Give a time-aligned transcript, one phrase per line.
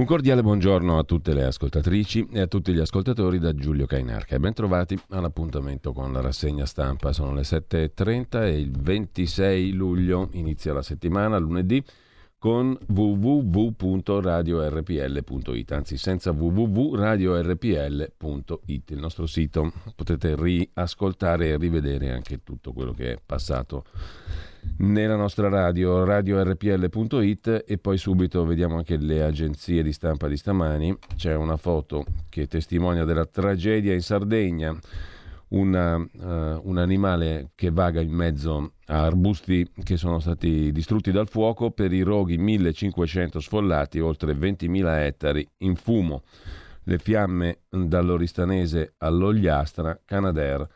[0.00, 4.34] Un cordiale buongiorno a tutte le ascoltatrici e a tutti gli ascoltatori da Giulio Cainarca
[4.34, 7.12] e ben trovati all'appuntamento con la rassegna stampa.
[7.12, 11.84] Sono le 7.30 e il 26 luglio inizia la settimana, lunedì,
[12.40, 19.70] con www.radiorpl.it, anzi senza www.radiorpl.it, il nostro sito.
[19.94, 23.84] Potete riascoltare e rivedere anche tutto quello che è passato
[24.78, 30.96] nella nostra radio, radiorpl.it e poi subito vediamo anche le agenzie di stampa di stamani.
[31.16, 34.74] C'è una foto che testimonia della tragedia in Sardegna,
[35.50, 41.28] una, uh, un animale che vaga in mezzo a arbusti che sono stati distrutti dal
[41.28, 46.22] fuoco per i roghi 1500 sfollati, oltre 20.000 ettari in fumo.
[46.84, 50.66] Le fiamme dall'Oristanese all'Ogliastra, Canadair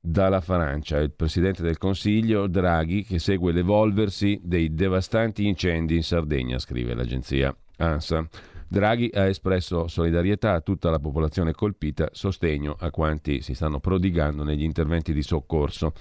[0.00, 6.58] dalla Francia, il presidente del Consiglio Draghi che segue l'evolversi dei devastanti incendi in Sardegna,
[6.58, 8.26] scrive l'agenzia ANSA.
[8.72, 14.44] Draghi ha espresso solidarietà a tutta la popolazione colpita, sostegno a quanti si stanno prodigando
[14.44, 15.92] negli interventi di soccorso.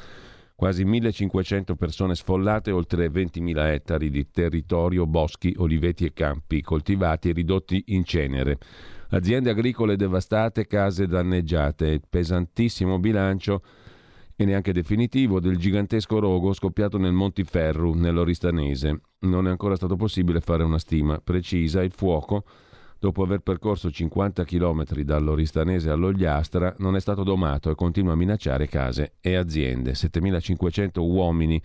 [0.53, 7.33] Quasi 1500 persone sfollate, oltre 20.000 ettari di territorio, boschi, oliveti e campi coltivati e
[7.33, 8.59] ridotti in cenere.
[9.09, 13.63] Aziende agricole devastate, case danneggiate, pesantissimo bilancio
[14.41, 19.01] e neanche definitivo del gigantesco rogo scoppiato nel Montiferru, nell'Oristanese.
[19.19, 21.83] Non è ancora stato possibile fare una stima precisa.
[21.83, 22.45] Il fuoco,
[22.99, 28.69] dopo aver percorso 50 km dall'Oristanese all'Ogliastra, non è stato domato e continua a minacciare
[28.69, 29.93] case e aziende.
[29.93, 31.61] 7500 uomini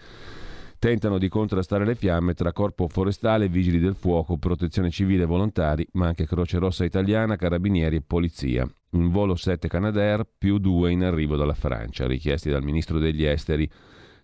[0.85, 6.09] tentano di contrastare le fiamme tra corpo forestale, vigili del fuoco, protezione civile volontari, ma
[6.09, 8.71] anche Croce Rossa Italiana, carabinieri e polizia.
[8.91, 13.67] Un volo 7 Canadair più 2 in arrivo dalla Francia, richiesti dal ministro degli esteri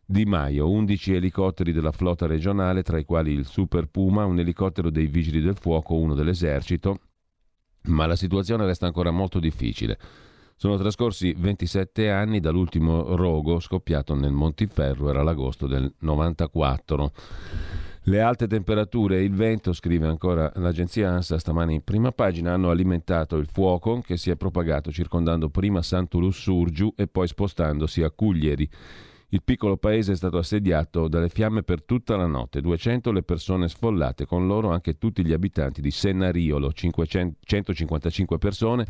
[0.05, 4.91] Di Maio, 11 elicotteri della flotta regionale, tra i quali il Super Puma, un elicottero
[4.91, 6.99] dei vigili del fuoco, uno dell'esercito,
[7.85, 9.99] ma la situazione resta ancora molto difficile.
[10.63, 17.13] Sono trascorsi 27 anni dall'ultimo rogo scoppiato nel Montiferru, era l'agosto del 94.
[18.03, 22.69] Le alte temperature e il vento, scrive ancora l'agenzia ANSA stamani in prima pagina, hanno
[22.69, 28.11] alimentato il fuoco che si è propagato circondando prima Santo Lussurgiu e poi spostandosi a
[28.11, 28.69] Cuglieri.
[29.31, 33.67] Il piccolo paese è stato assediato dalle fiamme per tutta la notte, 200 le persone
[33.67, 38.87] sfollate, con loro anche tutti gli abitanti di Sennariolo, 500, 155 persone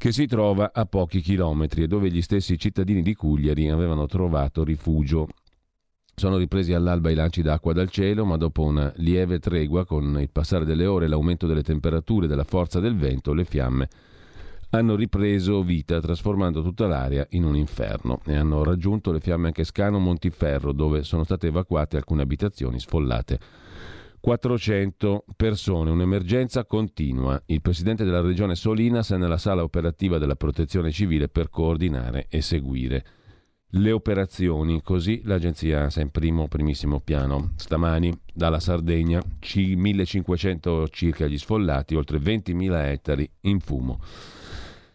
[0.00, 4.64] che si trova a pochi chilometri e dove gli stessi cittadini di Cugliari avevano trovato
[4.64, 5.28] rifugio.
[6.14, 10.30] Sono ripresi all'alba i lanci d'acqua dal cielo, ma dopo una lieve tregua, con il
[10.30, 13.88] passare delle ore l'aumento delle temperature e della forza del vento, le fiamme
[14.70, 19.64] hanno ripreso vita, trasformando tutta l'area in un inferno e hanno raggiunto le fiamme anche
[19.64, 23.38] Scano Montiferro, dove sono state evacuate alcune abitazioni sfollate
[24.20, 27.42] 400 persone, un'emergenza continua.
[27.46, 32.42] Il presidente della regione Solinas è nella sala operativa della protezione civile per coordinare e
[32.42, 33.04] seguire
[33.74, 37.52] le operazioni, così l'agenzia ANSA in primo, primissimo piano.
[37.56, 39.22] Stamani dalla Sardegna
[39.54, 44.00] 1500 circa gli sfollati, oltre 20.000 ettari in fumo.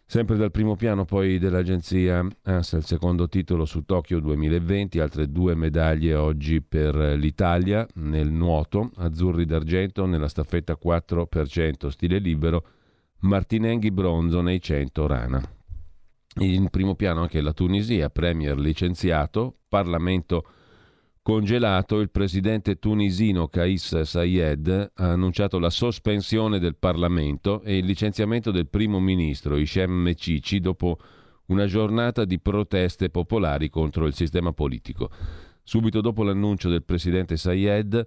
[0.08, 5.56] Sempre dal primo piano poi dell'agenzia ANSA il secondo titolo su Tokyo 2020, altre due
[5.56, 12.68] medaglie oggi per l'Italia nel nuoto, azzurri d'argento nella staffetta 4% stile libero,
[13.22, 15.42] Martinenghi bronzo nei 100 rana.
[16.42, 20.46] In primo piano anche la Tunisia, Premier licenziato, Parlamento
[21.26, 28.52] Congelato, il presidente tunisino Kais Sayed ha annunciato la sospensione del Parlamento e il licenziamento
[28.52, 31.00] del primo ministro Hichem Mecici dopo
[31.48, 35.10] una giornata di proteste popolari contro il sistema politico.
[35.64, 38.06] Subito dopo l'annuncio del presidente Sayed,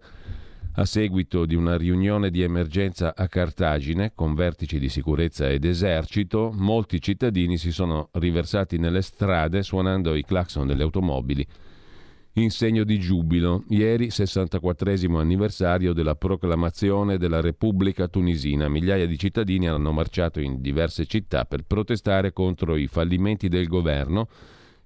[0.74, 6.52] a seguito di una riunione di emergenza a Cartagine con vertici di sicurezza ed esercito,
[6.54, 11.44] molti cittadini si sono riversati nelle strade suonando i clacson delle automobili
[12.42, 13.64] in segno di giubilo.
[13.68, 18.68] Ieri, 64 anniversario della proclamazione della Repubblica tunisina.
[18.68, 24.28] Migliaia di cittadini hanno marciato in diverse città per protestare contro i fallimenti del governo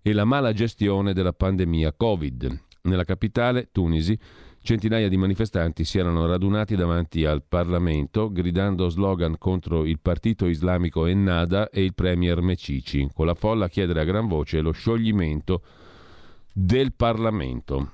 [0.01, 2.61] e la mala gestione della pandemia Covid.
[2.83, 4.19] Nella capitale, Tunisi,
[4.63, 11.07] centinaia di manifestanti si erano radunati davanti al Parlamento gridando slogan contro il partito islamico
[11.07, 15.63] Ennada e il premier Mecici, con la folla a chiedere a gran voce lo scioglimento
[16.53, 17.93] del Parlamento.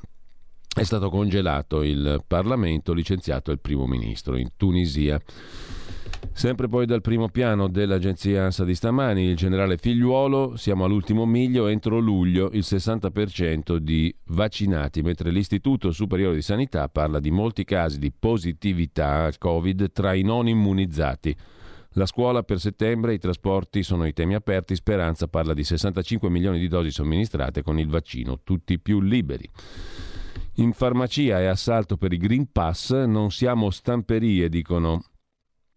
[0.74, 5.20] È stato congelato il Parlamento, licenziato il primo ministro in Tunisia.
[6.32, 11.66] Sempre poi dal primo piano dell'agenzia ANSA di stamani, il generale Figliuolo, siamo all'ultimo miglio,
[11.66, 17.98] entro luglio il 60% di vaccinati, mentre l'Istituto Superiore di Sanità parla di molti casi
[17.98, 21.36] di positività al Covid tra i non immunizzati.
[21.92, 26.58] La scuola per settembre, i trasporti sono i temi aperti, Speranza parla di 65 milioni
[26.58, 29.48] di dosi somministrate con il vaccino, tutti più liberi.
[30.56, 35.02] In farmacia e assalto per i Green Pass non siamo stamperie, dicono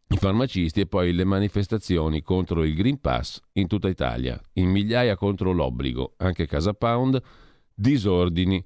[0.07, 5.15] i farmacisti e poi le manifestazioni contro il Green Pass in tutta Italia, in migliaia
[5.15, 7.21] contro l'obbligo, anche Casa Pound,
[7.73, 8.63] disordini.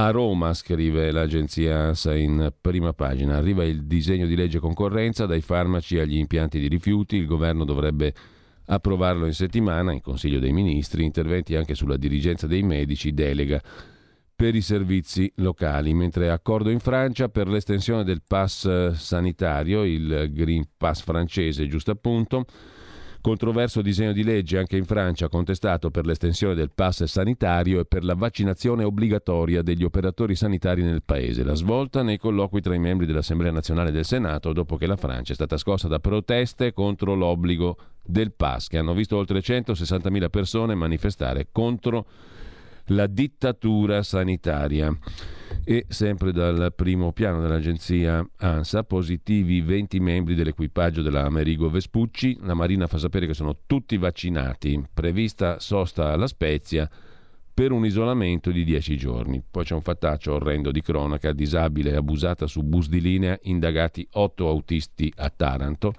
[0.00, 5.40] A Roma, scrive l'agenzia ANSA in prima pagina, arriva il disegno di legge concorrenza dai
[5.40, 8.14] farmaci agli impianti di rifiuti, il governo dovrebbe
[8.66, 13.60] approvarlo in settimana in Consiglio dei Ministri, interventi anche sulla dirigenza dei medici, delega
[14.36, 20.64] per i servizi locali, mentre accordo in Francia per l'estensione del pass sanitario, il Green
[20.76, 22.44] Pass francese, giusto appunto.
[23.20, 28.04] Controverso disegno di legge anche in Francia contestato per l'estensione del pass sanitario e per
[28.04, 31.42] la vaccinazione obbligatoria degli operatori sanitari nel paese.
[31.42, 35.32] La svolta nei colloqui tra i membri dell'Assemblea nazionale del Senato dopo che la Francia
[35.32, 40.74] è stata scossa da proteste contro l'obbligo del pass, che hanno visto oltre 160.000 persone
[40.76, 42.06] manifestare contro
[42.86, 44.96] la dittatura sanitaria.
[45.70, 52.38] E sempre dal primo piano dell'agenzia ANSA, positivi 20 membri dell'equipaggio della Amerigo Vespucci.
[52.40, 54.82] La Marina fa sapere che sono tutti vaccinati.
[54.94, 56.88] Prevista sosta alla Spezia
[57.52, 59.42] per un isolamento di 10 giorni.
[59.50, 64.48] Poi c'è un fattaccio orrendo di cronaca, disabile abusata su bus di linea, indagati 8
[64.48, 65.92] autisti a Taranto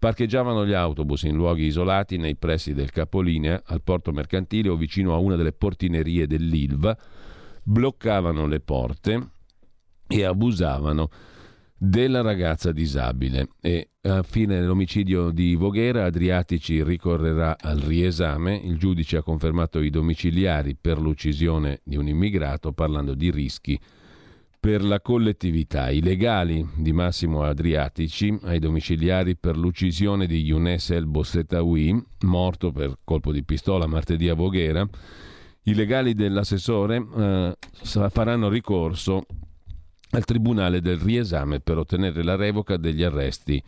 [0.00, 5.12] Parcheggiavano gli autobus in luoghi isolati nei pressi del capolinea, al porto mercantile o vicino
[5.12, 6.96] a una delle portinerie dell'Ilva,
[7.70, 9.28] bloccavano le porte
[10.08, 11.08] e abusavano
[11.76, 13.50] della ragazza disabile.
[13.60, 19.88] E a fine dell'omicidio di Voghera Adriatici ricorrerà al riesame, il giudice ha confermato i
[19.88, 23.78] domiciliari per l'uccisione di un immigrato parlando di rischi
[24.58, 31.06] per la collettività, i legali di Massimo Adriatici ai domiciliari per l'uccisione di Younes El
[31.06, 34.86] Bossetawi, morto per colpo di pistola martedì a Voghera,
[35.64, 37.56] i legali dell'assessore eh,
[38.08, 39.26] faranno ricorso
[40.12, 43.62] al Tribunale del riesame per ottenere la revoca degli arresti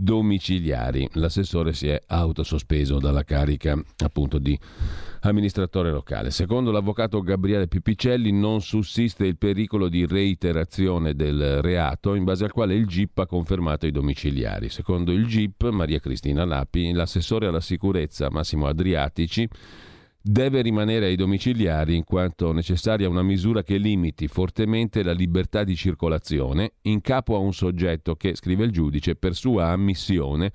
[0.00, 1.08] domiciliari.
[1.14, 4.56] L'assessore si è autosospeso dalla carica appunto di
[5.22, 6.30] amministratore locale.
[6.30, 12.52] Secondo l'avvocato Gabriele Pipicelli non sussiste il pericolo di reiterazione del reato in base al
[12.52, 14.68] quale il GIP ha confermato i domiciliari.
[14.68, 19.48] Secondo il GIP, Maria Cristina Lapi, l'assessore alla sicurezza Massimo Adriatici
[20.30, 25.74] deve rimanere ai domiciliari in quanto necessaria una misura che limiti fortemente la libertà di
[25.74, 30.52] circolazione in capo a un soggetto che, scrive il giudice, per sua ammissione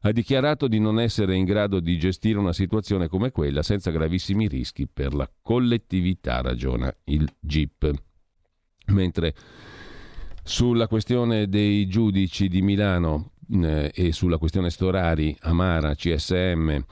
[0.00, 4.48] ha dichiarato di non essere in grado di gestire una situazione come quella senza gravissimi
[4.48, 7.90] rischi per la collettività, ragiona il GIP.
[8.88, 9.34] Mentre
[10.44, 16.84] sulla questione dei giudici di Milano eh, e sulla questione Storari, Amara, CSM,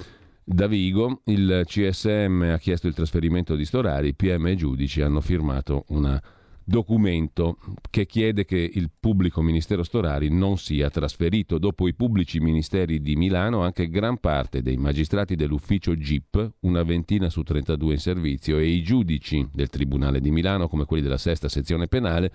[0.45, 5.85] da Vigo, il CSM ha chiesto il trasferimento di Storari, PM e giudici hanno firmato
[5.89, 6.23] una
[6.65, 7.59] documento
[7.91, 11.59] che chiede che il pubblico ministero Storari non sia trasferito.
[11.59, 17.29] Dopo i pubblici ministeri di Milano, anche gran parte dei magistrati dell'ufficio GIP, una ventina
[17.29, 21.49] su 32 in servizio, e i giudici del Tribunale di Milano, come quelli della sesta
[21.49, 22.33] sezione penale,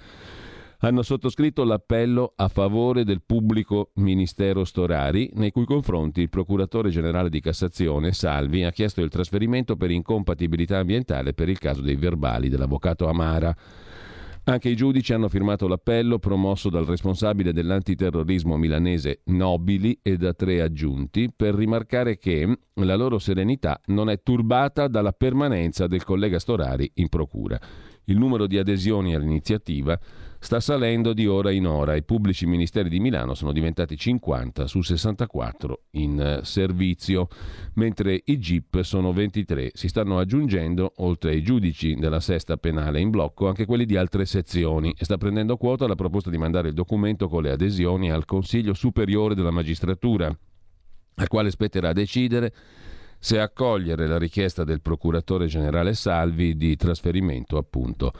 [0.81, 7.29] hanno sottoscritto l'appello a favore del pubblico ministero Storari, nei cui confronti il procuratore generale
[7.29, 12.48] di Cassazione, Salvi, ha chiesto il trasferimento per incompatibilità ambientale per il caso dei verbali
[12.48, 13.53] dell'avvocato Amara.
[14.45, 20.62] Anche i giudici hanno firmato l'appello promosso dal responsabile dell'antiterrorismo milanese Nobili e da tre
[20.62, 26.89] aggiunti per rimarcare che la loro serenità non è turbata dalla permanenza del collega Storari
[26.95, 27.59] in procura.
[28.05, 30.00] Il numero di adesioni all'iniziativa
[30.39, 31.96] sta salendo di ora in ora.
[31.96, 37.27] I pubblici ministeri di Milano sono diventati 50 su 64 in eh, servizio,
[37.74, 39.72] mentre i GIP sono 23.
[39.74, 44.25] Si stanno aggiungendo, oltre ai giudici della sesta penale in blocco, anche quelli di altre
[44.25, 48.25] sezioni e sta prendendo quota la proposta di mandare il documento con le adesioni al
[48.25, 50.36] Consiglio Superiore della Magistratura,
[51.15, 52.53] al quale spetterà decidere
[53.22, 58.13] se accogliere la richiesta del procuratore generale Salvi di trasferimento appunto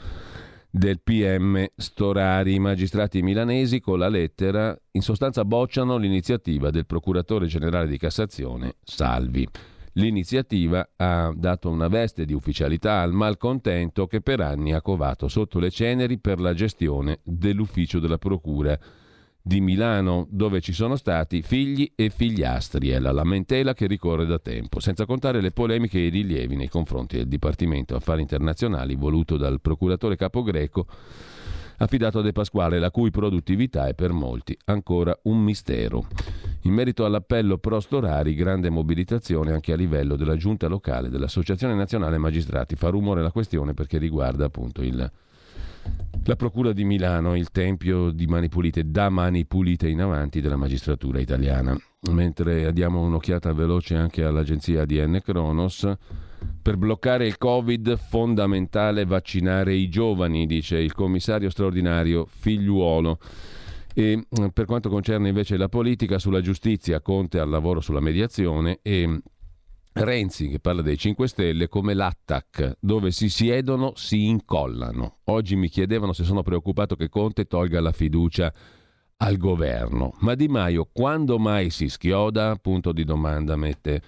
[0.70, 2.54] del PM Storari.
[2.54, 8.76] I magistrati milanesi con la lettera in sostanza bocciano l'iniziativa del procuratore generale di Cassazione
[8.82, 9.46] Salvi.
[9.94, 15.58] L'iniziativa ha dato una veste di ufficialità al malcontento che per anni ha covato sotto
[15.58, 18.78] le ceneri per la gestione dell'ufficio della Procura
[19.42, 22.90] di Milano, dove ci sono stati figli e figliastri.
[22.90, 26.68] È la lamentela che ricorre da tempo, senza contare le polemiche e i rilievi nei
[26.68, 30.86] confronti del Dipartimento Affari Internazionali voluto dal procuratore capo greco
[31.78, 36.06] affidato a De Pasquale, la cui produttività è per molti ancora un mistero.
[36.62, 42.18] In merito all'appello pro Storari, grande mobilitazione anche a livello della giunta locale dell'Associazione Nazionale
[42.18, 42.76] Magistrati.
[42.76, 45.10] Fa rumore la questione perché riguarda appunto il
[46.24, 50.56] la Procura di Milano, il tempio di Mani Pulite, da Mani Pulite in avanti della
[50.56, 51.76] magistratura italiana.
[52.12, 55.92] Mentre diamo un'occhiata veloce anche all'agenzia ADN Kronos,
[56.62, 63.18] per bloccare il Covid fondamentale vaccinare i giovani, dice il commissario straordinario Figliuolo.
[63.92, 69.20] E per quanto concerne invece la politica, sulla giustizia, Conte al lavoro sulla mediazione e
[69.92, 75.18] Renzi che parla dei 5 Stelle come l'attack, dove si siedono si incollano.
[75.24, 78.52] Oggi mi chiedevano se sono preoccupato che Conte tolga la fiducia
[79.16, 80.14] al governo.
[80.20, 82.54] Ma Di Maio quando mai si schioda?
[82.54, 84.00] Punto di domanda mette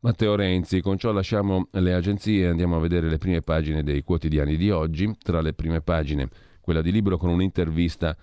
[0.00, 0.82] Matteo Renzi.
[0.82, 4.70] Con ciò lasciamo le agenzie e andiamo a vedere le prime pagine dei quotidiani di
[4.70, 5.10] oggi.
[5.20, 6.28] Tra le prime pagine
[6.60, 8.14] quella di libro con un'intervista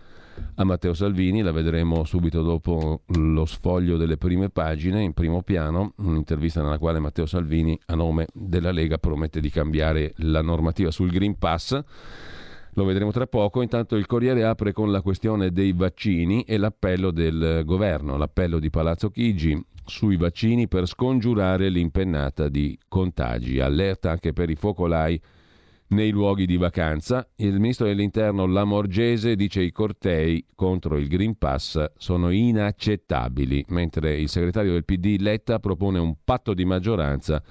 [0.55, 5.93] a Matteo Salvini, la vedremo subito dopo lo sfoglio delle prime pagine in primo piano,
[5.97, 11.09] un'intervista nella quale Matteo Salvini a nome della Lega promette di cambiare la normativa sul
[11.09, 11.81] Green Pass.
[12.75, 13.61] Lo vedremo tra poco.
[13.61, 18.69] Intanto il Corriere apre con la questione dei vaccini e l'appello del governo, l'appello di
[18.69, 23.59] Palazzo Chigi sui vaccini per scongiurare l'impennata di contagi.
[23.59, 25.21] Allerta anche per i focolai
[25.91, 27.27] nei luoghi di vacanza.
[27.37, 34.19] Il ministro dell'Interno Lamorgese dice che i cortei contro il Green Pass sono inaccettabili, mentre
[34.19, 37.41] il segretario del PD Letta propone un patto di maggioranza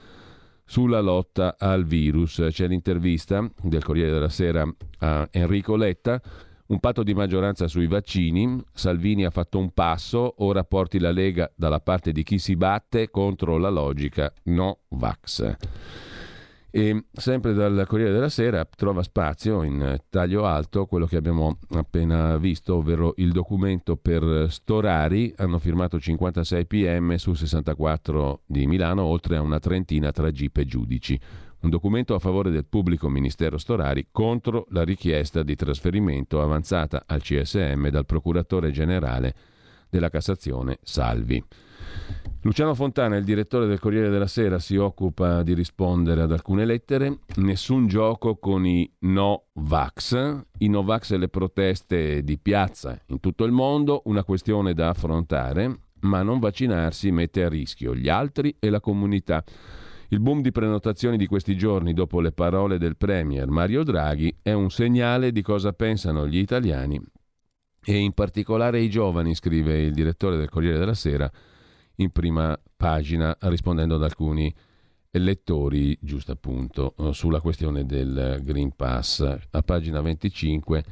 [0.65, 2.47] sulla lotta al virus.
[2.51, 4.69] C'è l'intervista del Corriere della Sera
[4.99, 6.21] a Enrico Letta.
[6.67, 8.63] Un patto di maggioranza sui vaccini.
[8.73, 13.11] Salvini ha fatto un passo, ora porti la Lega dalla parte di chi si batte
[13.11, 15.57] contro la logica no vax.
[16.73, 22.37] E sempre dal Corriere della Sera trova spazio in taglio alto quello che abbiamo appena
[22.37, 25.35] visto, ovvero il documento per Storari.
[25.37, 30.65] Hanno firmato 56 PM su 64 di Milano, oltre a una trentina tra GIP e
[30.65, 31.21] giudici.
[31.63, 37.21] Un documento a favore del pubblico ministero Storari contro la richiesta di trasferimento avanzata al
[37.21, 39.35] CSM dal procuratore generale
[39.91, 41.45] della Cassazione Salvi.
[42.43, 47.19] Luciano Fontana, il direttore del Corriere della Sera, si occupa di rispondere ad alcune lettere.
[47.37, 50.45] Nessun gioco con i no-vax.
[50.59, 55.81] I no-vax e le proteste di piazza in tutto il mondo, una questione da affrontare,
[56.01, 59.45] ma non vaccinarsi mette a rischio gli altri e la comunità.
[60.09, 64.53] Il boom di prenotazioni di questi giorni, dopo le parole del Premier Mario Draghi, è
[64.53, 66.99] un segnale di cosa pensano gli italiani
[67.85, 71.31] e in particolare i giovani, scrive il direttore del Corriere della Sera
[72.01, 74.53] in prima pagina rispondendo ad alcuni
[75.13, 79.21] lettori, giusto appunto, sulla questione del Green Pass.
[79.51, 80.85] A pagina 25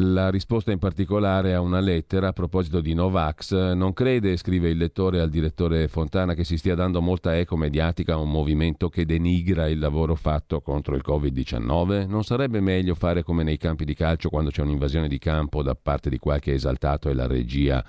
[0.00, 3.72] la risposta in particolare a una lettera a proposito di Novax.
[3.72, 8.12] Non crede, scrive il lettore al direttore Fontana, che si stia dando molta eco mediatica
[8.12, 12.06] a un movimento che denigra il lavoro fatto contro il Covid-19?
[12.06, 15.74] Non sarebbe meglio fare come nei campi di calcio quando c'è un'invasione di campo da
[15.74, 17.84] parte di qualche esaltato e la regia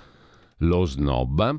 [0.60, 1.58] lo snobba?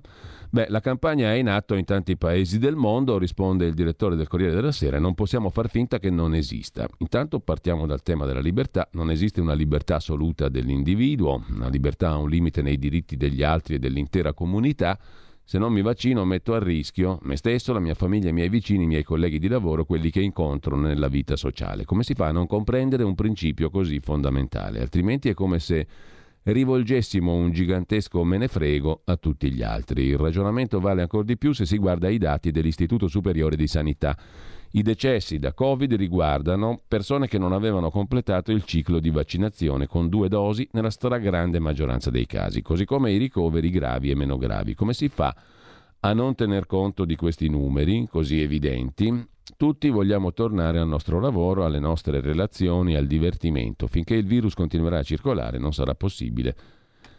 [0.53, 4.27] Beh, la campagna è in atto in tanti paesi del mondo, risponde il direttore del
[4.27, 6.89] Corriere della Sera, non possiamo far finta che non esista.
[6.98, 12.17] Intanto partiamo dal tema della libertà, non esiste una libertà assoluta dell'individuo, una libertà ha
[12.17, 15.00] un limite nei diritti degli altri e dell'intera comunità.
[15.41, 18.84] Se non mi vaccino metto a rischio me stesso, la mia famiglia, i miei vicini,
[18.84, 21.86] i miei colleghi di lavoro, quelli che incontro nella vita sociale.
[21.86, 24.81] Come si fa a non comprendere un principio così fondamentale?
[24.81, 25.88] Altrimenti è come se
[26.44, 30.06] rivolgessimo un gigantesco menefrego a tutti gli altri.
[30.06, 34.18] Il ragionamento vale ancora di più se si guarda i dati dell'Istituto Superiore di Sanità.
[34.74, 40.08] I decessi da Covid riguardano persone che non avevano completato il ciclo di vaccinazione con
[40.08, 44.74] due dosi nella stragrande maggioranza dei casi, così come i ricoveri gravi e meno gravi.
[44.74, 45.36] Come si fa
[46.13, 51.79] non tener conto di questi numeri così evidenti tutti vogliamo tornare al nostro lavoro, alle
[51.79, 53.88] nostre relazioni, al divertimento.
[53.88, 56.55] Finché il virus continuerà a circolare non sarà possibile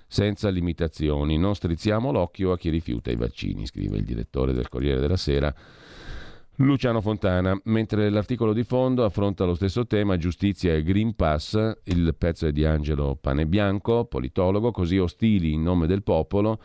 [0.06, 1.38] senza limitazioni.
[1.38, 5.54] Non strizziamo l'occhio a chi rifiuta i vaccini, scrive il direttore del Corriere della Sera.
[6.56, 12.14] Luciano Fontana, mentre l'articolo di fondo affronta lo stesso tema, giustizia e Green Pass, il
[12.16, 16.60] pezzo è di Angelo Panebianco, politologo, così ostili in nome del popolo,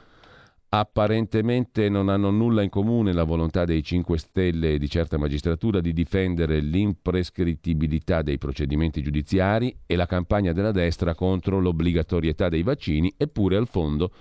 [0.70, 5.80] Apparentemente non hanno nulla in comune la volontà dei 5 Stelle e di certa magistratura
[5.80, 13.14] di difendere l'imprescrittibilità dei procedimenti giudiziari e la campagna della destra contro l'obbligatorietà dei vaccini,
[13.16, 14.12] eppure al fondo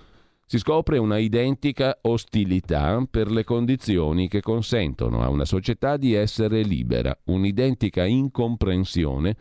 [0.47, 6.63] si scopre una identica ostilità per le condizioni che consentono a una società di essere
[6.63, 9.37] libera, un'identica incomprensione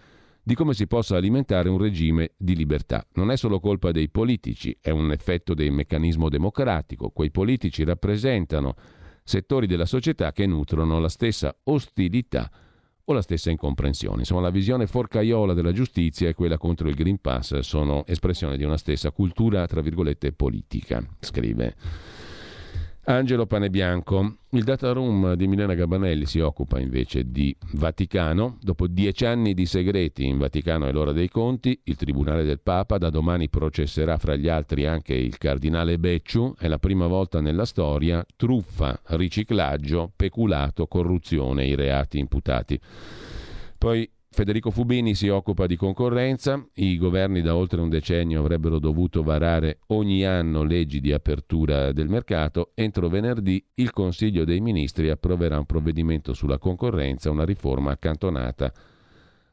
[0.48, 3.04] di come si possa alimentare un regime di libertà.
[3.14, 7.10] Non è solo colpa dei politici, è un effetto del meccanismo democratico.
[7.10, 8.76] Quei politici rappresentano
[9.24, 12.52] settori della società che nutrono la stessa ostilità
[13.06, 14.20] o la stessa incomprensione.
[14.20, 18.64] Insomma, la visione forcaiola della giustizia e quella contro il Green Pass sono espressione di
[18.64, 21.74] una stessa cultura, tra virgolette, politica, scrive
[23.08, 24.38] Angelo Panebianco.
[24.50, 28.58] Il data room di Milena Gabanelli si occupa invece di Vaticano.
[28.62, 31.80] Dopo dieci anni di segreti in Vaticano è l'ora dei conti.
[31.84, 36.56] Il Tribunale del Papa da domani processerà fra gli altri anche il cardinale Becciu.
[36.58, 42.80] È la prima volta nella storia truffa, riciclaggio, peculato, corruzione i reati imputati.
[43.78, 49.24] Poi Federico Fubini si occupa di concorrenza, i governi da oltre un decennio avrebbero dovuto
[49.24, 55.58] varare ogni anno leggi di apertura del mercato, entro venerdì il Consiglio dei Ministri approverà
[55.58, 58.74] un provvedimento sulla concorrenza, una riforma accantonata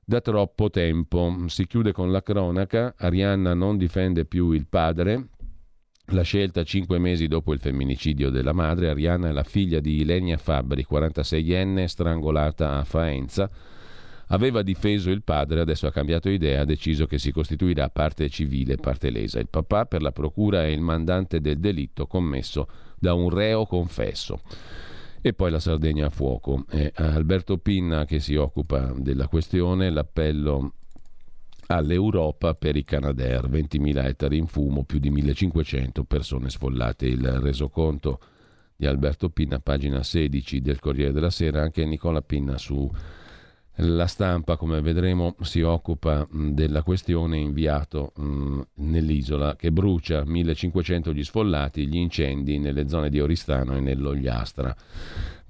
[0.05, 1.45] da troppo tempo.
[1.47, 5.29] Si chiude con la cronaca, Arianna non difende più il padre,
[6.07, 10.39] la scelta cinque mesi dopo il femminicidio della madre, Arianna è la figlia di Ilenia
[10.39, 13.49] Fabbri, 46enne, strangolata a Faenza
[14.33, 18.77] Aveva difeso il padre, adesso ha cambiato idea, ha deciso che si costituirà parte civile,
[18.77, 19.39] parte lesa.
[19.39, 22.67] Il papà per la procura è il mandante del delitto commesso
[22.99, 24.41] da un reo confesso.
[25.21, 26.65] E poi la Sardegna a fuoco.
[26.67, 30.73] È Alberto Pinna che si occupa della questione, l'appello
[31.67, 37.05] all'Europa per i Canadair, 20.000 ettari in fumo, più di 1.500 persone sfollate.
[37.05, 38.19] Il resoconto
[38.77, 42.91] di Alberto Pinna, pagina 16 del Corriere della Sera, anche Nicola Pinna su
[43.76, 48.12] la stampa, come vedremo, si occupa della questione inviato
[48.75, 54.76] nell'isola che brucia 1500 gli sfollati, gli incendi nelle zone di Oristano e nell'Ogliastra.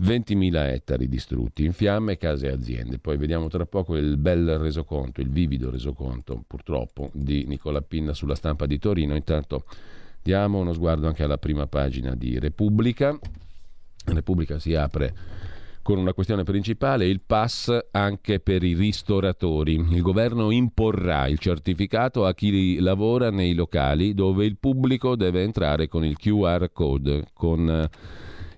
[0.01, 2.99] 20.000 ettari distrutti in fiamme, case e aziende.
[2.99, 8.35] Poi vediamo tra poco il bel resoconto, il vivido resoconto, purtroppo, di Nicola Pinna sulla
[8.35, 9.17] stampa di Torino.
[9.17, 9.65] Intanto
[10.23, 13.19] diamo uno sguardo anche alla prima pagina di Repubblica.
[14.05, 15.15] Repubblica si apre
[15.83, 19.75] con una questione principale, il pass anche per i ristoratori.
[19.75, 25.89] Il governo imporrà il certificato a chi lavora nei locali dove il pubblico deve entrare
[25.89, 27.91] con il QR code, con eh,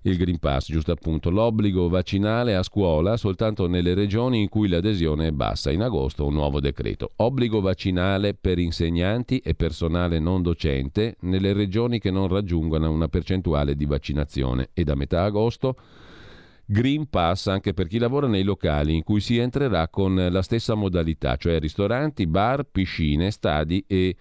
[0.03, 1.31] il Green Pass, giusto appunto.
[1.31, 5.71] L'obbligo vaccinale a scuola soltanto nelle regioni in cui l'adesione è bassa.
[5.71, 7.11] In agosto un nuovo decreto.
[7.17, 13.75] Obbligo vaccinale per insegnanti e personale non docente nelle regioni che non raggiungano una percentuale
[13.75, 14.69] di vaccinazione.
[14.75, 15.77] E da metà agosto
[16.67, 20.75] Green Pass anche per chi lavora nei locali in cui si entrerà con la stessa
[20.75, 24.17] modalità, cioè ristoranti, bar, piscine, stadi e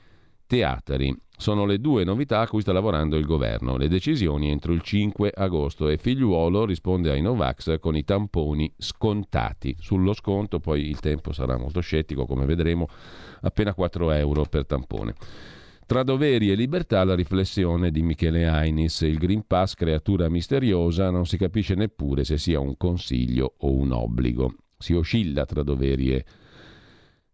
[0.46, 1.16] teatri.
[1.36, 3.76] Sono le due novità a cui sta lavorando il governo.
[3.76, 9.76] Le decisioni entro il 5 agosto e Figliuolo risponde ai Novax con i tamponi scontati.
[9.80, 12.88] Sullo sconto poi il tempo sarà molto scettico, come vedremo,
[13.42, 15.16] appena 4 euro per tampone.
[15.94, 21.28] Tra doveri e libertà la riflessione di Michele Ainis, il Green Pass creatura misteriosa, non
[21.28, 24.56] si capisce neppure se sia un consiglio o un obbligo.
[24.76, 26.26] Si oscilla tra doveri e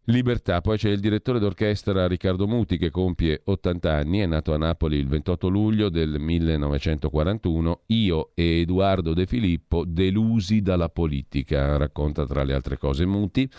[0.07, 0.59] libertà.
[0.59, 4.97] Poi c'è il direttore d'orchestra Riccardo Muti che compie 80 anni, è nato a Napoli
[4.97, 7.83] il 28 luglio del 1941.
[7.85, 13.49] Io e Edoardo De Filippo delusi dalla politica, racconta tra le altre cose Muti.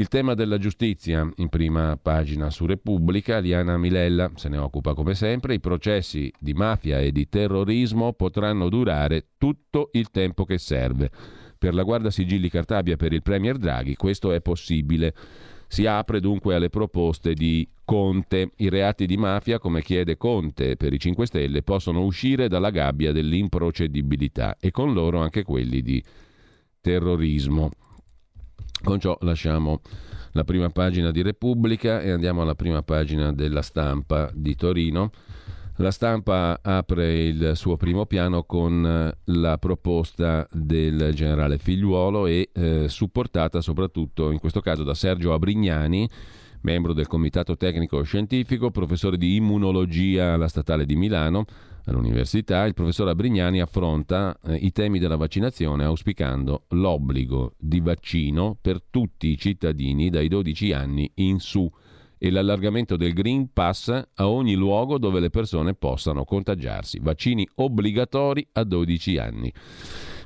[0.00, 5.14] Il tema della giustizia in prima pagina su Repubblica, Liana Milella se ne occupa come
[5.14, 11.10] sempre, i processi di mafia e di terrorismo potranno durare tutto il tempo che serve.
[11.58, 15.14] Per la Guardia Sigilli Cartabia per il Premier Draghi questo è possibile.
[15.68, 18.52] Si apre dunque alle proposte di Conte.
[18.56, 23.12] I reati di mafia, come chiede Conte per i 5 Stelle, possono uscire dalla gabbia
[23.12, 26.02] dell'improcedibilità e con loro anche quelli di
[26.80, 27.70] terrorismo.
[28.82, 29.80] Con ciò lasciamo
[30.32, 35.10] la prima pagina di Repubblica e andiamo alla prima pagina della stampa di Torino.
[35.76, 42.50] La stampa apre il suo primo piano con eh, la proposta del generale Figliuolo e
[42.52, 46.08] eh, supportata soprattutto in questo caso da Sergio Abrignani,
[46.62, 51.46] membro del Comitato Tecnico Scientifico, professore di immunologia alla Statale di Milano,
[51.90, 58.82] all'università, il professor Abrignani affronta eh, i temi della vaccinazione auspicando l'obbligo di vaccino per
[58.88, 61.70] tutti i cittadini dai 12 anni in su
[62.22, 66.98] e l'allargamento del Green Pass a ogni luogo dove le persone possano contagiarsi.
[67.00, 69.52] Vaccini obbligatori a 12 anni.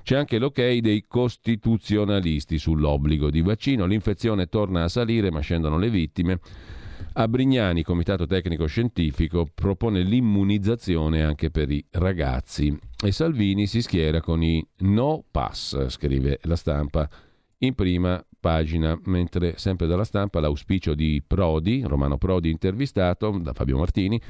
[0.03, 3.87] C'è anche l'ok dei costituzionalisti sull'obbligo di vaccino.
[3.87, 6.40] L'infezione torna a salire ma scendono le vittime.
[7.16, 14.20] A Brignani, Comitato Tecnico Scientifico, propone l'immunizzazione anche per i ragazzi e Salvini si schiera
[14.20, 17.09] con i no pass, scrive la stampa
[17.59, 23.79] in prima pagina, mentre sempre dalla stampa l'auspicio di Prodi, Romano Prodi intervistato da Fabio
[23.79, 24.20] Martini,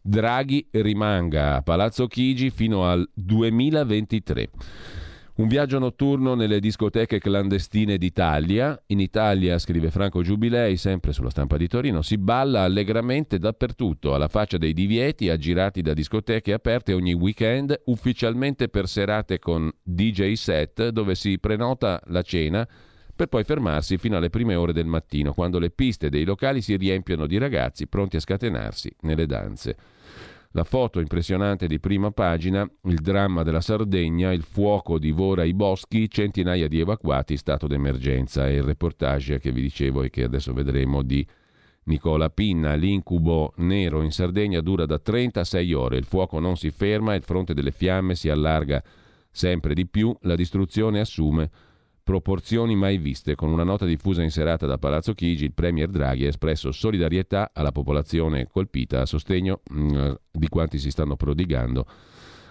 [0.00, 4.50] Draghi rimanga a Palazzo Chigi fino al 2023.
[5.34, 8.78] Un viaggio notturno nelle discoteche clandestine d'Italia.
[8.88, 14.28] In Italia, scrive Franco Giubilei, sempre sulla stampa di Torino, si balla allegramente dappertutto, alla
[14.28, 20.90] faccia dei divieti, aggirati da discoteche aperte ogni weekend, ufficialmente per serate con DJ set,
[20.90, 22.68] dove si prenota la cena
[23.16, 26.76] per poi fermarsi fino alle prime ore del mattino, quando le piste dei locali si
[26.76, 29.76] riempiono di ragazzi pronti a scatenarsi nelle danze.
[30.54, 36.10] La foto impressionante di prima pagina, il dramma della Sardegna, il fuoco divora i boschi,
[36.10, 41.00] centinaia di evacuati, stato d'emergenza e il reportage che vi dicevo e che adesso vedremo
[41.00, 41.26] di
[41.84, 42.74] Nicola Pinna.
[42.74, 47.54] L'incubo nero in Sardegna dura da 36 ore, il fuoco non si ferma, il fronte
[47.54, 48.82] delle fiamme si allarga
[49.30, 51.50] sempre di più, la distruzione assume
[52.02, 53.34] proporzioni mai viste.
[53.34, 57.50] Con una nota diffusa in serata da Palazzo Chigi, il Premier Draghi ha espresso solidarietà
[57.52, 61.86] alla popolazione colpita a sostegno mh, mm, di quanti si stanno prodigando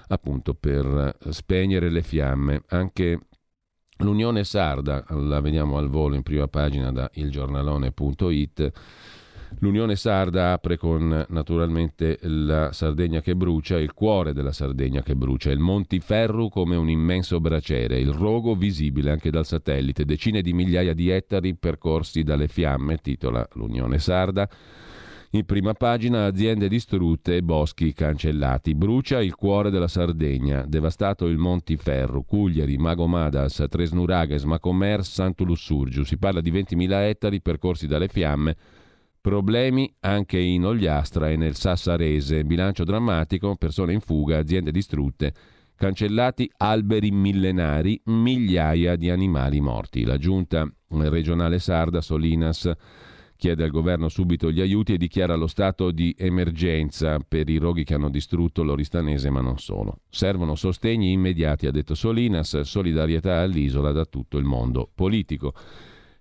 [0.08, 2.64] appunto per spegnere le fiamme.
[2.70, 3.20] Anche
[3.98, 8.72] l'Unione Sarda, la vediamo al volo in prima pagina da ilgiornalone.it,
[9.60, 15.52] L'Unione Sarda apre con naturalmente la Sardegna che brucia, il cuore della Sardegna che brucia,
[15.52, 20.94] il Montiferru come un immenso braciere, il rogo visibile anche dal satellite, decine di migliaia
[20.94, 24.50] di ettari percorsi dalle fiamme, titola l'Unione Sarda.
[25.34, 28.74] In prima pagina aziende distrutte e boschi cancellati.
[28.74, 36.04] Brucia il cuore della Sardegna, devastato il Montiferru, Cugliari, Magomadas, Tresnurages, Macomer, Sant'Ulussurgiu.
[36.04, 38.58] Si parla di 20.000 ettari percorsi dalle fiamme
[39.22, 45.32] Problemi anche in Ogliastra e nel Sassarese, bilancio drammatico, persone in fuga, aziende distrutte,
[45.76, 50.06] cancellati alberi millenari, migliaia di animali morti.
[50.06, 52.72] La giunta regionale sarda Solinas
[53.36, 57.84] chiede al governo subito gli aiuti e dichiara lo stato di emergenza per i roghi
[57.84, 60.00] che hanno distrutto l'Oristanese, ma non solo.
[60.10, 65.54] Servono sostegni immediati, ha detto Solinas, solidarietà all'isola da tutto il mondo politico.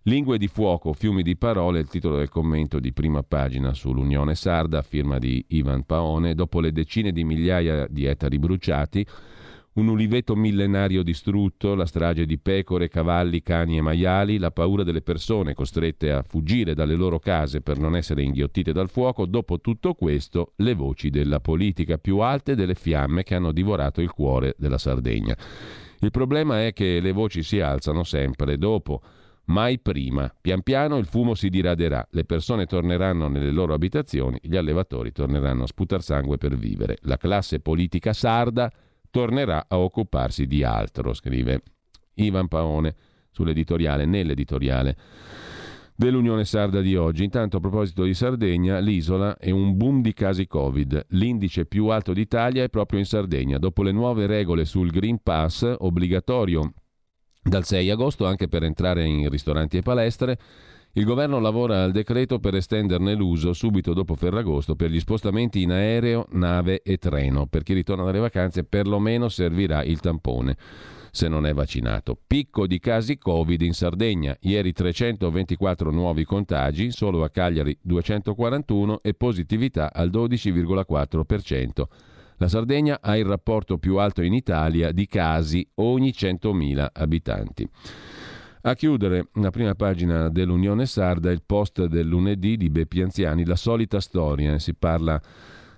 [0.05, 4.81] Lingue di fuoco, fiumi di parole, il titolo del commento di prima pagina sull'Unione Sarda,
[4.81, 9.07] firma di Ivan Paone, dopo le decine di migliaia di ettari bruciati,
[9.75, 15.03] un uliveto millenario distrutto, la strage di pecore, cavalli, cani e maiali, la paura delle
[15.03, 19.93] persone costrette a fuggire dalle loro case per non essere inghiottite dal fuoco, dopo tutto
[19.93, 24.79] questo le voci della politica più alte delle fiamme che hanno divorato il cuore della
[24.79, 25.37] Sardegna.
[25.99, 29.03] Il problema è che le voci si alzano sempre dopo
[29.51, 30.33] mai prima.
[30.41, 35.65] Pian piano il fumo si diraderà, le persone torneranno nelle loro abitazioni, gli allevatori torneranno
[35.65, 36.99] a sputar sangue per vivere.
[37.03, 38.71] La classe politica sarda
[39.11, 41.63] tornerà a occuparsi di altro, scrive
[42.15, 42.95] Ivan Paone
[43.31, 44.97] sull'editoriale, nell'editoriale
[45.95, 47.25] dell'Unione Sarda di oggi.
[47.25, 51.07] Intanto a proposito di Sardegna, l'isola è un boom di casi Covid.
[51.11, 53.59] L'indice più alto d'Italia è proprio in Sardegna.
[53.59, 56.73] Dopo le nuove regole sul Green Pass, obbligatorio
[57.43, 60.39] dal 6 agosto anche per entrare in ristoranti e palestre.
[60.93, 65.71] Il governo lavora al decreto per estenderne l'uso subito dopo Ferragosto per gli spostamenti in
[65.71, 67.47] aereo, nave e treno.
[67.47, 70.57] Per chi ritorna dalle vacanze perlomeno servirà il tampone
[71.11, 72.17] se non è vaccinato.
[72.27, 74.37] Picco di casi Covid in Sardegna.
[74.41, 81.85] Ieri 324 nuovi contagi, solo a Cagliari 241 e positività al 12,4%.
[82.41, 87.69] La Sardegna ha il rapporto più alto in Italia di casi ogni 100.000 abitanti.
[88.63, 93.57] A chiudere la prima pagina dell'Unione Sarda il post del lunedì di Beppi Anziani, la
[93.57, 95.21] solita storia, si parla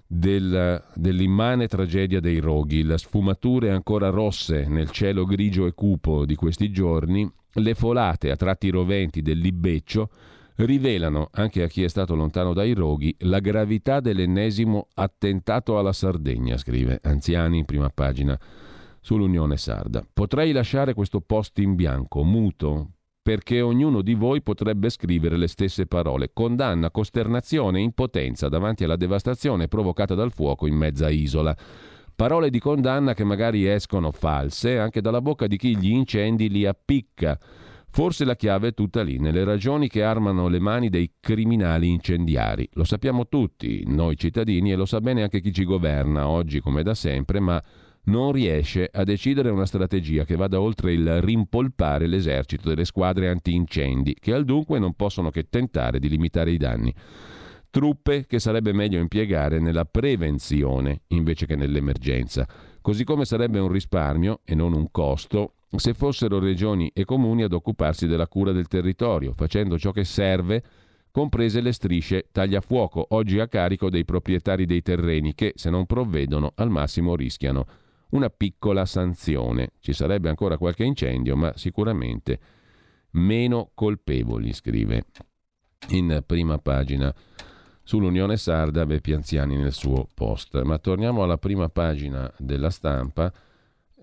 [0.06, 6.36] del, dell'immane tragedia dei roghi, le sfumature ancora rosse nel cielo grigio e cupo di
[6.36, 10.10] questi giorni, le folate a tratti roventi del Libeccio,
[10.56, 16.56] rivelano, anche a chi è stato lontano dai roghi, la gravità dell'ennesimo attentato alla Sardegna,
[16.56, 18.38] scrive Anziani in prima pagina
[19.00, 20.06] sull'Unione Sarda.
[20.12, 22.90] Potrei lasciare questo post in bianco, muto,
[23.22, 26.30] perché ognuno di voi potrebbe scrivere le stesse parole.
[26.32, 31.56] Condanna, costernazione e impotenza davanti alla devastazione provocata dal fuoco in mezza isola.
[32.14, 36.66] Parole di condanna che magari escono false anche dalla bocca di chi gli incendi li
[36.66, 37.38] appicca
[37.94, 42.66] Forse la chiave è tutta lì, nelle ragioni che armano le mani dei criminali incendiari.
[42.72, 46.82] Lo sappiamo tutti, noi cittadini, e lo sa bene anche chi ci governa, oggi come
[46.82, 47.62] da sempre, ma
[48.04, 54.16] non riesce a decidere una strategia che vada oltre il rimpolpare l'esercito delle squadre antincendi,
[54.18, 56.94] che al dunque non possono che tentare di limitare i danni.
[57.68, 62.48] Truppe che sarebbe meglio impiegare nella prevenzione invece che nell'emergenza,
[62.80, 67.52] così come sarebbe un risparmio e non un costo se fossero regioni e comuni ad
[67.52, 70.62] occuparsi della cura del territorio, facendo ciò che serve,
[71.10, 76.52] comprese le strisce tagliafuoco, oggi a carico dei proprietari dei terreni che, se non provvedono,
[76.56, 77.66] al massimo rischiano
[78.10, 79.72] una piccola sanzione.
[79.80, 82.38] Ci sarebbe ancora qualche incendio, ma sicuramente
[83.12, 85.04] meno colpevoli, scrive
[85.88, 87.12] in prima pagina
[87.82, 90.60] sull'Unione Sarda Pianziani nel suo post.
[90.62, 93.32] Ma torniamo alla prima pagina della stampa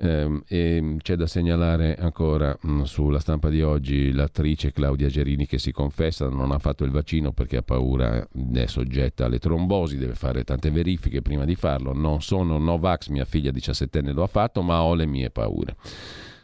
[0.02, 5.58] e c'è da segnalare ancora mh, mm, sulla stampa di oggi l'attrice Claudia Gerini che
[5.58, 10.16] si confessa non ha fatto il vaccino perché ha paura, è soggetta alle trombosi, deve
[10.16, 11.94] fare tante verifiche prima di farlo.
[11.94, 15.76] Non sono Novax, mia figlia 17enne lo ha fatto, ma ho le mie paure.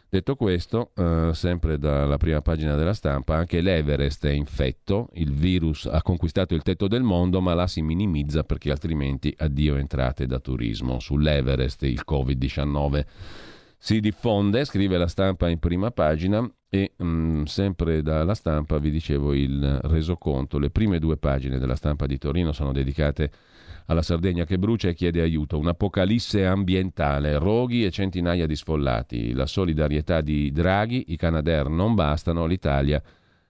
[0.08, 5.86] Detto questo, eh, sempre dalla prima pagina della stampa, anche l'Everest è infetto, il virus
[5.86, 10.38] ha conquistato il tetto del mondo, ma la si minimizza perché altrimenti addio entrate da
[10.38, 11.00] turismo.
[11.00, 13.04] Sull'Everest il Covid-19
[13.78, 18.90] si diffonde, scrive la stampa in prima pagina e mh, mm, sempre dalla stampa vi
[18.90, 23.30] dicevo il resoconto, le prime due pagine della stampa di Torino sono dedicate
[23.86, 29.46] alla Sardegna che brucia e chiede aiuto, un'apocalisse ambientale, roghi e centinaia di sfollati, la
[29.46, 33.00] solidarietà di Draghi, i Canadair non bastano, l'Italia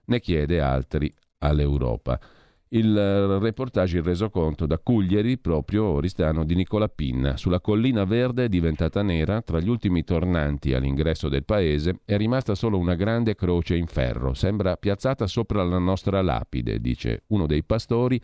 [0.05, 2.19] ne chiede altri all'Europa.
[2.69, 7.37] Il reportage, il resoconto da Cuglieri, proprio Oristano, di Nicola Pinna.
[7.37, 12.77] Sulla collina verde diventata nera, tra gli ultimi tornanti all'ingresso del paese, è rimasta solo
[12.77, 14.33] una grande croce in ferro.
[14.33, 18.19] Sembra piazzata sopra la nostra lapide, dice uno dei pastori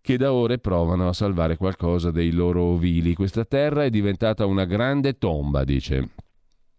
[0.00, 3.14] che da ore provano a salvare qualcosa dei loro ovili.
[3.14, 6.10] Questa terra è diventata una grande tomba, dice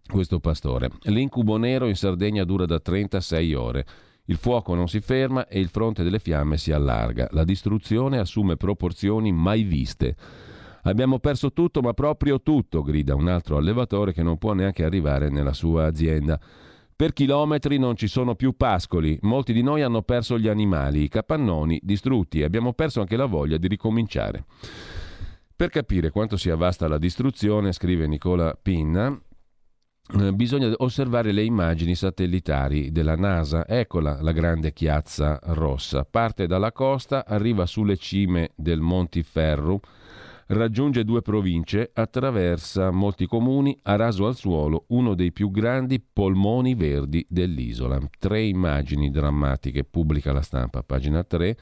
[0.08, 0.90] questo pastore.
[1.04, 3.86] L'incubo nero in Sardegna dura da 36 ore.
[4.32, 7.28] Il fuoco non si ferma e il fronte delle fiamme si allarga.
[7.32, 10.16] La distruzione assume proporzioni mai viste.
[10.84, 15.30] Abbiamo perso tutto, ma proprio tutto, grida un altro allevatore che non può neanche arrivare
[15.30, 16.40] nella sua azienda.
[16.96, 21.10] Per chilometri non ci sono più pascoli, molti di noi hanno perso gli animali, i
[21.10, 24.46] capannoni distrutti e abbiamo perso anche la voglia di ricominciare.
[25.54, 29.20] Per capire quanto sia vasta la distruzione, scrive Nicola Pinna,
[30.34, 33.66] bisogna osservare le immagini satellitari della NASA.
[33.68, 36.04] Eccola la grande chiazza rossa.
[36.04, 39.80] Parte dalla costa, arriva sulle cime del Montiferru,
[40.48, 46.76] raggiunge due province, attraversa molti comuni, ha raso al suolo uno dei più grandi polmoni
[46.76, 48.00] verdi dell'isola.
[48.20, 51.58] Tre immagini drammatiche pubblica la stampa, pagina 3,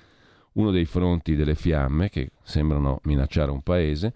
[0.54, 4.14] uno dei fronti delle fiamme che sembrano minacciare un paese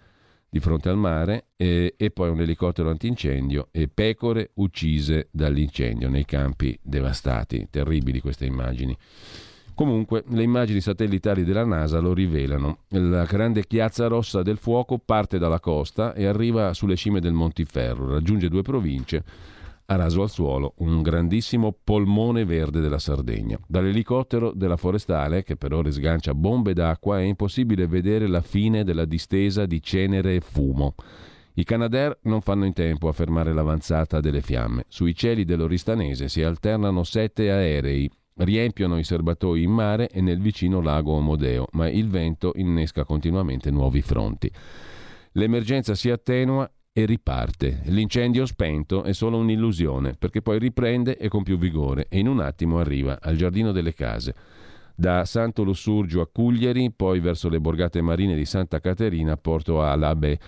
[0.54, 6.24] di fronte al mare e, e, poi un elicottero antincendio e pecore uccise dall'incendio nei
[6.24, 7.66] campi devastati.
[7.68, 8.96] Terribili queste immagini.
[9.74, 12.82] Comunque, le immagini satellitari della NASA lo rivelano.
[12.90, 18.08] La grande chiazza rossa del fuoco parte dalla costa e arriva sulle cime del Montiferro,
[18.08, 19.24] raggiunge due province
[19.86, 23.58] ha raso al suolo un grandissimo polmone verde della Sardegna.
[23.66, 29.04] Dall'elicottero della forestale, che per ore sgancia bombe d'acqua, è impossibile vedere la fine della
[29.04, 30.94] distesa di cenere e fumo.
[31.56, 34.84] I Canadair non fanno in tempo a fermare l'avanzata delle fiamme.
[34.88, 40.80] Sui cieli dell'Oristanese si alternano sette aerei, riempiono i serbatoi in mare e nel vicino
[40.80, 44.50] lago Omodeo, ma il vento innesca continuamente nuovi fronti.
[45.32, 47.80] L'emergenza si attenua e riparte.
[47.86, 52.38] L'incendio spento è solo un'illusione, perché poi riprende e con più vigore e in un
[52.38, 54.32] attimo arriva al giardino delle case.
[54.94, 60.38] Da Santo Lussurgio a Cuglieri, poi verso le borgate marine di Santa Caterina, Porto Alabe.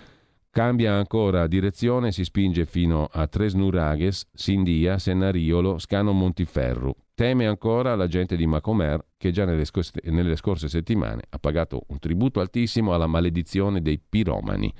[0.49, 6.95] Cambia ancora direzione e si spinge fino a Tresnurages, Sindia, Sennariolo, Scano Montiferru.
[7.13, 11.83] Teme ancora la gente di Macomer che già nelle scorse, nelle scorse settimane ha pagato
[11.87, 14.73] un tributo altissimo alla maledizione dei piromani.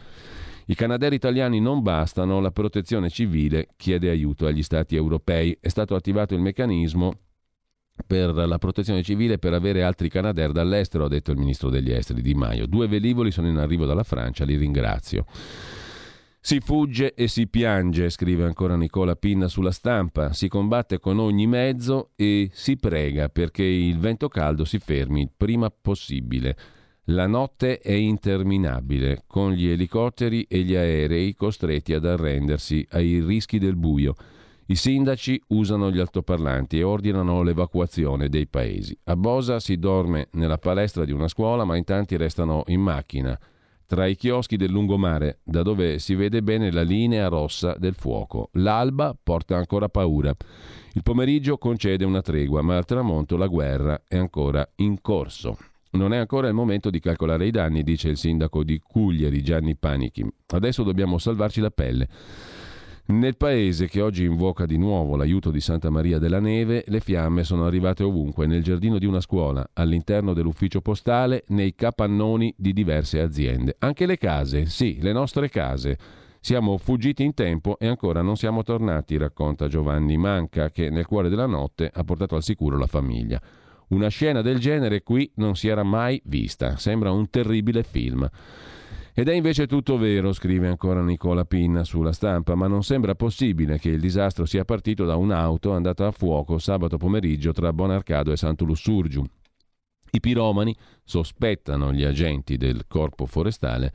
[0.69, 5.57] I canaderi italiani non bastano, la protezione civile chiede aiuto agli stati europei.
[5.61, 7.13] È stato attivato il meccanismo
[8.05, 12.21] per la protezione civile per avere altri Canadair dall'estero, ha detto il ministro degli esteri
[12.21, 12.67] Di Maio.
[12.67, 15.25] Due velivoli sono in arrivo dalla Francia, li ringrazio.
[16.41, 21.47] Si fugge e si piange, scrive ancora Nicola Pinna sulla stampa, si combatte con ogni
[21.47, 26.57] mezzo e si prega perché il vento caldo si fermi il prima possibile.
[27.11, 33.59] La notte è interminabile, con gli elicotteri e gli aerei costretti ad arrendersi ai rischi
[33.59, 34.13] del buio.
[34.65, 38.97] I sindaci usano gli altoparlanti e ordinano l'evacuazione dei paesi.
[39.05, 43.39] A Bosa si dorme nella palestra di una scuola, ma in tanti restano in macchina,
[43.85, 48.49] tra i chioschi del lungomare, da dove si vede bene la linea rossa del fuoco.
[48.55, 50.35] L'alba porta ancora paura.
[50.91, 55.57] Il pomeriggio concede una tregua, ma al tramonto la guerra è ancora in corso.
[55.91, 59.75] Non è ancora il momento di calcolare i danni, dice il sindaco di Cuglieri, Gianni
[59.75, 60.25] Panichi.
[60.47, 62.07] Adesso dobbiamo salvarci la pelle.
[63.09, 67.45] Nel paese che oggi invoca di nuovo l'aiuto di Santa Maria della Neve, le fiamme
[67.45, 73.21] sono arrivate ovunque, nel giardino di una scuola, all'interno dell'ufficio postale, nei capannoni di diverse
[73.21, 73.77] aziende.
[73.79, 75.97] Anche le case, sì, le nostre case.
[76.41, 81.29] Siamo fuggiti in tempo e ancora non siamo tornati, racconta Giovanni Manca, che nel cuore
[81.29, 83.41] della notte ha portato al sicuro la famiglia.
[83.89, 88.27] Una scena del genere qui non si era mai vista, sembra un terribile film.
[89.13, 93.79] Ed è invece tutto vero, scrive ancora Nicola Pinna sulla stampa, ma non sembra possibile
[93.79, 98.37] che il disastro sia partito da un'auto andata a fuoco sabato pomeriggio tra Bonarcado e
[98.37, 99.23] Santo Lussurgiu.
[100.11, 103.91] I piromani sospettano gli agenti del corpo forestale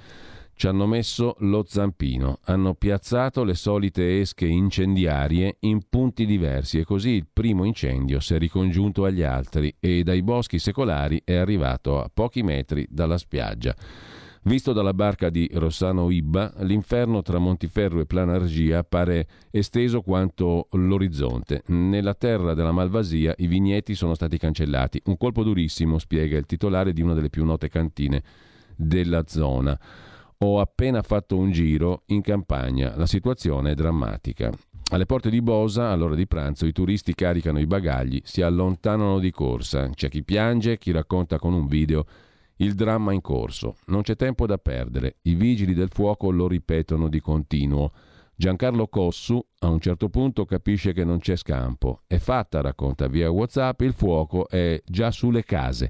[0.55, 6.85] ci hanno messo lo zampino, hanno piazzato le solite esche incendiarie in punti diversi e
[6.85, 12.01] così il primo incendio si è ricongiunto agli altri e dai boschi secolari è arrivato
[12.01, 13.75] a pochi metri dalla spiaggia.
[14.45, 21.63] Visto dalla barca di Rossano Ibba, l'inferno tra Montiferro e Planargia pare esteso quanto l'orizzonte.
[21.67, 25.01] Nella terra della Malvasia i vigneti sono stati cancellati.
[25.05, 28.21] Un colpo durissimo, spiega il titolare di una delle più note cantine
[28.75, 29.79] della zona.
[30.45, 34.51] Ho appena fatto un giro in campagna, la situazione è drammatica.
[34.91, 39.31] Alle porte di Bosa, all'ora di pranzo, i turisti caricano i bagagli, si allontanano di
[39.31, 39.89] corsa.
[39.91, 42.05] C'è chi piange, chi racconta con un video
[42.57, 43.77] il dramma in corso.
[43.87, 45.19] Non c'è tempo da perdere.
[45.23, 47.93] I vigili del fuoco lo ripetono di continuo.
[48.35, 52.03] Giancarlo Cossu a un certo punto capisce che non c'è scampo.
[52.09, 55.89] È fatta, racconta via WhatsApp, il fuoco è già sulle case.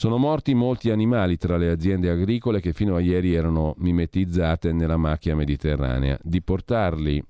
[0.00, 4.96] Sono morti molti animali tra le aziende agricole che fino a ieri erano mimetizzate nella
[4.96, 6.18] macchia mediterranea.
[6.22, 7.22] Di portarli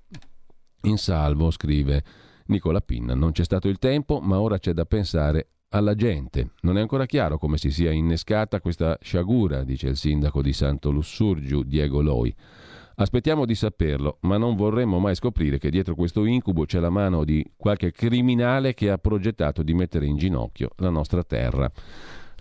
[0.82, 2.04] in salvo, scrive
[2.46, 6.50] Nicola Pinna, non c'è stato il tempo, ma ora c'è da pensare alla gente.
[6.60, 10.92] Non è ancora chiaro come si sia innescata questa sciagura, dice il sindaco di Santo
[10.92, 12.32] Lussurgiu, Diego Loi.
[12.94, 17.24] Aspettiamo di saperlo, ma non vorremmo mai scoprire che dietro questo incubo c'è la mano
[17.24, 21.68] di qualche criminale che ha progettato di mettere in ginocchio la nostra terra.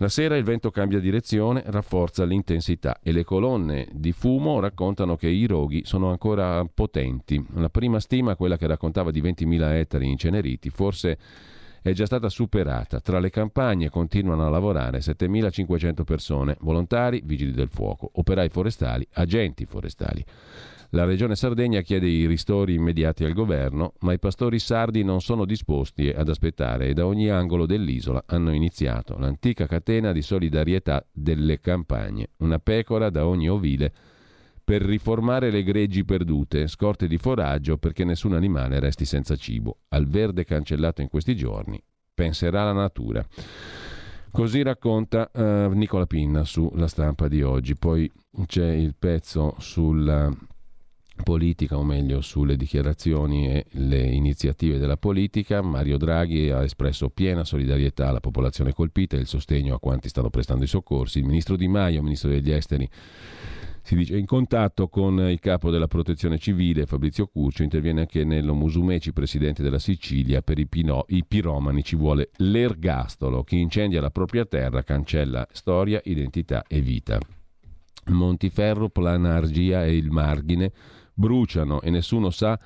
[0.00, 5.28] La sera il vento cambia direzione, rafforza l'intensità e le colonne di fumo raccontano che
[5.28, 7.44] i roghi sono ancora potenti.
[7.56, 11.18] La prima stima, quella che raccontava di 20.000 ettari inceneriti, forse
[11.82, 13.00] è già stata superata.
[13.00, 19.66] Tra le campagne continuano a lavorare 7.500 persone, volontari, vigili del fuoco, operai forestali, agenti
[19.66, 20.24] forestali.
[20.92, 25.44] La Regione Sardegna chiede i ristori immediati al governo, ma i pastori sardi non sono
[25.44, 31.60] disposti ad aspettare e da ogni angolo dell'isola hanno iniziato l'antica catena di solidarietà delle
[31.60, 32.30] campagne.
[32.38, 33.92] Una pecora da ogni ovile
[34.64, 39.82] per riformare le greggi perdute, scorte di foraggio perché nessun animale resti senza cibo.
[39.90, 41.80] Al verde cancellato in questi giorni
[42.12, 43.24] penserà la natura.
[44.32, 47.76] Così racconta uh, Nicola Pinna sulla stampa di oggi.
[47.76, 48.10] Poi
[48.46, 50.32] c'è il pezzo sulla
[51.20, 55.62] politica, o meglio sulle dichiarazioni e le iniziative della politica.
[55.62, 60.30] Mario Draghi ha espresso piena solidarietà alla popolazione colpita e il sostegno a quanti stanno
[60.30, 61.18] prestando i soccorsi.
[61.18, 62.88] Il ministro Di Maio, ministro degli esteri,
[63.82, 68.54] si dice in contatto con il capo della protezione civile Fabrizio Curcio, interviene anche Nello
[68.54, 74.10] Musumeci, presidente della Sicilia, per i, pino, i piromani ci vuole l'ergastolo, chi incendia la
[74.10, 77.18] propria terra cancella storia, identità e vita.
[78.06, 80.72] Montiferro, Planargia e il Margine
[81.20, 82.58] bruciano e nessuno sa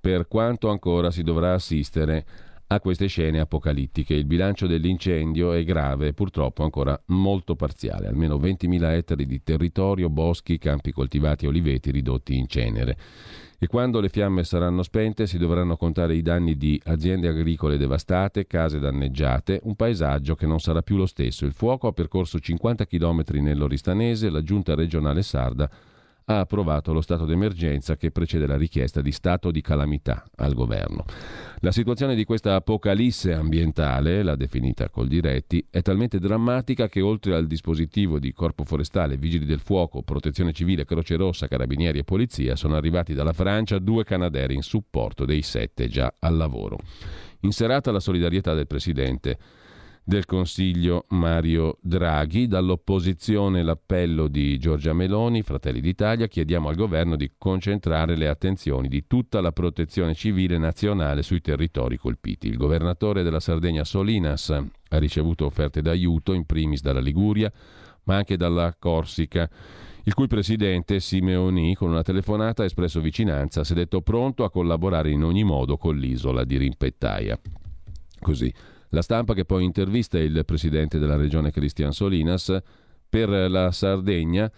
[0.00, 2.24] per quanto ancora si dovrà assistere
[2.70, 4.14] a queste scene apocalittiche.
[4.14, 8.08] Il bilancio dell'incendio è grave purtroppo ancora molto parziale.
[8.08, 12.96] Almeno 20.000 ettari di territorio, boschi, campi coltivati e oliveti ridotti in cenere.
[13.58, 18.46] E quando le fiamme saranno spente si dovranno contare i danni di aziende agricole devastate,
[18.46, 21.44] case danneggiate, un paesaggio che non sarà più lo stesso.
[21.44, 25.68] Il fuoco ha percorso 50 km nell'Oristanese, la giunta regionale sarda
[26.30, 31.04] ha approvato lo stato d'emergenza che precede la richiesta di stato di calamità al governo.
[31.60, 37.34] La situazione di questa apocalisse ambientale, l'ha definita col diretti, è talmente drammatica che oltre
[37.34, 42.56] al dispositivo di Corpo Forestale, Vigili del Fuoco, Protezione Civile, Croce Rossa, Carabinieri e Polizia
[42.56, 46.78] sono arrivati dalla Francia due Canadair in supporto dei sette già al lavoro.
[47.40, 49.38] In serata la solidarietà del Presidente
[50.08, 52.46] del Consiglio Mario Draghi.
[52.46, 59.06] Dall'opposizione l'appello di Giorgia Meloni, Fratelli d'Italia, chiediamo al governo di concentrare le attenzioni di
[59.06, 62.48] tutta la protezione civile nazionale sui territori colpiti.
[62.48, 67.52] Il governatore della Sardegna Solinas ha ricevuto offerte d'aiuto, in primis dalla Liguria,
[68.04, 69.50] ma anche dalla Corsica
[70.04, 74.50] il cui presidente Simeoni, con una telefonata, ha espresso vicinanza, si è detto pronto a
[74.50, 77.38] collaborare in ogni modo con l'isola di Rimpettaia.
[78.18, 78.50] Così.
[78.90, 82.56] La stampa che poi intervista il presidente della regione Cristian Solinas
[83.08, 84.50] per la Sardegna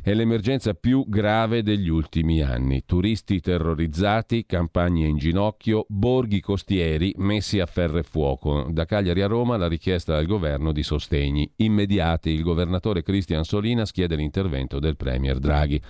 [0.00, 2.82] è l'emergenza più grave degli ultimi anni.
[2.84, 8.66] Turisti terrorizzati, campagne in ginocchio, borghi costieri messi a ferro e fuoco.
[8.70, 12.30] Da Cagliari a Roma la richiesta al governo di sostegni immediati.
[12.30, 15.80] Il governatore Cristian Solinas chiede l'intervento del premier Draghi.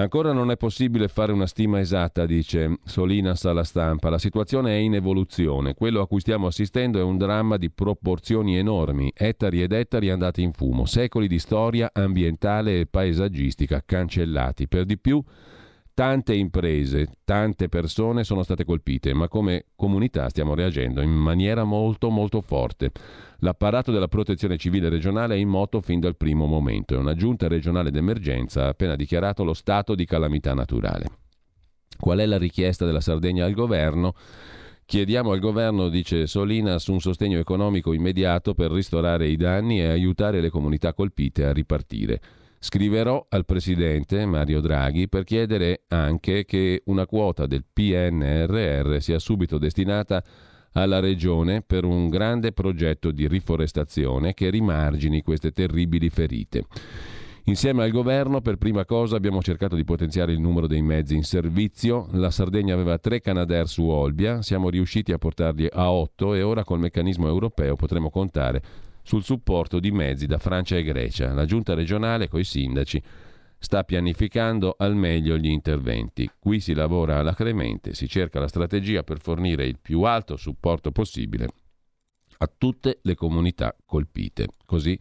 [0.00, 4.10] Ancora non è possibile fare una stima esatta, dice Solinas alla stampa.
[4.10, 5.74] La situazione è in evoluzione.
[5.74, 10.40] Quello a cui stiamo assistendo è un dramma di proporzioni enormi, ettari ed ettari andati
[10.42, 14.68] in fumo, secoli di storia ambientale e paesaggistica cancellati.
[14.68, 15.20] Per di più,
[15.98, 22.08] tante imprese, tante persone sono state colpite, ma come comunità stiamo reagendo in maniera molto
[22.08, 22.92] molto forte.
[23.38, 27.48] L'apparato della protezione civile regionale è in moto fin dal primo momento e una giunta
[27.48, 31.06] regionale d'emergenza ha appena dichiarato lo stato di calamità naturale.
[31.98, 34.14] Qual è la richiesta della Sardegna al governo?
[34.84, 40.40] Chiediamo al governo, dice Solinas, un sostegno economico immediato per ristorare i danni e aiutare
[40.40, 42.20] le comunità colpite a ripartire.
[42.60, 49.58] Scriverò al Presidente Mario Draghi per chiedere anche che una quota del PNRR sia subito
[49.58, 50.22] destinata
[50.72, 56.64] alla Regione per un grande progetto di riforestazione che rimargini queste terribili ferite.
[57.44, 61.22] Insieme al governo, per prima cosa, abbiamo cercato di potenziare il numero dei mezzi in
[61.22, 62.08] servizio.
[62.12, 66.64] La Sardegna aveva tre Canadair su Olbia, siamo riusciti a portarli a otto e ora
[66.64, 68.62] col meccanismo europeo potremo contare
[69.08, 71.32] sul supporto di mezzi da Francia e Grecia.
[71.32, 73.02] La giunta regionale, coi sindaci,
[73.58, 76.30] sta pianificando al meglio gli interventi.
[76.38, 81.48] Qui si lavora alacremente, si cerca la strategia per fornire il più alto supporto possibile
[82.40, 84.48] a tutte le comunità colpite.
[84.66, 85.00] Così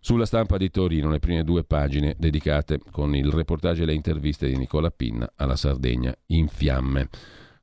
[0.00, 4.48] sulla stampa di Torino le prime due pagine dedicate con il reportage e le interviste
[4.48, 7.10] di Nicola Pinna alla Sardegna in fiamme.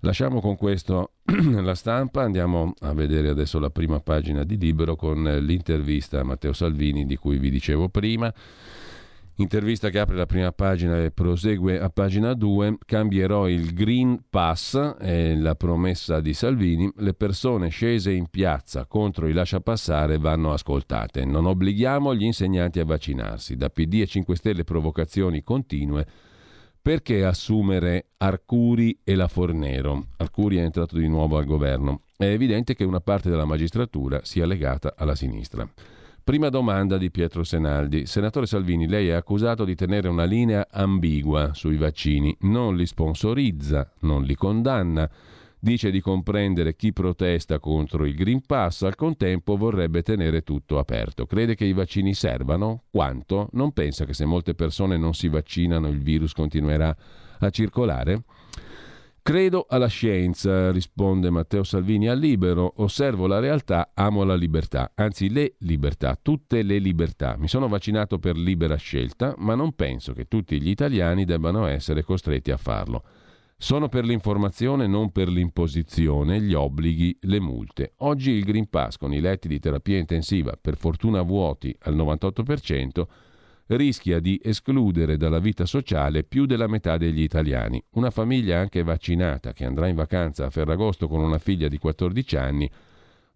[0.06, 1.14] Lasciamo con questo
[1.64, 6.53] la stampa, andiamo a vedere adesso la prima pagina di Libero con l'intervista a Matteo
[6.53, 8.32] Salvini di cui vi dicevo prima.
[9.38, 12.78] Intervista che apre la prima pagina e prosegue a pagina 2.
[12.86, 16.88] Cambierò il Green Pass, è la promessa di Salvini.
[16.97, 21.26] Le persone scese in piazza contro i lasciapassare vanno ascoltate.
[21.26, 23.56] Non obblighiamo gli insegnanti a vaccinarsi.
[23.56, 26.06] Da PD e 5 Stelle provocazioni continue.
[26.86, 30.09] Perché assumere Arcuri e la Fornero?
[30.17, 32.01] Arcuri è entrato di nuovo al governo.
[32.15, 35.67] È evidente che una parte della magistratura sia legata alla sinistra.
[36.23, 38.05] Prima domanda di Pietro Senaldi.
[38.05, 42.38] Senatore Salvini, lei è accusato di tenere una linea ambigua sui vaccini.
[42.41, 45.09] Non li sponsorizza, non li condanna.
[45.66, 51.26] Dice di comprendere chi protesta contro il Green Pass, al contempo vorrebbe tenere tutto aperto.
[51.26, 52.84] Crede che i vaccini servano?
[52.91, 53.49] Quanto?
[53.53, 56.95] Non pensa che se molte persone non si vaccinano il virus continuerà
[57.39, 58.26] a circolare?
[59.24, 65.32] Credo alla scienza, risponde Matteo Salvini al Libero, osservo la realtà, amo la libertà, anzi
[65.32, 67.38] le libertà, tutte le libertà.
[67.39, 72.03] Mi sono vaccinato per libera scelta, ma non penso che tutti gli italiani debbano essere
[72.03, 73.03] costretti a farlo.
[73.58, 77.93] Sono per l'informazione, non per l'imposizione, gli obblighi, le multe.
[77.99, 83.06] Oggi il Green Pass con i letti di terapia intensiva, per fortuna vuoti al 98%,
[83.68, 87.82] rischia di escludere dalla vita sociale più della metà degli italiani.
[87.91, 92.36] Una famiglia anche vaccinata che andrà in vacanza a Ferragosto con una figlia di 14
[92.36, 92.70] anni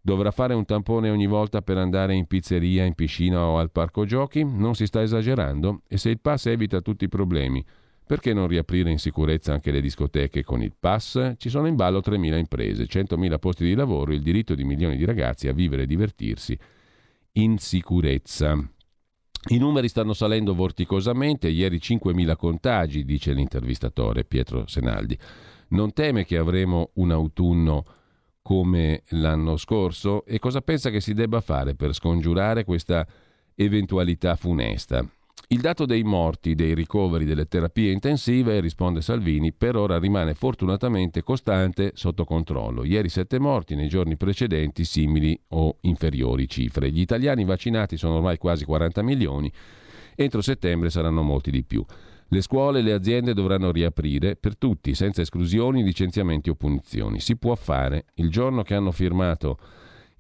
[0.02, 4.06] dovrà fare un tampone ogni volta per andare in pizzeria, in piscina o al parco
[4.06, 4.44] giochi?
[4.44, 5.82] Non si sta esagerando?
[5.88, 7.64] E se il pass evita tutti i problemi,
[8.10, 11.34] perché non riaprire in sicurezza anche le discoteche con il pass?
[11.38, 15.06] Ci sono in ballo 3.000 imprese, 100.000 posti di lavoro, il diritto di milioni di
[15.06, 16.58] ragazzi a vivere e divertirsi
[17.34, 18.58] in sicurezza.
[19.50, 25.16] I numeri stanno salendo vorticosamente, ieri 5.000 contagi, dice l'intervistatore Pietro Senaldi.
[25.68, 27.86] Non teme che avremo un autunno
[28.42, 30.26] come l'anno scorso?
[30.26, 33.06] E cosa pensa che si debba fare per scongiurare questa
[33.54, 35.08] eventualità funesta?
[35.52, 41.24] Il dato dei morti, dei ricoveri, delle terapie intensive, risponde Salvini, per ora rimane fortunatamente
[41.24, 42.84] costante sotto controllo.
[42.84, 46.92] Ieri sette morti, nei giorni precedenti simili o inferiori cifre.
[46.92, 49.52] Gli italiani vaccinati sono ormai quasi 40 milioni,
[50.14, 51.84] entro settembre saranno molti di più.
[52.28, 57.20] Le scuole e le aziende dovranno riaprire per tutti, senza esclusioni, licenziamenti o punizioni.
[57.20, 58.06] Si può fare.
[58.18, 59.58] Il giorno che hanno firmato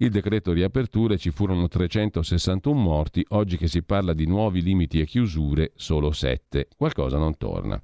[0.01, 5.05] il decreto riaperture ci furono 361 morti, oggi che si parla di nuovi limiti e
[5.05, 6.67] chiusure solo 7.
[6.77, 7.81] Qualcosa non torna.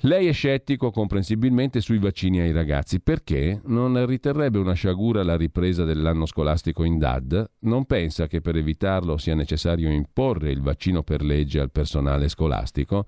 [0.00, 5.84] Lei è scettico comprensibilmente sui vaccini ai ragazzi perché non riterrebbe una sciagura la ripresa
[5.84, 11.22] dell'anno scolastico in DAD, non pensa che per evitarlo sia necessario imporre il vaccino per
[11.22, 13.06] legge al personale scolastico,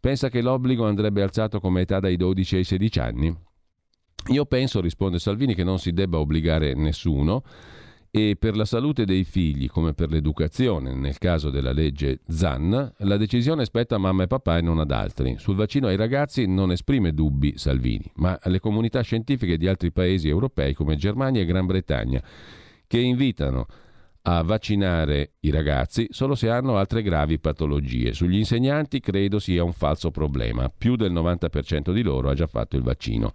[0.00, 3.36] pensa che l'obbligo andrebbe alzato come età dai 12 ai 16 anni.
[4.28, 7.42] Io penso, risponde Salvini, che non si debba obbligare nessuno
[8.16, 13.16] e per la salute dei figli, come per l'educazione, nel caso della legge ZAN, la
[13.16, 15.34] decisione spetta a mamma e papà e non ad altri.
[15.38, 20.28] Sul vaccino ai ragazzi non esprime dubbi Salvini, ma alle comunità scientifiche di altri paesi
[20.28, 22.22] europei come Germania e Gran Bretagna,
[22.86, 23.66] che invitano
[24.22, 28.12] a vaccinare i ragazzi solo se hanno altre gravi patologie.
[28.12, 32.76] Sugli insegnanti credo sia un falso problema, più del 90% di loro ha già fatto
[32.76, 33.32] il vaccino.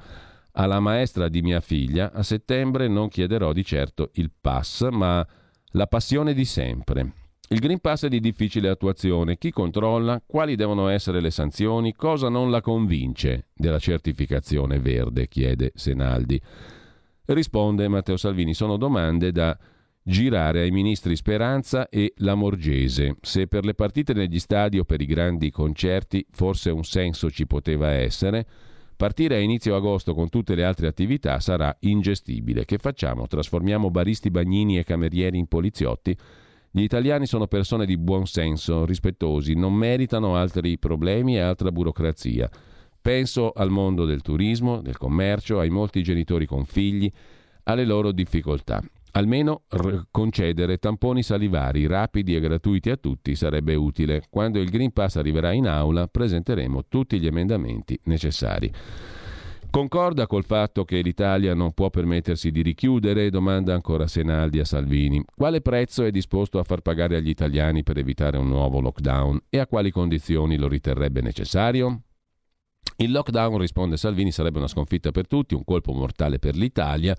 [0.60, 5.26] Alla maestra di mia figlia a settembre non chiederò di certo il pass, ma
[5.68, 7.14] la passione di sempre.
[7.48, 9.38] Il Green Pass è di difficile attuazione.
[9.38, 10.22] Chi controlla?
[10.26, 11.94] Quali devono essere le sanzioni?
[11.94, 15.30] Cosa non la convince della certificazione verde?
[15.30, 16.40] chiede Senaldi.
[17.28, 18.54] Risponde Matteo Salvini.
[18.54, 19.58] Sono domande da
[20.04, 23.16] girare ai ministri Speranza e Lamorgese.
[23.22, 27.48] Se per le partite negli stadi o per i grandi concerti forse un senso ci
[27.48, 28.46] poteva essere,
[29.00, 32.66] Partire a inizio agosto con tutte le altre attività sarà ingestibile.
[32.66, 33.28] Che facciamo?
[33.28, 36.14] Trasformiamo baristi, bagnini e camerieri in poliziotti?
[36.70, 42.50] Gli italiani sono persone di buon senso, rispettosi, non meritano altri problemi e altra burocrazia.
[43.02, 47.10] Penso al mondo del turismo, del commercio, ai molti genitori con figli,
[47.64, 48.84] alle loro difficoltà.
[49.12, 54.24] Almeno r- concedere tamponi salivari rapidi e gratuiti a tutti sarebbe utile.
[54.30, 58.72] Quando il Green Pass arriverà in aula presenteremo tutti gli emendamenti necessari.
[59.72, 63.30] Concorda col fatto che l'Italia non può permettersi di richiudere?
[63.30, 65.24] Domanda ancora Senaldi a Salvini.
[65.36, 69.60] Quale prezzo è disposto a far pagare agli italiani per evitare un nuovo lockdown e
[69.60, 72.02] a quali condizioni lo riterrebbe necessario?
[72.98, 77.16] Il lockdown, risponde Salvini, sarebbe una sconfitta per tutti, un colpo mortale per l'Italia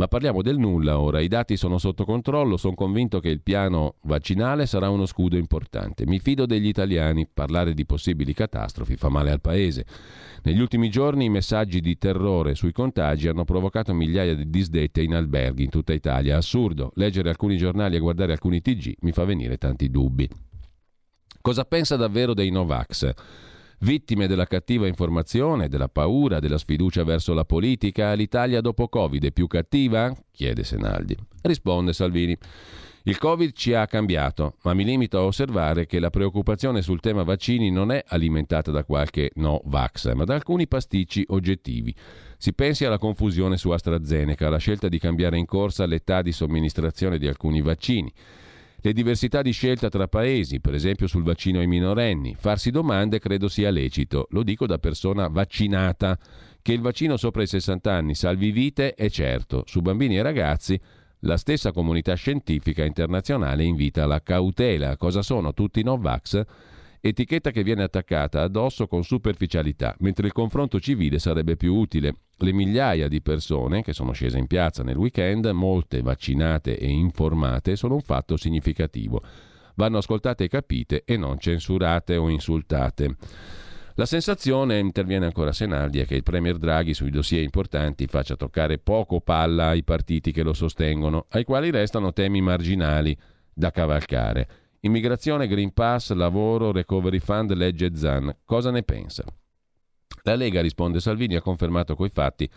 [0.00, 3.96] ma parliamo del nulla ora, i dati sono sotto controllo, sono convinto che il piano
[4.04, 6.06] vaccinale sarà uno scudo importante.
[6.06, 9.84] Mi fido degli italiani, parlare di possibili catastrofi fa male al Paese.
[10.44, 15.14] Negli ultimi giorni i messaggi di terrore sui contagi hanno provocato migliaia di disdette in
[15.14, 16.38] alberghi in tutta Italia.
[16.38, 20.26] Assurdo, leggere alcuni giornali e guardare alcuni TG mi fa venire tanti dubbi.
[21.42, 23.12] Cosa pensa davvero dei Novax?
[23.82, 29.32] Vittime della cattiva informazione, della paura, della sfiducia verso la politica, l'Italia dopo Covid è
[29.32, 30.14] più cattiva?
[30.30, 31.16] chiede Senaldi.
[31.40, 32.36] Risponde Salvini.
[33.04, 37.22] Il Covid ci ha cambiato, ma mi limito a osservare che la preoccupazione sul tema
[37.22, 41.94] vaccini non è alimentata da qualche no vax, ma da alcuni pasticci oggettivi.
[42.36, 47.16] Si pensi alla confusione su AstraZeneca, alla scelta di cambiare in corsa l'età di somministrazione
[47.16, 48.12] di alcuni vaccini
[48.82, 52.34] le diversità di scelta tra paesi, per esempio sul vaccino ai minorenni.
[52.38, 56.18] Farsi domande credo sia lecito, lo dico da persona vaccinata.
[56.62, 60.78] Che il vaccino sopra i 60 anni salvi vite è certo, su bambini e ragazzi
[61.24, 64.96] la stessa comunità scientifica internazionale invita alla cautela.
[64.96, 66.44] Cosa sono tutti Novax?
[67.00, 72.14] etichetta che viene attaccata addosso con superficialità, mentre il confronto civile sarebbe più utile.
[72.42, 77.76] Le migliaia di persone che sono scese in piazza nel weekend, molte vaccinate e informate,
[77.76, 79.20] sono un fatto significativo.
[79.74, 83.14] Vanno ascoltate e capite e non censurate o insultate.
[83.94, 88.78] La sensazione, interviene ancora Senaldi, è che il Premier Draghi sui dossier importanti faccia toccare
[88.78, 93.14] poco palla ai partiti che lo sostengono, ai quali restano temi marginali
[93.52, 94.48] da cavalcare.
[94.80, 98.34] Immigrazione, Green Pass, lavoro, Recovery Fund, legge Zan.
[98.46, 99.24] Cosa ne pensa?
[100.22, 102.48] La Lega, risponde Salvini, ha confermato coi fatti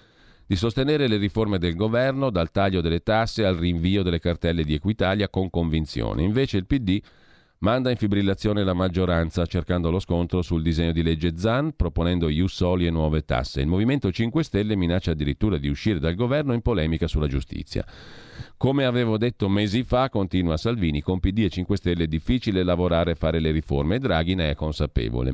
[0.46, 4.74] di sostenere le riforme del governo, dal taglio delle tasse al rinvio delle cartelle di
[4.74, 6.24] Equitalia con convinzione.
[6.24, 7.02] Invece il PD
[7.60, 12.54] manda in fibrillazione la maggioranza cercando lo scontro sul disegno di legge Zan, proponendo ius
[12.54, 13.62] soli e nuove tasse.
[13.62, 17.86] Il Movimento 5 Stelle minaccia addirittura di uscire dal governo in polemica sulla giustizia.
[18.58, 23.12] Come avevo detto mesi fa, continua Salvini, con PD e 5 Stelle è difficile lavorare
[23.12, 25.34] e fare le riforme e Draghi ne è consapevole.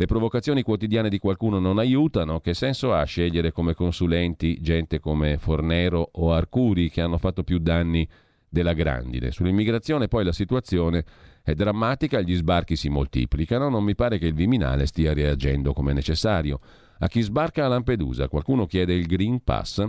[0.00, 5.36] Le provocazioni quotidiane di qualcuno non aiutano, che senso ha scegliere come consulenti gente come
[5.36, 8.08] Fornero o Arcuri che hanno fatto più danni
[8.48, 9.30] della grandine?
[9.30, 11.04] Sull'immigrazione poi la situazione
[11.42, 15.92] è drammatica, gli sbarchi si moltiplicano, non mi pare che il Viminale stia reagendo come
[15.92, 16.60] necessario.
[17.00, 19.86] A chi sbarca a Lampedusa qualcuno chiede il Green Pass?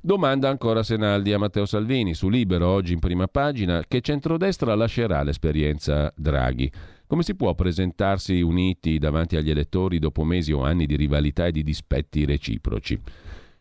[0.00, 5.24] Domanda ancora Senaldi a Matteo Salvini su Libero, oggi in prima pagina, che centrodestra lascerà
[5.24, 6.70] l'esperienza Draghi?
[7.08, 11.52] Come si può presentarsi uniti davanti agli elettori dopo mesi o anni di rivalità e
[11.52, 13.00] di dispetti reciproci?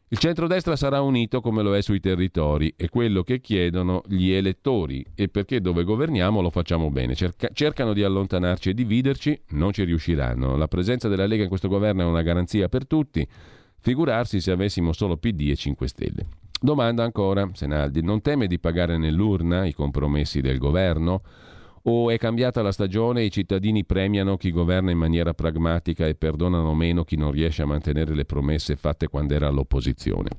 [0.10, 5.06] Il centrodestra sarà unito come lo è sui territori, è quello che chiedono gli elettori
[5.16, 7.16] e perché dove governiamo lo facciamo bene.
[7.16, 10.58] Cerca- cercano di allontanarci e dividerci, non ci riusciranno.
[10.58, 13.26] La presenza della Lega in questo governo è una garanzia per tutti,
[13.80, 16.26] figurarsi se avessimo solo PD e 5 Stelle.
[16.60, 21.22] Domanda ancora, Senaldi, non teme di pagare nell'urna i compromessi del governo?
[21.90, 26.16] O è cambiata la stagione e i cittadini premiano chi governa in maniera pragmatica e
[26.16, 30.30] perdonano meno chi non riesce a mantenere le promesse fatte quando era all'opposizione?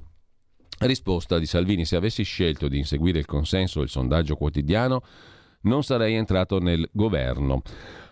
[0.81, 5.01] Risposta di Salvini: Se avessi scelto di inseguire il consenso o il sondaggio quotidiano,
[5.63, 7.63] non sarei entrato nel governo.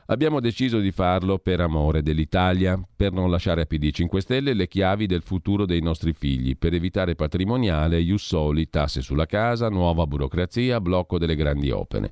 [0.06, 4.66] Abbiamo deciso di farlo per amore dell'Italia, per non lasciare a PD 5 Stelle le
[4.66, 10.06] chiavi del futuro dei nostri figli, per evitare patrimoniale, ius soli, tasse sulla casa, nuova
[10.06, 12.10] burocrazia, blocco delle grandi opere.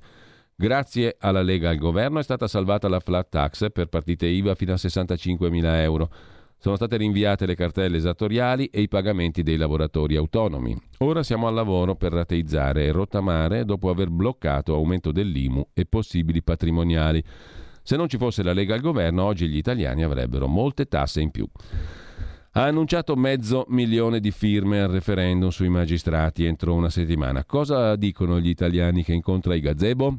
[0.57, 4.73] Grazie alla Lega al governo è stata salvata la flat tax per partite IVA fino
[4.73, 6.09] a 65 mila euro.
[6.59, 10.81] Sono state rinviate le cartelle esattoriali e i pagamenti dei lavoratori autonomi.
[10.99, 16.41] Ora siamo al lavoro per rateizzare e rottamare dopo aver bloccato aumento dell'IMU e possibili
[16.41, 17.23] patrimoniali.
[17.83, 21.33] Se non ci fosse la Lega al governo, oggi gli italiani avrebbero molte tasse in
[21.33, 21.49] più.
[22.53, 27.45] Ha annunciato mezzo milione di firme al referendum sui magistrati entro una settimana.
[27.45, 30.17] Cosa dicono gli italiani che incontra i gazebo?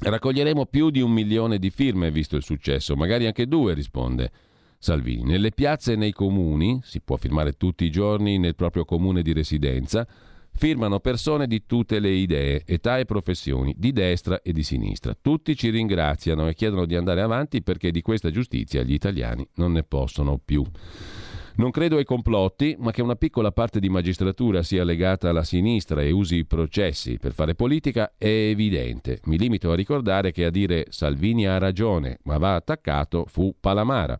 [0.00, 4.30] Raccoglieremo più di un milione di firme, visto il successo, magari anche due, risponde
[4.78, 5.24] Salvini.
[5.24, 9.32] Nelle piazze e nei comuni, si può firmare tutti i giorni nel proprio comune di
[9.32, 10.06] residenza,
[10.52, 15.16] firmano persone di tutte le idee, età e professioni, di destra e di sinistra.
[15.20, 19.72] Tutti ci ringraziano e chiedono di andare avanti perché di questa giustizia gli italiani non
[19.72, 20.64] ne possono più.
[21.58, 26.00] Non credo ai complotti, ma che una piccola parte di magistratura sia legata alla sinistra
[26.02, 29.18] e usi i processi per fare politica è evidente.
[29.24, 34.16] Mi limito a ricordare che a dire Salvini ha ragione, ma va attaccato fu Palamara.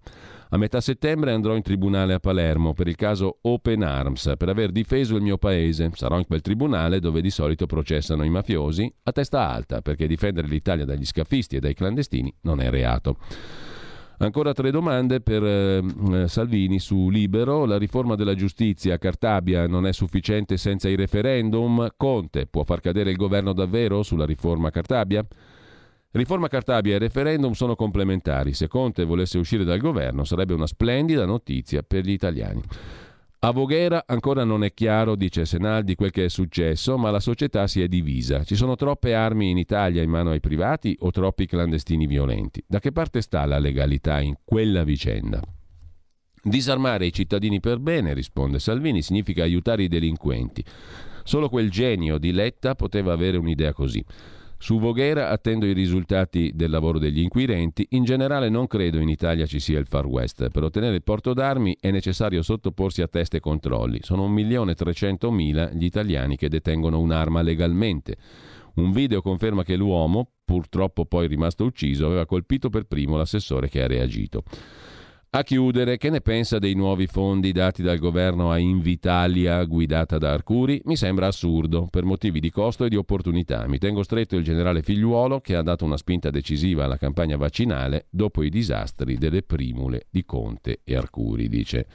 [0.49, 4.73] A metà settembre andrò in tribunale a Palermo per il caso Open Arms, per aver
[4.73, 5.93] difeso il mio paese.
[5.95, 10.49] Sarò in quel tribunale dove di solito processano i mafiosi a testa alta, perché difendere
[10.49, 13.17] l'Italia dagli scafisti e dai clandestini non è reato.
[14.21, 17.65] Ancora tre domande per eh, Salvini su Libero.
[17.67, 21.87] La riforma della giustizia a Cartabia non è sufficiente senza i referendum?
[21.97, 25.25] Conte può far cadere il governo davvero sulla riforma Cartabia?
[26.11, 28.55] Riforma Cartabia e referendum sono complementari.
[28.55, 32.61] Se Conte volesse uscire dal governo sarebbe una splendida notizia per gli italiani.
[33.41, 37.69] A Voghera ancora non è chiaro, dice Senaldi, quel che è successo, ma la società
[37.69, 38.43] si è divisa.
[38.43, 42.61] Ci sono troppe armi in Italia in mano ai privati o troppi clandestini violenti.
[42.67, 45.41] Da che parte sta la legalità in quella vicenda?
[46.43, 50.65] Disarmare i cittadini per bene, risponde Salvini, significa aiutare i delinquenti.
[51.23, 54.05] Solo quel genio di Letta poteva avere un'idea così.
[54.61, 57.87] Su Voghera attendo i risultati del lavoro degli inquirenti.
[57.91, 60.51] In generale non credo in Italia ci sia il Far West.
[60.51, 64.01] Per ottenere il porto d'armi è necessario sottoporsi a test e controlli.
[64.03, 68.17] Sono 1.300.000 gli italiani che detengono un'arma legalmente.
[68.75, 73.83] Un video conferma che l'uomo, purtroppo poi rimasto ucciso, aveva colpito per primo l'assessore che
[73.83, 74.43] ha reagito.
[75.31, 80.33] A chiudere, che ne pensa dei nuovi fondi dati dal governo a Invitalia guidata da
[80.33, 80.81] Arcuri?
[80.87, 83.67] Mi sembra assurdo, per motivi di costo e di opportunità.
[83.69, 88.07] Mi tengo stretto il generale Figliuolo che ha dato una spinta decisiva alla campagna vaccinale
[88.09, 91.87] dopo i disastri delle primule di Conte e Arcuri, dice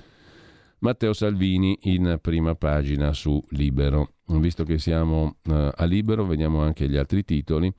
[0.79, 4.11] Matteo Salvini in prima pagina su Libero.
[4.27, 7.73] Visto che siamo uh, a Libero, vediamo anche gli altri titoli.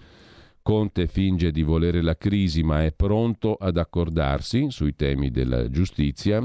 [0.65, 6.41] Conte finge di volere la crisi ma è pronto ad accordarsi sui temi della giustizia.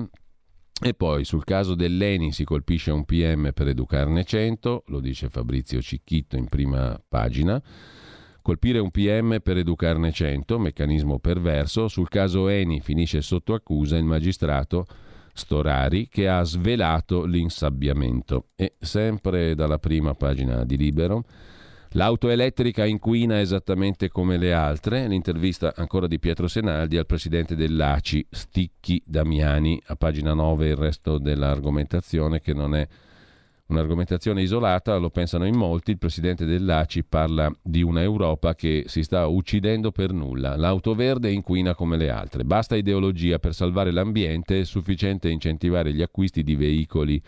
[0.82, 5.82] E poi sul caso dell'Eni si colpisce un PM per educarne 100, lo dice Fabrizio
[5.82, 7.64] Cicchitto in prima pagina.
[8.42, 11.88] Colpire un PM per educarne 100, meccanismo perverso.
[11.88, 14.86] Sul caso Eni finisce sotto accusa il magistrato
[15.32, 18.50] Storari che ha svelato l'insabbiamento.
[18.58, 21.24] E sempre dalla prima pagina di Libero.
[21.94, 25.08] L'auto elettrica inquina esattamente come le altre.
[25.08, 31.18] L'intervista ancora di Pietro Senaldi al presidente dell'ACI, Sticchi Damiani, a pagina 9 il resto
[31.18, 32.88] dell'argomentazione che non è
[33.66, 35.90] un'argomentazione isolata, lo pensano in molti.
[35.90, 40.56] Il presidente dell'ACI parla di una Europa che si sta uccidendo per nulla.
[40.56, 42.44] L'auto verde inquina come le altre.
[42.44, 47.20] Basta ideologia per salvare l'ambiente, è sufficiente incentivare gli acquisti di veicoli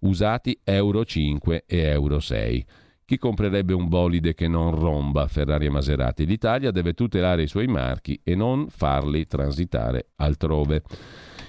[0.00, 2.66] usati Euro 5 e Euro 6.
[3.06, 6.26] Chi comprerebbe un bolide che non romba Ferrari e Maserati?
[6.26, 10.82] L'Italia deve tutelare i suoi marchi e non farli transitare altrove.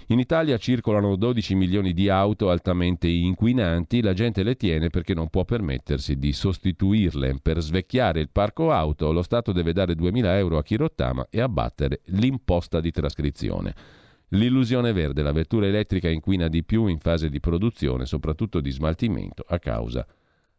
[0.09, 5.29] In Italia circolano 12 milioni di auto altamente inquinanti, la gente le tiene perché non
[5.29, 7.39] può permettersi di sostituirle.
[7.41, 11.41] Per svecchiare il parco auto lo Stato deve dare 2.000 euro a chi rottama e
[11.41, 13.73] abbattere l'imposta di trascrizione.
[14.27, 19.43] L'illusione verde, la vettura elettrica inquina di più in fase di produzione, soprattutto di smaltimento,
[19.47, 20.05] a causa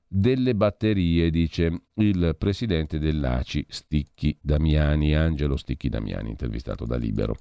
[0.08, 7.36] delle batterie, dice il presidente dell'ACI Sticchi Damiani, Angelo Sticchi Damiani, intervistato da Libero.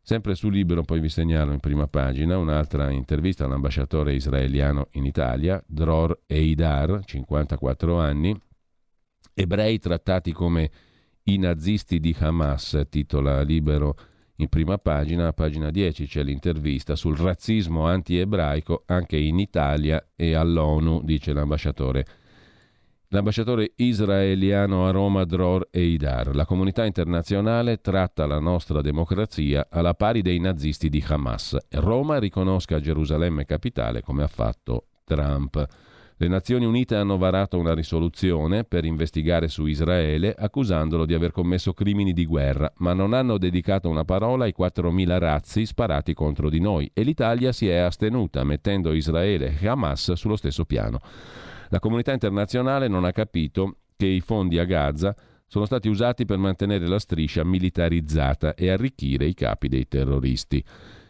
[0.00, 5.60] Sempre su Libero poi vi segnalo in prima pagina un'altra intervista all'ambasciatore israeliano in Italia,
[5.66, 8.40] Dror Eidar, 54 anni,
[9.34, 10.70] ebrei trattati come
[11.24, 13.96] i nazisti di Hamas, titola Libero
[14.36, 20.34] in prima pagina, a pagina 10 c'è l'intervista sul razzismo anti-ebraico anche in Italia e
[20.34, 22.06] all'ONU, dice l'ambasciatore.
[23.10, 26.34] L'ambasciatore israeliano a Roma Dror Eidar.
[26.34, 31.56] La comunità internazionale tratta la nostra democrazia alla pari dei nazisti di Hamas.
[31.70, 35.66] Roma riconosca Gerusalemme capitale come ha fatto Trump.
[36.18, 41.74] Le Nazioni Unite hanno varato una risoluzione per investigare su Israele accusandolo di aver commesso
[41.74, 46.58] crimini di guerra, ma non hanno dedicato una parola ai 4.000 razzi sparati contro di
[46.58, 51.00] noi e l'Italia si è astenuta, mettendo Israele e Hamas sullo stesso piano.
[51.68, 55.14] La comunità internazionale non ha capito che i fondi a Gaza
[55.46, 60.64] sono stati usati per mantenere la striscia militarizzata e arricchire i capi dei terroristi.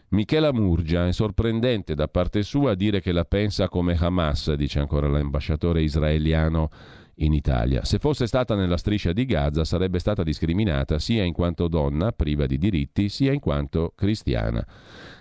[0.09, 5.09] Michela Murgia è sorprendente da parte sua dire che la pensa come Hamas, dice ancora
[5.09, 6.69] l'ambasciatore israeliano
[7.15, 7.83] in Italia.
[7.83, 12.45] Se fosse stata nella striscia di Gaza sarebbe stata discriminata sia in quanto donna, priva
[12.45, 14.65] di diritti, sia in quanto cristiana.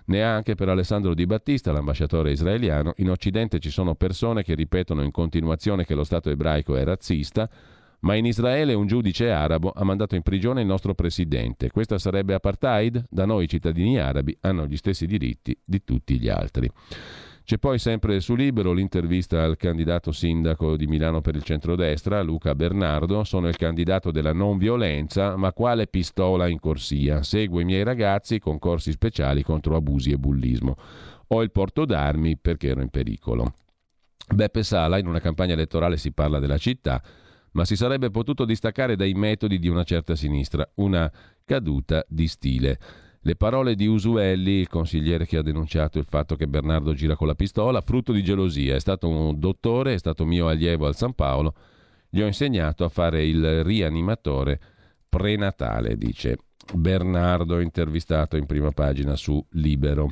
[0.04, 5.10] Neanche per Alessandro Di Battista, l'ambasciatore israeliano, in Occidente ci sono persone che ripetono in
[5.10, 7.50] continuazione che lo Stato ebraico è razzista,
[8.06, 11.72] ma in Israele un giudice arabo ha mandato in prigione il nostro presidente.
[11.72, 13.04] Questa sarebbe apartheid?
[13.10, 16.70] Da noi i cittadini arabi hanno gli stessi diritti di tutti gli altri.
[17.42, 22.54] C'è poi sempre su Libero l'intervista al candidato sindaco di Milano per il centrodestra, Luca
[22.54, 23.24] Bernardo.
[23.24, 27.24] Sono il candidato della non violenza, ma quale pistola in corsia?
[27.24, 30.76] Seguo i miei ragazzi con corsi speciali contro abusi e bullismo.
[31.28, 33.54] Ho il porto d'armi perché ero in pericolo.
[34.32, 37.02] Beppe Sala, in una campagna elettorale si parla della città,
[37.56, 41.10] ma si sarebbe potuto distaccare dai metodi di una certa sinistra, una
[41.42, 42.78] caduta di stile.
[43.22, 47.26] Le parole di Usuelli, il consigliere che ha denunciato il fatto che Bernardo gira con
[47.26, 48.74] la pistola, frutto di gelosia.
[48.74, 51.54] È stato un dottore, è stato mio allievo al San Paolo.
[52.10, 54.60] Gli ho insegnato a fare il rianimatore
[55.08, 56.36] prenatale, dice
[56.74, 60.10] Bernardo, intervistato in prima pagina su Libero.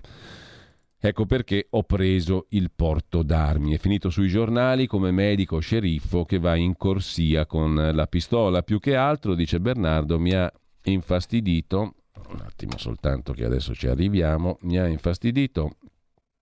[1.06, 3.74] Ecco perché ho preso il porto d'armi.
[3.74, 8.62] È finito sui giornali come medico sceriffo che va in corsia con la pistola.
[8.62, 10.50] Più che altro, dice Bernardo, mi ha
[10.84, 11.96] infastidito,
[12.30, 15.76] un attimo soltanto che adesso ci arriviamo, mi ha infastidito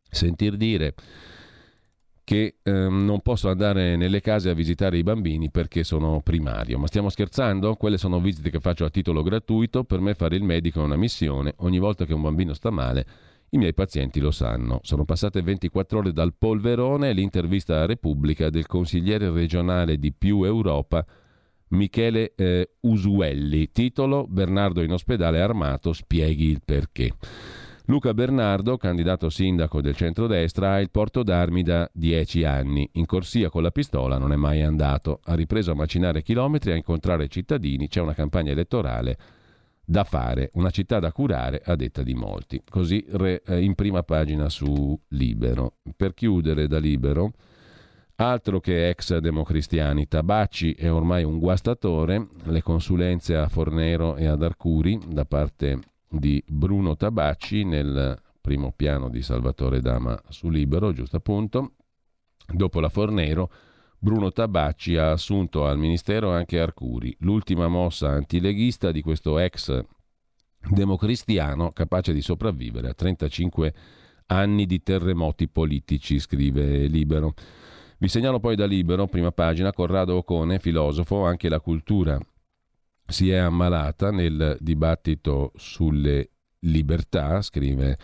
[0.09, 0.95] sentir dire
[2.23, 6.79] che ehm, non posso andare nelle case a visitare i bambini perché sono primario.
[6.79, 7.75] Ma stiamo scherzando?
[7.75, 9.83] Quelle sono visite che faccio a titolo gratuito.
[9.83, 11.55] Per me fare il medico è una missione.
[11.57, 14.81] Ogni volta che un bambino sta male i miei pazienti lo sanno.
[14.83, 20.43] Sono passate 24 ore dal polverone e l'intervista a Repubblica del consigliere regionale di Più
[20.43, 21.05] Europa,
[21.69, 23.71] Michele eh, Usuelli.
[23.71, 27.13] Titolo Bernardo in ospedale armato, spieghi il perché.
[27.87, 32.89] Luca Bernardo, candidato sindaco del centrodestra, ha il porto d'armi da 10 anni.
[32.93, 35.21] In corsia con la pistola non è mai andato.
[35.25, 37.89] Ha ripreso a macinare chilometri, a incontrare cittadini.
[37.89, 39.19] C'è una campagna elettorale
[39.85, 42.63] da fare, una città da curare a detta di molti.
[42.69, 45.77] Così re, eh, in prima pagina su Libero.
[45.97, 47.33] Per chiudere da Libero,
[48.17, 54.43] altro che ex democristiani, Tabacci è ormai un guastatore, le consulenze a Fornero e ad
[54.43, 55.79] Arcuri da parte
[56.09, 61.73] di Bruno Tabacci nel primo piano di Salvatore Dama su Libero, giusto appunto.
[62.47, 63.51] Dopo la Fornero
[64.05, 69.81] Bruno Tabacci ha assunto al Ministero anche Arcuri, l'ultima mossa antileghista di questo ex
[70.59, 73.75] democristiano capace di sopravvivere a 35
[74.27, 77.35] anni di terremoti politici, scrive Libero.
[77.99, 82.19] Vi segnalo poi da Libero, prima pagina, Corrado Ocone, filosofo, anche la cultura
[83.07, 86.31] si è ammalata nel dibattito sulle
[86.63, 87.97] libertà, scrive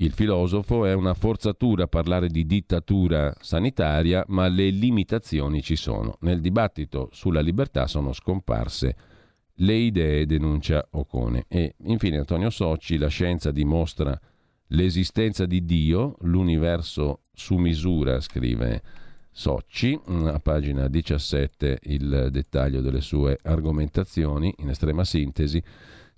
[0.00, 6.16] il filosofo è una forzatura parlare di dittatura sanitaria, ma le limitazioni ci sono.
[6.20, 8.96] Nel dibattito sulla libertà sono scomparse
[9.56, 11.44] le idee, denuncia Ocone.
[11.48, 14.18] E infine Antonio Socci, la scienza dimostra
[14.68, 18.82] l'esistenza di Dio, l'universo su misura, scrive
[19.30, 25.62] Socci, a pagina 17 il dettaglio delle sue argomentazioni, in estrema sintesi.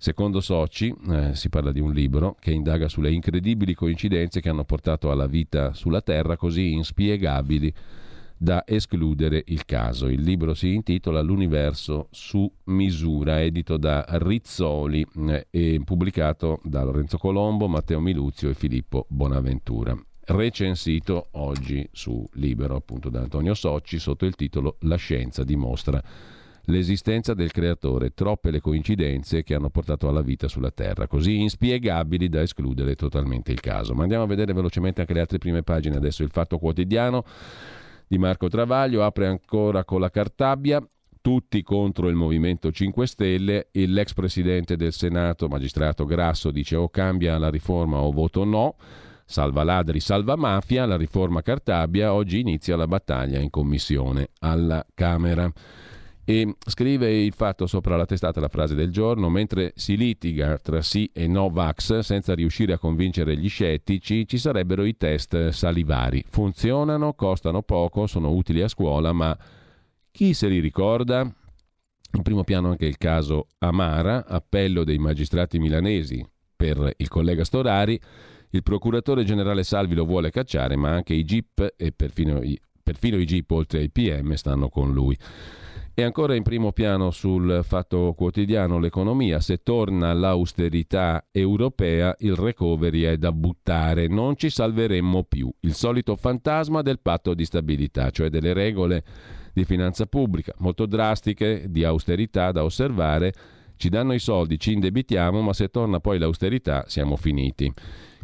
[0.03, 4.65] Secondo Soci, eh, si parla di un libro che indaga sulle incredibili coincidenze che hanno
[4.65, 7.73] portato alla vita sulla Terra così inspiegabili
[8.35, 10.07] da escludere il caso.
[10.07, 17.17] Il libro si intitola L'universo su misura, edito da Rizzoli eh, e pubblicato da Lorenzo
[17.17, 19.97] Colombo, Matteo Miluzio e Filippo Bonaventura.
[20.25, 26.03] Recensito oggi su Libero, appunto da Antonio Socci, sotto il titolo La scienza dimostra
[26.65, 32.29] l'esistenza del creatore, troppe le coincidenze che hanno portato alla vita sulla Terra, così inspiegabili
[32.29, 33.93] da escludere totalmente il caso.
[33.93, 35.97] Ma andiamo a vedere velocemente anche le altre prime pagine.
[35.97, 37.25] Adesso il Fatto Quotidiano
[38.07, 40.85] di Marco Travaglio apre ancora con la Cartabia.
[41.21, 47.37] Tutti contro il Movimento 5 Stelle, l'ex presidente del Senato, magistrato Grasso, dice o cambia
[47.37, 48.75] la riforma o voto no.
[49.25, 55.49] Salva ladri, salva mafia, la riforma Cartabia, oggi inizia la battaglia in commissione alla Camera.
[56.25, 60.81] E scrive il fatto sopra la testata la frase del giorno, mentre si litiga tra
[60.81, 66.23] sì e no vax senza riuscire a convincere gli scettici, ci sarebbero i test salivari.
[66.29, 69.37] Funzionano, costano poco, sono utili a scuola, ma
[70.11, 71.21] chi se li ricorda?
[72.15, 77.99] In primo piano anche il caso Amara, appello dei magistrati milanesi per il collega Storari.
[78.51, 83.17] Il procuratore generale Salvi lo vuole cacciare, ma anche i GIP e perfino i, perfino
[83.17, 85.17] i GIP oltre ai PM stanno con lui.
[85.95, 93.03] E ancora in primo piano sul fatto quotidiano l'economia, se torna l'austerità europea il recovery
[93.03, 95.53] è da buttare, non ci salveremmo più.
[95.59, 99.03] Il solito fantasma del patto di stabilità, cioè delle regole
[99.53, 100.55] di finanza pubblica.
[100.57, 103.31] Molto drastiche, di austerità da osservare,
[103.75, 107.71] ci danno i soldi, ci indebitiamo, ma se torna poi l'austerità siamo finiti,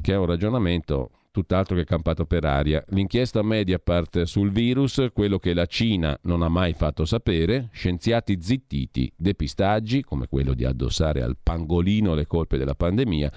[0.02, 2.84] che è un ragionamento tutt'altro che campato per aria.
[2.90, 9.12] L'inchiesta Mediapart sul virus, quello che la Cina non ha mai fatto sapere, scienziati zittiti,
[9.16, 13.32] depistaggi, come quello di addossare al pangolino le colpe della pandemia,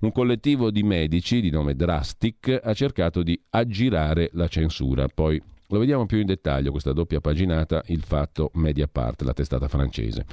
[0.00, 5.08] un collettivo di medici di nome Drastic ha cercato di aggirare la censura.
[5.08, 10.24] Poi lo vediamo più in dettaglio, questa doppia paginata, il fatto Mediapart, la testata francese.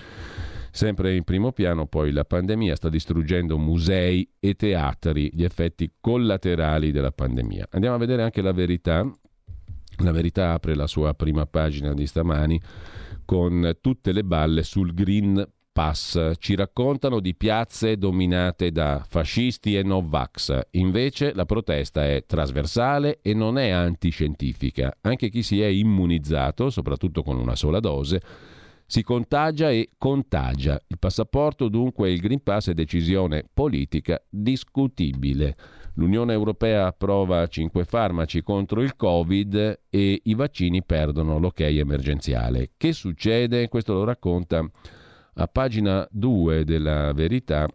[0.76, 6.92] Sempre in primo piano poi la pandemia sta distruggendo musei e teatri, gli effetti collaterali
[6.92, 7.70] della pandemia.
[7.72, 9.10] Andiamo a vedere anche la verità.
[10.00, 12.60] La verità apre la sua prima pagina di stamani
[13.24, 16.34] con tutte le balle sul Green Pass.
[16.40, 20.60] Ci raccontano di piazze dominate da fascisti e Novax.
[20.72, 24.94] Invece la protesta è trasversale e non è antiscientifica.
[25.00, 28.22] Anche chi si è immunizzato, soprattutto con una sola dose,
[28.86, 30.80] si contagia e contagia.
[30.88, 35.56] Il passaporto dunque il Green Pass è decisione politica discutibile.
[35.96, 42.72] L'Unione Europea approva 5 farmaci contro il Covid e i vaccini perdono l'ok emergenziale.
[42.76, 43.70] Che succede?
[43.70, 44.64] Questo lo racconta
[45.38, 47.68] a pagina 2 della Verità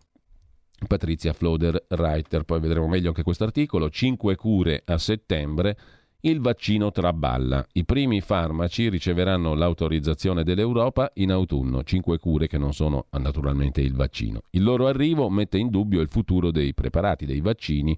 [0.86, 2.44] Patrizia Floder-Reiter.
[2.44, 3.90] Poi vedremo meglio anche questo articolo.
[3.90, 5.76] 5 cure a settembre
[6.22, 7.66] il vaccino traballa.
[7.72, 13.94] I primi farmaci riceveranno l'autorizzazione dell'Europa in autunno, cinque cure che non sono naturalmente il
[13.94, 14.42] vaccino.
[14.50, 17.96] Il loro arrivo mette in dubbio il futuro dei preparati, dei vaccini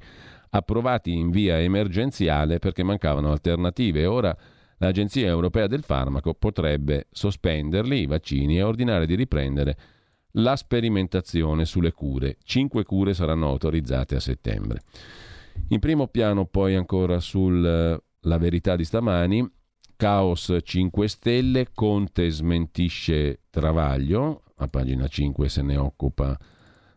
[0.51, 4.07] approvati in via emergenziale perché mancavano alternative.
[4.07, 4.37] Ora
[4.79, 9.77] l'Agenzia Europea del Farmaco potrebbe sospenderli, i vaccini, e ordinare di riprendere
[10.37, 12.37] la sperimentazione sulle cure.
[12.45, 14.83] Cinque cure saranno autorizzate a settembre.
[15.69, 19.49] In primo piano poi ancora sul la verità di stamani,
[19.97, 26.37] Caos 5 Stelle, Conte smentisce Travaglio, a pagina 5 se ne occupa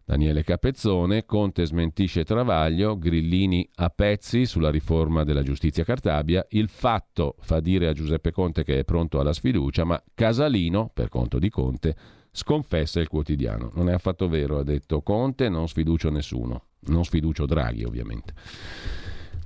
[0.03, 7.35] Daniele Capezzone, Conte smentisce Travaglio, Grillini a pezzi sulla riforma della giustizia Cartabia, il fatto
[7.39, 11.49] fa dire a Giuseppe Conte che è pronto alla sfiducia, ma Casalino, per conto di
[11.49, 11.95] Conte,
[12.31, 13.71] sconfessa il quotidiano.
[13.73, 18.33] Non è affatto vero, ha detto Conte, non sfiducio nessuno, non sfiducio Draghi ovviamente.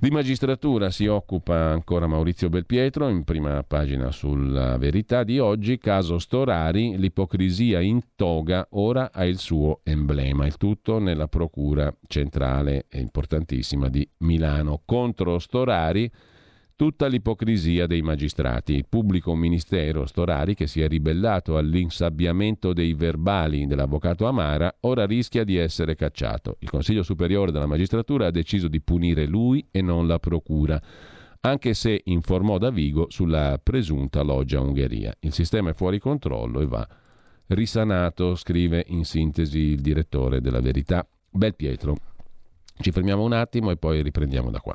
[0.02, 6.18] Di magistratura si occupa ancora Maurizio Belpietro in prima pagina sulla verità di oggi, caso
[6.18, 12.98] Storari, l'ipocrisia in toga ora ha il suo emblema, il tutto nella procura centrale e
[12.98, 14.80] importantissima di Milano.
[14.86, 16.10] Contro Storari
[16.80, 18.72] tutta l'ipocrisia dei magistrati.
[18.72, 25.44] Il pubblico ministero Storari, che si è ribellato all'insabbiamento dei verbali dell'avvocato Amara, ora rischia
[25.44, 26.56] di essere cacciato.
[26.60, 30.80] Il Consiglio Superiore della Magistratura ha deciso di punire lui e non la Procura
[31.42, 35.14] anche se informò da Vigo sulla presunta loggia Ungheria.
[35.20, 36.88] Il sistema è fuori controllo e va
[37.48, 41.96] risanato, scrive in sintesi il direttore della Verità, Bel Pietro.
[42.78, 44.74] Ci fermiamo un attimo e poi riprendiamo da qua.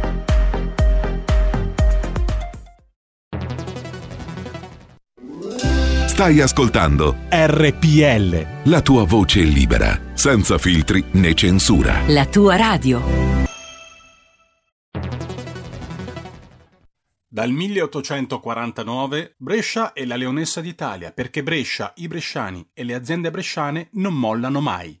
[6.21, 8.69] Stai ascoltando RPL.
[8.69, 12.03] la tua voce libera, senza filtri né censura.
[12.09, 13.01] La tua radio.
[17.27, 23.89] Dal 1849 Brescia è la leonessa d'Italia perché Brescia, i bresciani e le aziende bresciane
[23.93, 25.00] non mollano mai.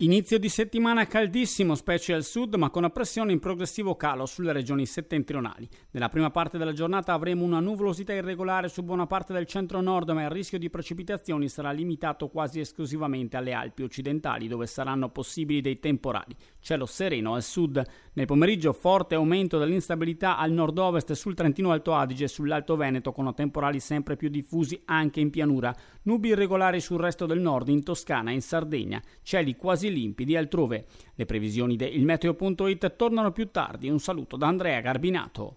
[0.00, 4.52] Inizio di settimana caldissimo, specie al sud, ma con una pressione in progressivo calo sulle
[4.52, 5.66] regioni settentrionali.
[5.92, 10.24] Nella prima parte della giornata avremo una nuvolosità irregolare su buona parte del centro-nord, ma
[10.24, 15.78] il rischio di precipitazioni sarà limitato quasi esclusivamente alle Alpi occidentali, dove saranno possibili dei
[15.78, 16.36] temporali.
[16.60, 17.82] Cielo sereno al sud.
[18.12, 23.34] Nel pomeriggio forte aumento dell'instabilità al nord-ovest sul Trentino Alto Adige e sull'Alto Veneto, con
[23.34, 25.74] temporali sempre più diffusi anche in pianura.
[26.02, 29.00] Nubi irregolari sul resto del nord, in Toscana e in Sardegna.
[29.22, 30.86] Cieli quasi limpidi altrove.
[31.14, 33.88] Le previsioni del Meteo.it tornano più tardi.
[33.88, 35.56] Un saluto da Andrea Garbinato.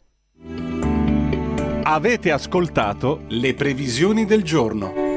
[1.83, 5.07] Avete ascoltato le previsioni del giorno.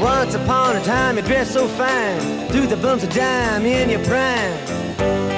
[0.00, 4.00] Once upon a time you dressed so fine, threw the bumps of dime in your
[4.02, 5.37] prime.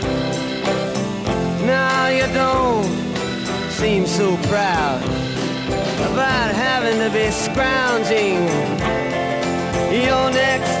[3.81, 5.01] Seem so proud
[6.11, 8.37] about having to be scrounging.
[9.91, 10.80] Your next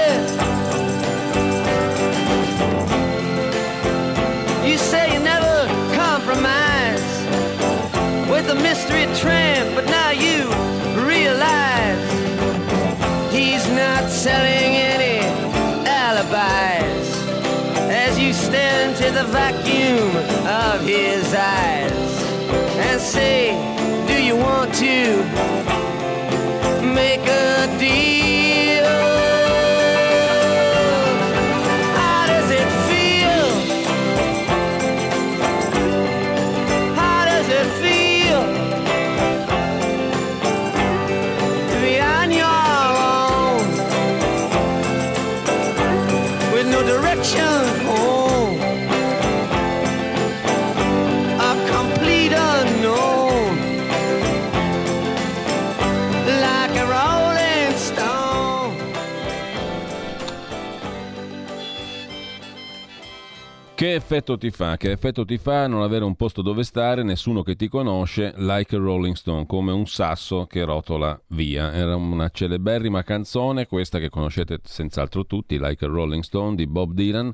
[20.47, 21.91] Of his eyes
[22.77, 23.70] and say,
[64.11, 64.75] effetto ti fa?
[64.75, 68.75] Che effetto ti fa non avere un posto dove stare, nessuno che ti conosce, like
[68.75, 71.71] a Rolling Stone, come un sasso che rotola via.
[71.71, 76.91] Era una celeberrima canzone, questa che conoscete senz'altro tutti, Like a Rolling Stone di Bob
[76.91, 77.33] Dylan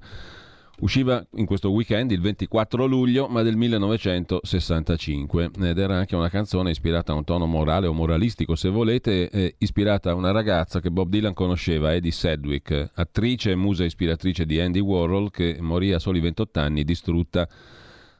[0.80, 6.70] Usciva in questo weekend il 24 luglio, ma del 1965, ed era anche una canzone
[6.70, 10.92] ispirata a un tono morale o moralistico, se volete, eh, ispirata a una ragazza che
[10.92, 16.00] Bob Dylan conosceva, Eddie Sedgwick, attrice e musa ispiratrice di Andy Warhol, che morì a
[16.00, 17.50] soli 28 anni distrutta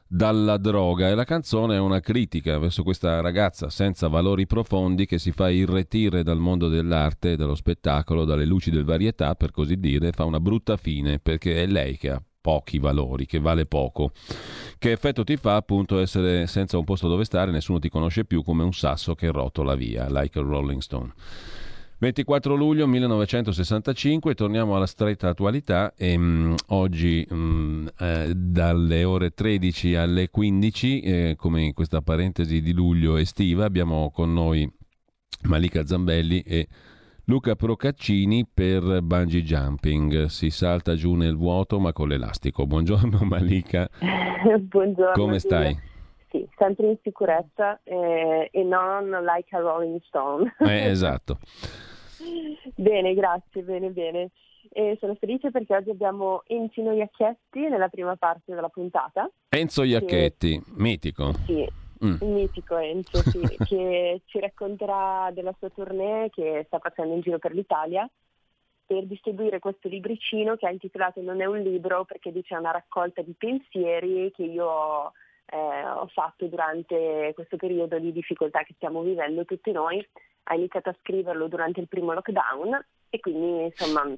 [0.08, 1.08] dalla droga.
[1.08, 5.48] E la canzone è una critica verso questa ragazza senza valori profondi che si fa
[5.48, 10.40] irretire dal mondo dell'arte dello spettacolo, dalle luci del varietà per così dire, fa una
[10.40, 14.12] brutta fine perché è lei che ha pochi valori, che vale poco.
[14.78, 18.42] Che effetto ti fa appunto essere senza un posto dove stare, nessuno ti conosce più
[18.42, 21.12] come un sasso che rotola via, like a Rolling Stone.
[22.00, 29.02] 24 luglio 1965, torniamo alla stretta attualità e mh, mm, oggi mh, mm, eh, dalle
[29.02, 34.70] ore 13 alle 15, eh, come in questa parentesi di luglio estiva, abbiamo con noi
[35.42, 36.68] Malika Zambelli e
[37.28, 40.24] Luca Procaccini per bungee jumping.
[40.24, 42.66] Si salta giù nel vuoto ma con l'elastico.
[42.66, 43.86] Buongiorno Malika.
[44.58, 45.12] Buongiorno.
[45.12, 45.76] Come stai?
[46.30, 50.54] Sì, sempre in sicurezza eh, e non like a Rolling Stone.
[50.60, 51.38] Eh, esatto.
[52.76, 54.30] bene, grazie, bene, bene.
[54.70, 59.30] E sono felice perché oggi abbiamo Enzino Iacchetti nella prima parte della puntata.
[59.50, 60.70] Enzo Iacchetti, che...
[60.76, 61.34] mitico.
[61.44, 61.68] Sì,
[62.04, 62.16] mm.
[62.20, 67.38] il mitico Enzo, sì, che ci racconterà della sua tournée che sta facendo in giro
[67.38, 68.08] per l'Italia
[68.88, 73.20] per distribuire questo libricino che ha intitolato Non è un libro perché dice una raccolta
[73.20, 75.12] di pensieri che io ho,
[75.44, 80.04] eh, ho fatto durante questo periodo di difficoltà che stiamo vivendo tutti noi.
[80.44, 84.10] Ha iniziato a scriverlo durante il primo lockdown e quindi insomma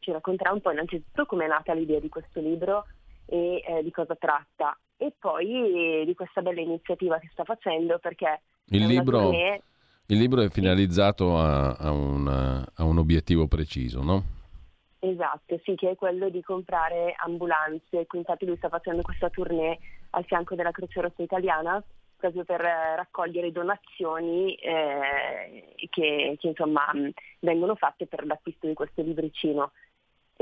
[0.00, 2.86] ci racconterà un po' innanzitutto come è nata l'idea di questo libro
[3.26, 8.42] e eh, di cosa tratta e poi di questa bella iniziativa che sta facendo perché
[8.66, 9.62] il libro, tournée...
[10.06, 14.22] il libro, è finalizzato a, a, una, a, un obiettivo preciso, no?
[15.00, 18.06] Esatto, sì, che è quello di comprare ambulanze.
[18.12, 19.76] Infatti lui sta facendo questa tournée
[20.10, 21.82] al fianco della Croce Rossa Italiana
[22.16, 26.84] proprio per raccogliere donazioni eh, che, che insomma
[27.40, 29.72] vengono fatte per l'acquisto di questo libricino.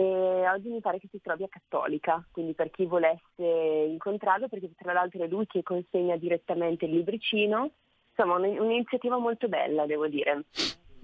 [0.01, 4.71] E oggi mi pare che si trovi a Cattolica, quindi per chi volesse incontrarlo, perché
[4.75, 7.73] tra l'altro è lui che consegna direttamente il libricino,
[8.09, 10.45] insomma un'iniziativa molto bella devo dire.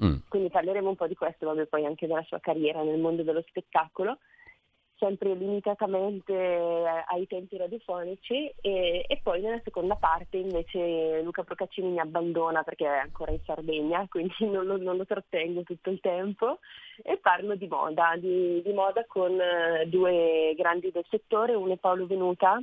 [0.02, 0.16] Mm.
[0.30, 3.44] Quindi parleremo un po' di questo, vabbè poi anche della sua carriera nel mondo dello
[3.46, 4.16] spettacolo
[4.98, 12.00] sempre limitatamente ai tempi radiofonici e, e, poi nella seconda parte invece Luca Procaccini mi
[12.00, 16.58] abbandona perché è ancora in Sardegna, quindi non lo, non lo trattengo tutto il tempo
[17.02, 21.76] e parlo di moda, di, di moda con eh, due grandi del settore, uno è
[21.76, 22.60] Paolo Venuta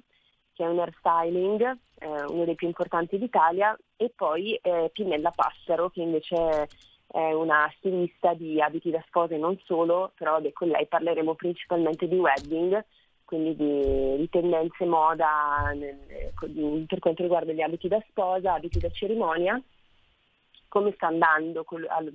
[0.54, 5.90] che è un hairstyling, eh, uno dei più importanti d'Italia, e poi eh, Pinella Passaro
[5.90, 6.68] che invece è
[7.14, 12.08] è una stilista di abiti da sposa e non solo, però con lei parleremo principalmente
[12.08, 12.84] di wedding,
[13.24, 15.96] quindi di, di tendenze moda nel,
[16.88, 19.62] per quanto riguarda gli abiti da sposa, abiti da cerimonia,
[20.70, 21.64] come sta andando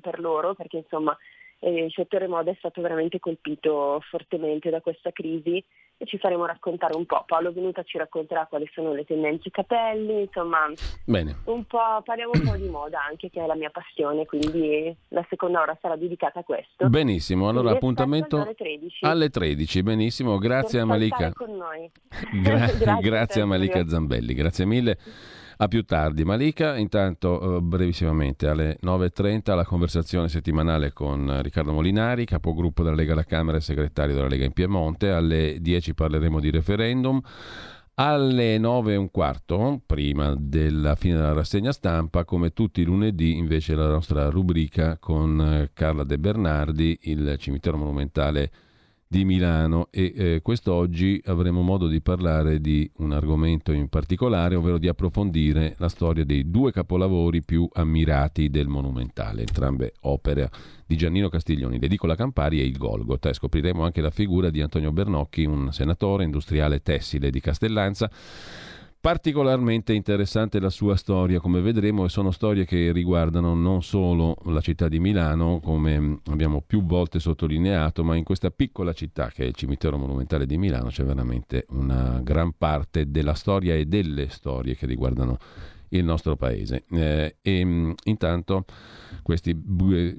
[0.00, 1.16] per loro, perché insomma
[1.60, 5.64] eh, il settore moda è stato veramente colpito fortemente da questa crisi
[6.00, 7.24] e ci faremo raccontare un po'.
[7.26, 10.70] Paolo Venuta ci racconterà quali sono le tendenze capelli, insomma,
[11.04, 11.38] Bene.
[11.46, 15.26] un po', parliamo un po' di moda anche, che è la mia passione, quindi la
[15.28, 16.88] seconda ora sarà dedicata a questo.
[16.88, 19.04] Benissimo, allora appuntamento alle 13.
[19.04, 19.82] alle 13.
[19.82, 21.32] benissimo, grazie a Malika.
[21.32, 24.98] Gra- grazie, grazie a Malika Zambelli, grazie mille.
[25.60, 26.24] A più tardi.
[26.24, 33.14] Malika, intanto eh, brevissimamente alle 9.30 la conversazione settimanale con Riccardo Molinari, capogruppo della Lega
[33.14, 35.10] alla Camera e segretario della Lega in Piemonte.
[35.10, 37.20] Alle 10 parleremo di referendum.
[37.94, 43.36] Alle 9 e un quarto, prima della fine della rassegna stampa, come tutti i lunedì,
[43.36, 48.52] invece la nostra rubrica con eh, Carla De Bernardi, il cimitero monumentale
[49.10, 54.76] di Milano e eh, quest'oggi avremo modo di parlare di un argomento in particolare, ovvero
[54.76, 60.50] di approfondire la storia dei due capolavori più ammirati del Monumentale, entrambe opere
[60.86, 63.30] di Giannino Castiglioni, l'Edicola Campari e il Golgota.
[63.30, 68.10] E scopriremo anche la figura di Antonio Bernocchi, un senatore industriale tessile di Castellanza
[69.00, 74.60] Particolarmente interessante la sua storia, come vedremo, e sono storie che riguardano non solo la
[74.60, 79.46] città di Milano, come abbiamo più volte sottolineato, ma in questa piccola città che è
[79.46, 84.74] il cimitero monumentale di Milano c'è veramente una gran parte della storia e delle storie
[84.74, 85.38] che riguardano
[85.90, 86.84] il nostro paese.
[86.90, 88.64] Eh, e mm, intanto
[89.22, 89.56] questi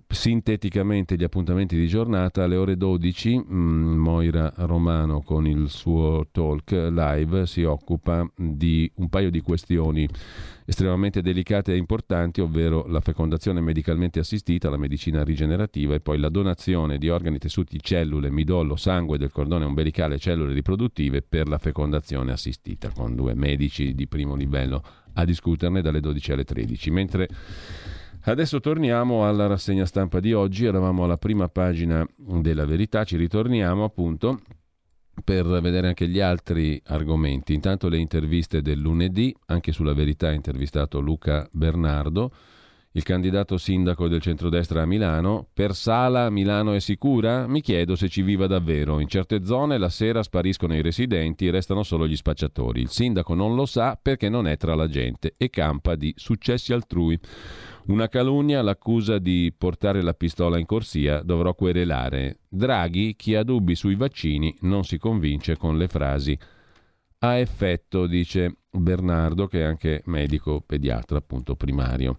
[0.08, 6.28] sinteticamente gli appuntamenti di giornata alle ore 12 mh, mm, Moira Romano con il suo
[6.32, 10.08] talk live si occupa di un paio di questioni
[10.70, 16.30] estremamente delicate e importanti, ovvero la fecondazione medicalmente assistita, la medicina rigenerativa e poi la
[16.30, 21.58] donazione di organi, tessuti, cellule, midollo, sangue del cordone ombelicale e cellule riproduttive per la
[21.58, 24.84] fecondazione assistita, con due medici di primo livello
[25.20, 26.91] a discuterne dalle 12 alle 13.
[26.91, 27.28] Mentre
[28.22, 33.86] Adesso torniamo alla rassegna stampa di oggi, eravamo alla prima pagina della verità, ci ritorniamo
[33.86, 34.41] appunto
[35.24, 37.54] per vedere anche gli altri argomenti.
[37.54, 42.32] Intanto le interviste del lunedì, anche sulla verità ha intervistato Luca Bernardo,
[43.00, 45.48] il candidato sindaco del centrodestra a Milano.
[45.54, 47.48] Per Sala Milano è sicura?
[47.48, 49.00] Mi chiedo se ci viva davvero.
[49.00, 52.82] In certe zone la sera spariscono i residenti e restano solo gli spacciatori.
[52.82, 56.74] Il sindaco non lo sa perché non è tra la gente e campa di successi
[56.74, 57.18] altrui.
[57.86, 62.40] Una calunnia, l'accusa di portare la pistola in corsia, dovrò querelare.
[62.50, 66.38] Draghi, chi ha dubbi sui vaccini, non si convince con le frasi
[67.20, 72.16] a effetto, dice Bernardo, che è anche medico pediatra, appunto primario.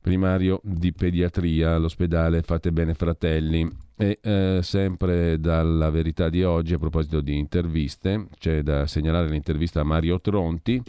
[0.00, 3.68] Primario di pediatria all'ospedale Fate Bene Fratelli.
[3.96, 9.80] E eh, sempre dalla verità di oggi, a proposito di interviste, c'è da segnalare l'intervista
[9.80, 10.82] a Mario Tronti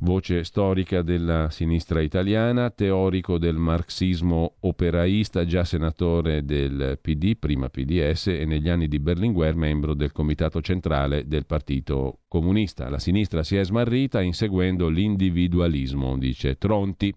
[0.00, 8.28] voce storica della sinistra italiana, teorico del marxismo operaista, già senatore del PD, prima PDS,
[8.28, 12.88] e negli anni di Berlinguer membro del comitato centrale del Partito Comunista.
[12.88, 17.14] La sinistra si è smarrita inseguendo l'individualismo, dice Tronti.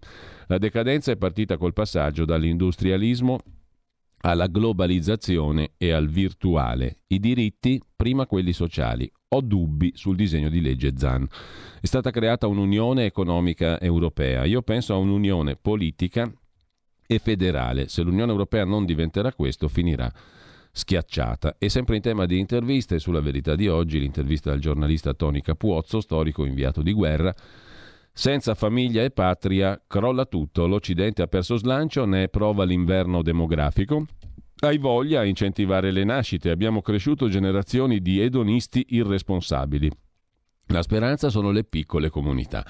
[0.52, 3.38] La decadenza è partita col passaggio dall'industrialismo
[4.24, 6.98] alla globalizzazione e al virtuale.
[7.06, 9.10] I diritti, prima quelli sociali.
[9.28, 11.26] Ho dubbi sul disegno di legge ZAN.
[11.80, 14.44] È stata creata un'unione economica europea.
[14.44, 16.30] Io penso a un'unione politica
[17.06, 17.88] e federale.
[17.88, 20.12] Se l'Unione Europea non diventerà questo, finirà
[20.70, 21.56] schiacciata.
[21.56, 26.02] E sempre in tema di interviste, sulla verità di oggi, l'intervista al giornalista Tony Capuozzo,
[26.02, 27.34] storico inviato di guerra.
[28.14, 30.66] Senza famiglia e patria crolla tutto.
[30.66, 34.06] L'Occidente ha perso slancio, ne è prova l'inverno demografico.
[34.60, 36.50] Hai voglia a incentivare le nascite.
[36.50, 39.90] Abbiamo cresciuto generazioni di edonisti irresponsabili.
[40.66, 42.64] La speranza sono le piccole comunità.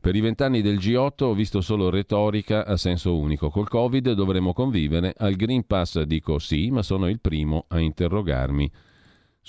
[0.00, 3.48] Per i vent'anni del G8 ho visto solo retorica a senso unico.
[3.48, 5.14] Col Covid dovremo convivere.
[5.16, 8.70] Al Green Pass dico sì, ma sono il primo a interrogarmi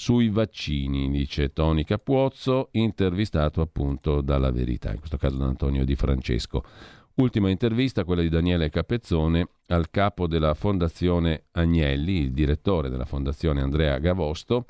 [0.01, 5.95] sui vaccini, dice Tony Capuozzo, intervistato appunto dalla Verità, in questo caso da Antonio Di
[5.95, 6.63] Francesco.
[7.17, 13.61] Ultima intervista, quella di Daniele Capezzone, al capo della Fondazione Agnelli, il direttore della Fondazione
[13.61, 14.65] Andrea Gavosto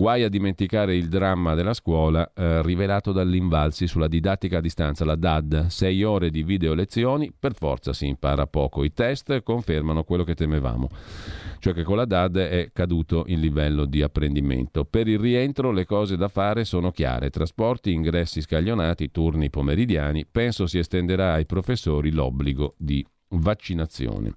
[0.00, 5.14] Guai a dimenticare il dramma della scuola eh, rivelato dall'Invalsi sulla didattica a distanza, la
[5.14, 8.82] DAD, sei ore di video lezioni, per forza si impara poco.
[8.82, 10.88] I test confermano quello che temevamo,
[11.58, 14.86] cioè che con la DAD è caduto il livello di apprendimento.
[14.86, 20.66] Per il rientro le cose da fare sono chiare, trasporti, ingressi scaglionati, turni pomeridiani, penso
[20.66, 24.32] si estenderà ai professori l'obbligo di vaccinazione.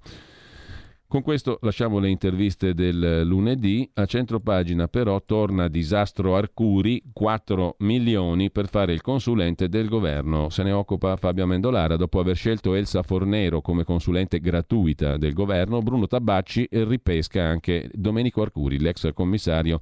[1.14, 3.88] Con questo lasciamo le interviste del lunedì.
[3.94, 10.50] A centro pagina però torna disastro Arcuri, 4 milioni per fare il consulente del governo.
[10.50, 15.84] Se ne occupa Fabio Amendolara dopo aver scelto Elsa Fornero come consulente gratuita del governo.
[15.84, 19.82] Bruno Tabacci ripesca anche Domenico Arcuri, l'ex commissario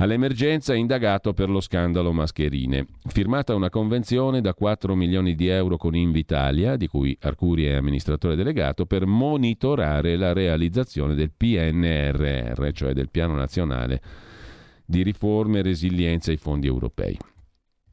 [0.00, 2.86] All'emergenza indagato per lo scandalo mascherine.
[3.06, 8.36] Firmata una convenzione da 4 milioni di euro con Invitalia, di cui Arcuri è amministratore
[8.36, 14.00] delegato, per monitorare la realizzazione del PNRR, cioè del Piano Nazionale
[14.84, 17.18] di Riforme e Resilienza ai fondi europei.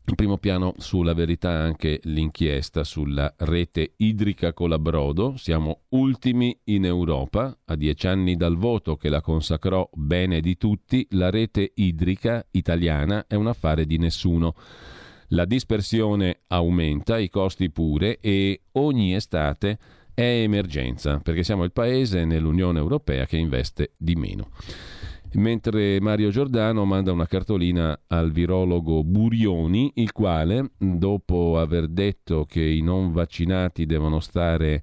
[0.08, 5.36] In primo piano sulla verità anche l'inchiesta sulla rete idrica Colabrodo.
[5.36, 7.58] Siamo ultimi in Europa.
[7.66, 13.26] A dieci anni dal voto che la consacrò bene di tutti, la rete idrica italiana
[13.28, 14.54] è un affare di nessuno.
[15.30, 19.80] La dispersione aumenta, i costi pure e ogni estate
[20.14, 24.50] è emergenza perché siamo il paese nell'Unione Europea che investe di meno
[25.36, 32.62] mentre Mario Giordano manda una cartolina al virologo Burioni, il quale, dopo aver detto che
[32.62, 34.82] i non vaccinati devono stare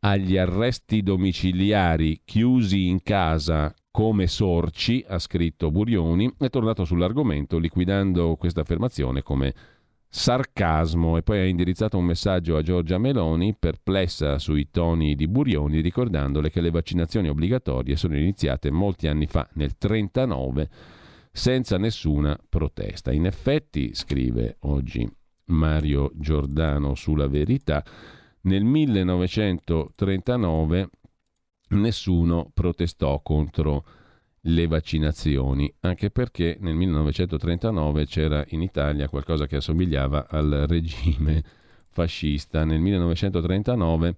[0.00, 8.36] agli arresti domiciliari chiusi in casa come sorci, ha scritto Burioni, è tornato sull'argomento liquidando
[8.36, 9.54] questa affermazione come
[10.10, 15.80] sarcasmo e poi ha indirizzato un messaggio a Giorgia Meloni perplessa sui toni di Burioni
[15.80, 20.70] ricordandole che le vaccinazioni obbligatorie sono iniziate molti anni fa nel 1939
[21.30, 23.12] senza nessuna protesta.
[23.12, 25.06] In effetti, scrive oggi
[25.46, 27.84] Mario Giordano sulla verità.
[28.42, 30.90] Nel 1939
[31.70, 33.84] nessuno protestò contro
[34.42, 41.42] le vaccinazioni, anche perché nel 1939 c'era in Italia qualcosa che assomigliava al regime
[41.90, 42.64] fascista.
[42.64, 44.16] Nel 1939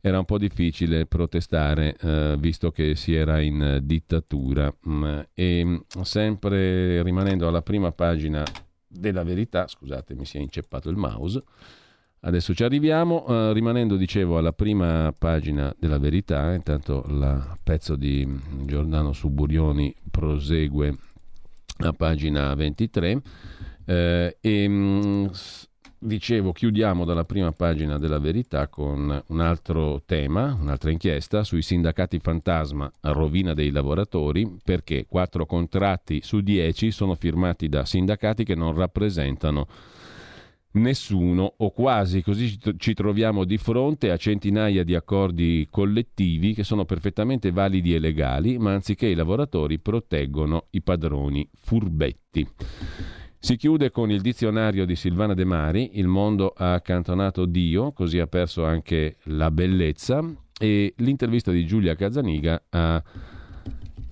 [0.00, 7.02] era un po' difficile protestare eh, visto che si era in dittatura mm, e sempre
[7.02, 8.42] rimanendo alla prima pagina
[8.88, 11.42] della verità, scusate mi si è inceppato il mouse,
[12.24, 18.24] Adesso ci arriviamo, eh, rimanendo, dicevo, alla prima pagina della verità, intanto il pezzo di
[18.64, 20.96] Giordano Suburioni prosegue
[21.78, 23.22] a pagina 23
[23.86, 25.30] eh, e mh,
[25.98, 32.20] dicevo, chiudiamo dalla prima pagina della verità con un altro tema, un'altra inchiesta sui sindacati
[32.20, 38.54] fantasma a rovina dei lavoratori, perché quattro contratti su dieci sono firmati da sindacati che
[38.54, 39.66] non rappresentano
[40.72, 46.84] nessuno o quasi, così ci troviamo di fronte a centinaia di accordi collettivi che sono
[46.84, 52.48] perfettamente validi e legali, ma anziché i lavoratori proteggono i padroni furbetti.
[53.38, 58.20] Si chiude con il dizionario di Silvana De Mari, il mondo ha accantonato Dio, così
[58.20, 60.22] ha perso anche la bellezza,
[60.62, 63.02] e l'intervista di Giulia Cazzaniga a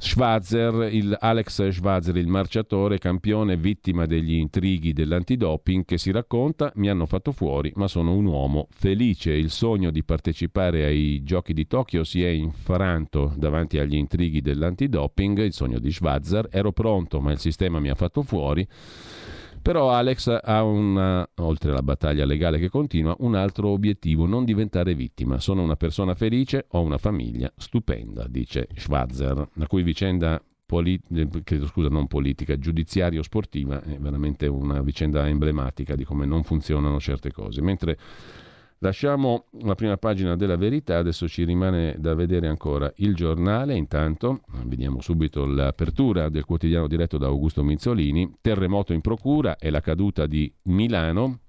[0.00, 6.88] Schwarzer, il Alex Schwarzer, il marciatore, campione, vittima degli intrighi dell'antidoping, che si racconta: Mi
[6.88, 9.32] hanno fatto fuori, ma sono un uomo felice.
[9.32, 15.38] Il sogno di partecipare ai giochi di Tokyo si è infranto davanti agli intrighi dell'antidoping.
[15.40, 16.48] Il sogno di Schwarzer.
[16.50, 18.66] Ero pronto, ma il sistema mi ha fatto fuori.
[19.62, 24.94] Però Alex ha una, oltre alla battaglia legale che continua, un altro obiettivo, non diventare
[24.94, 25.38] vittima.
[25.38, 31.66] Sono una persona felice, ho una famiglia stupenda, dice Schwarzer, la cui vicenda Polit- credo,
[31.66, 37.60] scusa, non politica, giudiziario-sportiva è veramente una vicenda emblematica di come non funzionano certe cose.
[37.60, 37.98] Mentre
[38.82, 44.40] Lasciamo la prima pagina della verità, adesso ci rimane da vedere ancora il giornale, intanto
[44.64, 50.26] vediamo subito l'apertura del quotidiano diretto da Augusto Minzolini, terremoto in procura e la caduta
[50.26, 51.40] di Milano,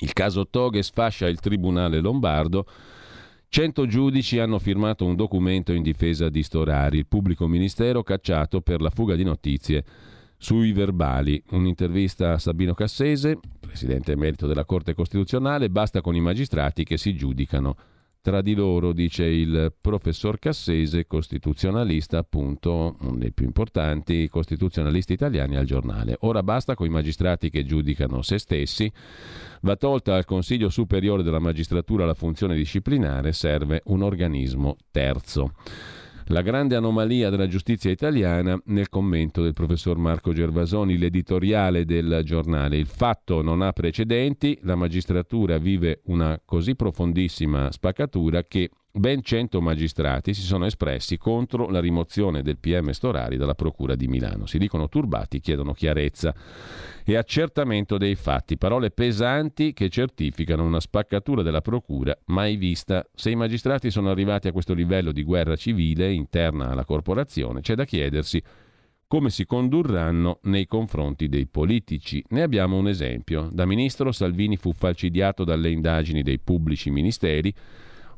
[0.00, 2.66] il caso Toghe sfascia il tribunale lombardo,
[3.48, 8.80] Cento giudici hanno firmato un documento in difesa di Storari, il pubblico ministero cacciato per
[8.80, 9.84] la fuga di notizie
[10.36, 11.40] sui verbali.
[11.50, 13.38] Un'intervista a Sabino Cassese,
[13.76, 17.76] presidente emerito della Corte Costituzionale, basta con i magistrati che si giudicano
[18.22, 25.56] tra di loro, dice il professor Cassese, costituzionalista, appunto, uno dei più importanti costituzionalisti italiani
[25.56, 26.16] al giornale.
[26.20, 28.90] Ora basta con i magistrati che giudicano se stessi,
[29.60, 35.52] va tolta al Consiglio Superiore della Magistratura la funzione disciplinare, serve un organismo terzo.
[36.30, 42.76] La grande anomalia della giustizia italiana nel commento del professor Marco Gervasoni, l'editoriale del giornale.
[42.76, 49.60] Il fatto non ha precedenti, la magistratura vive una così profondissima spaccatura che ben 100
[49.60, 54.46] magistrati si sono espressi contro la rimozione del PM Storari dalla Procura di Milano.
[54.46, 56.34] Si dicono turbati, chiedono chiarezza
[57.04, 63.06] e accertamento dei fatti, parole pesanti che certificano una spaccatura della Procura mai vista.
[63.14, 67.74] Se i magistrati sono arrivati a questo livello di guerra civile interna alla corporazione, c'è
[67.74, 68.42] da chiedersi
[69.08, 72.24] come si condurranno nei confronti dei politici.
[72.30, 73.48] Ne abbiamo un esempio.
[73.52, 77.54] Da ministro Salvini fu falcidiato dalle indagini dei pubblici ministeri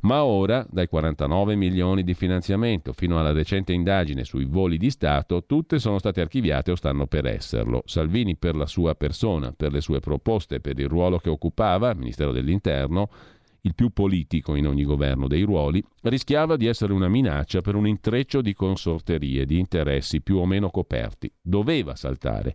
[0.01, 5.45] ma ora, dai 49 milioni di finanziamento fino alla recente indagine sui voli di Stato,
[5.45, 7.83] tutte sono state archiviate o stanno per esserlo.
[7.85, 12.33] Salvini per la sua persona, per le sue proposte, per il ruolo che occupava, Ministero
[12.33, 13.09] dell'Interno,
[13.63, 17.87] il più politico in ogni governo dei ruoli, rischiava di essere una minaccia per un
[17.87, 21.33] intreccio di consorterie, di interessi più o meno coperti.
[21.41, 22.55] Doveva saltare.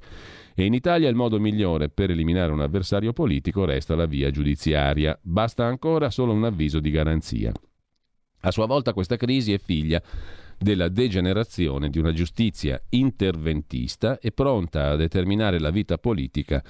[0.55, 5.17] E in Italia il modo migliore per eliminare un avversario politico resta la via giudiziaria.
[5.21, 7.51] Basta ancora solo un avviso di garanzia.
[8.45, 10.01] A sua volta questa crisi è figlia
[10.57, 16.63] della degenerazione di una giustizia interventista e pronta a determinare la vita politica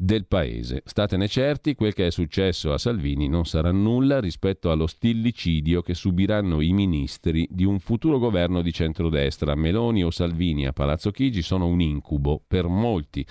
[0.00, 0.82] del paese.
[0.84, 5.94] Statene certi, quel che è successo a Salvini non sarà nulla rispetto allo stillicidio che
[5.94, 9.56] subiranno i ministri di un futuro governo di centrodestra.
[9.56, 13.26] Meloni o Salvini a Palazzo Chigi sono un incubo per molti.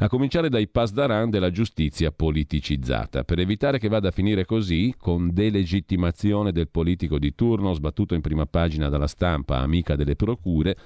[0.00, 3.24] A cominciare dai pasdaran della giustizia politicizzata.
[3.24, 8.20] Per evitare che vada a finire così, con delegittimazione del politico di turno sbattuto in
[8.20, 10.76] prima pagina dalla stampa amica delle procure,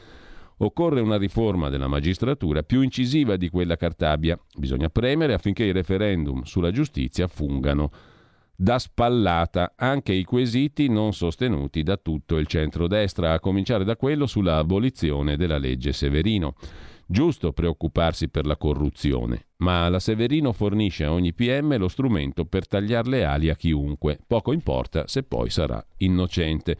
[0.58, 4.38] Occorre una riforma della magistratura più incisiva di quella Cartabia.
[4.56, 7.90] Bisogna premere affinché i referendum sulla giustizia fungano
[8.60, 14.26] da spallata anche i quesiti non sostenuti da tutto il centrodestra, a cominciare da quello
[14.26, 16.56] sulla abolizione della legge Severino.
[17.06, 22.66] Giusto preoccuparsi per la corruzione, ma la Severino fornisce a ogni PM lo strumento per
[22.66, 24.18] tagliare le ali a chiunque.
[24.26, 26.76] Poco importa se poi sarà innocente.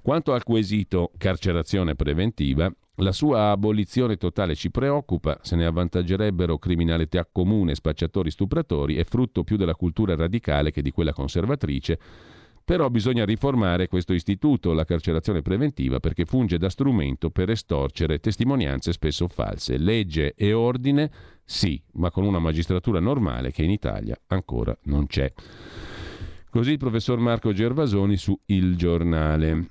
[0.00, 7.26] Quanto al quesito carcerazione preventiva, la sua abolizione totale ci preoccupa, se ne avvantaggerebbero criminalità
[7.30, 11.98] comune, spacciatori, stupratori, è frutto più della cultura radicale che di quella conservatrice
[12.68, 18.92] però bisogna riformare questo istituto, la carcerazione preventiva, perché funge da strumento per estorcere testimonianze
[18.92, 19.78] spesso false.
[19.78, 21.10] Legge e ordine
[21.42, 25.32] sì, ma con una magistratura normale che in Italia ancora non c'è.
[26.50, 29.70] Così il professor Marco Gervasoni su Il Giornale.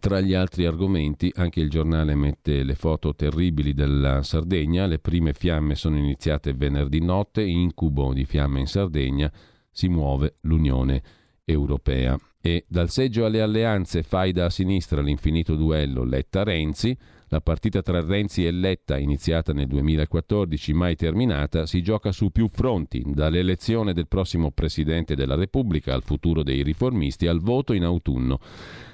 [0.00, 4.86] Tra gli altri argomenti, anche il giornale mette le foto terribili della Sardegna.
[4.86, 7.42] Le prime fiamme sono iniziate venerdì notte.
[7.42, 9.30] Incubo di fiamme in Sardegna.
[9.70, 11.02] Si muove l'Unione
[11.44, 12.18] europea.
[12.40, 16.96] E dal seggio alle alleanze faida a sinistra l'infinito duello Letta-Renzi,
[17.28, 22.48] la partita tra Renzi e Letta, iniziata nel 2014, mai terminata, si gioca su più
[22.48, 28.40] fronti, dall'elezione del prossimo Presidente della Repubblica al futuro dei riformisti al voto in autunno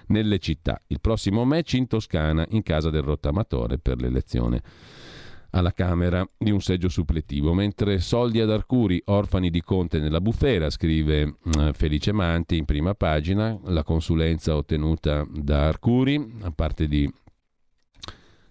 [0.09, 0.81] nelle città.
[0.89, 4.63] Il prossimo match in Toscana, in casa del rottamatore per l'elezione
[5.51, 10.69] alla Camera di un seggio suppletivo, mentre soldi ad Arcuri, orfani di Conte nella bufera,
[10.69, 17.11] scrive eh, Felice Manti in prima pagina, la consulenza ottenuta da Arcuri, a parte di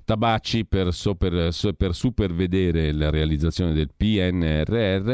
[0.06, 5.14] Tabacci per, super, per supervedere la realizzazione del PNRR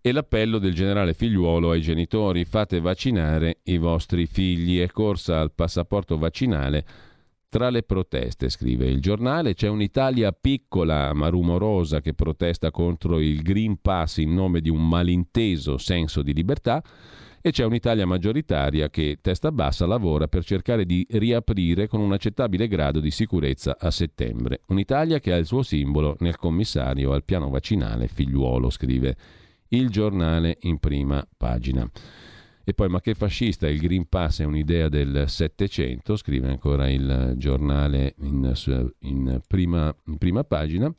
[0.00, 5.52] e l'appello del generale figliuolo ai genitori fate vaccinare i vostri figli è corsa al
[5.52, 6.84] passaporto vaccinale
[7.50, 13.42] tra le proteste, scrive il giornale, c'è un'Italia piccola ma rumorosa che protesta contro il
[13.42, 16.80] Green Pass in nome di un malinteso senso di libertà.
[17.42, 22.68] E c'è un'Italia maggioritaria che, testa bassa, lavora per cercare di riaprire con un accettabile
[22.68, 24.60] grado di sicurezza a settembre.
[24.66, 29.16] Un'Italia che ha il suo simbolo nel commissario al piano vaccinale figliuolo, scrive
[29.70, 31.88] il giornale in prima pagina.
[32.62, 37.34] E poi, ma che fascista, il Green Pass è un'idea del Settecento, scrive ancora il
[37.36, 38.52] giornale in,
[39.00, 40.94] in, prima, in prima pagina.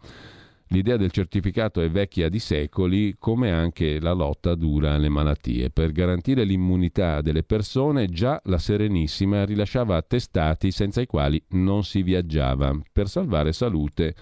[0.67, 5.69] L'idea del certificato è vecchia di secoli, come anche la lotta dura alle malattie.
[5.69, 12.03] Per garantire l'immunità delle persone, già la Serenissima rilasciava attestati senza i quali non si
[12.03, 14.15] viaggiava, per salvare salute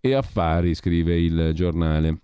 [0.00, 2.20] e affari, scrive il giornale.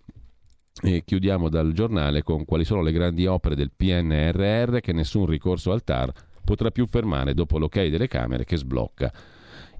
[0.81, 5.70] E chiudiamo dal giornale con quali sono le grandi opere del PNRR che nessun ricorso
[5.70, 6.11] al TAR
[6.43, 9.12] potrà più fermare dopo l'ok delle Camere che sblocca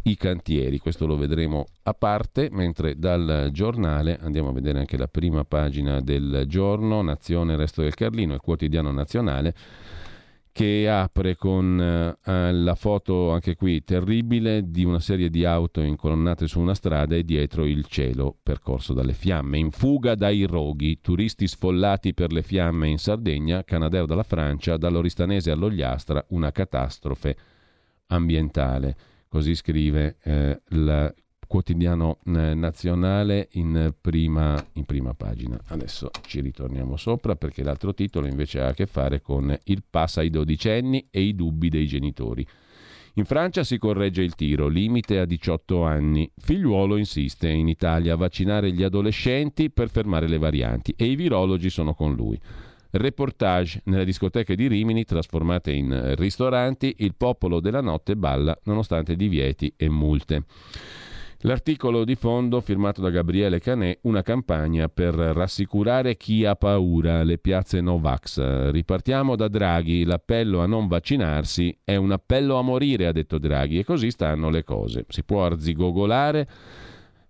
[0.02, 0.78] i cantieri.
[0.78, 6.01] Questo lo vedremo a parte, mentre dal giornale andiamo a vedere anche la prima pagina
[6.01, 9.55] del giorno, Nazione, Resto del Carlino, il quotidiano nazionale
[10.53, 16.47] che apre con eh, la foto anche qui terribile di una serie di auto incolonnate
[16.47, 19.57] su una strada e dietro il cielo percorso dalle fiamme.
[19.57, 25.51] In fuga dai roghi, turisti sfollati per le fiamme in Sardegna, Canadeo dalla Francia, dall'Oristanese
[25.51, 27.37] all'Ogliastra, una catastrofe
[28.09, 28.97] ambientale.
[29.29, 31.12] Così scrive eh, la
[31.53, 35.61] quotidiano eh, nazionale in prima, in prima, pagina.
[35.66, 40.16] Adesso ci ritorniamo sopra perché l'altro titolo invece ha a che fare con il pass
[40.16, 42.47] ai dodicenni e i dubbi dei genitori.
[43.16, 46.31] In Francia si corregge il tiro, limite a 18 anni.
[46.39, 51.69] Figliuolo insiste in Italia a vaccinare gli adolescenti per fermare le varianti e i virologi
[51.69, 52.41] sono con lui.
[52.93, 59.70] Reportage nelle discoteche di Rimini trasformate in ristoranti, il popolo della notte balla nonostante divieti
[59.77, 60.45] e multe.
[61.44, 67.39] L'articolo di fondo, firmato da Gabriele Canè, una campagna per rassicurare chi ha paura, le
[67.39, 68.70] piazze Novax.
[68.70, 73.81] Ripartiamo da Draghi, l'appello a non vaccinarsi è un appello a morire, ha detto Draghi,
[73.81, 75.05] e così stanno le cose.
[75.09, 76.48] Si può arzigogolare,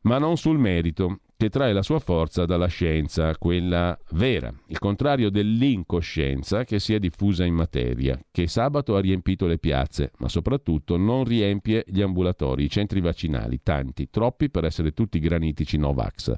[0.03, 5.29] ma non sul merito che trae la sua forza dalla scienza, quella vera, il contrario
[5.29, 10.97] dell'incoscienza che si è diffusa in materia, che sabato ha riempito le piazze, ma soprattutto
[10.97, 16.33] non riempie gli ambulatori, i centri vaccinali, tanti, troppi per essere tutti granitici Novax,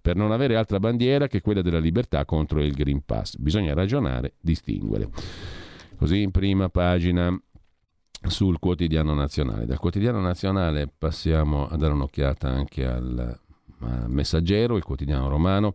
[0.00, 3.36] per non avere altra bandiera che quella della libertà contro il Green Pass.
[3.36, 5.10] Bisogna ragionare, distinguere.
[5.94, 7.40] Così in prima pagina
[8.26, 9.64] sul quotidiano nazionale.
[9.64, 13.38] Dal quotidiano nazionale passiamo a dare un'occhiata anche al
[14.06, 15.74] Messaggero, il quotidiano romano,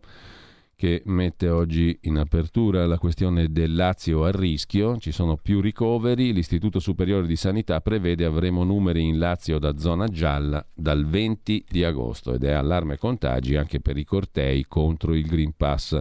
[0.76, 4.98] che mette oggi in apertura la questione del Lazio a rischio.
[4.98, 6.32] Ci sono più ricoveri.
[6.32, 11.82] L'Istituto Superiore di Sanità prevede avremo numeri in Lazio da zona gialla dal 20 di
[11.82, 15.98] agosto ed è allarme contagi anche per i cortei contro il Green Pass.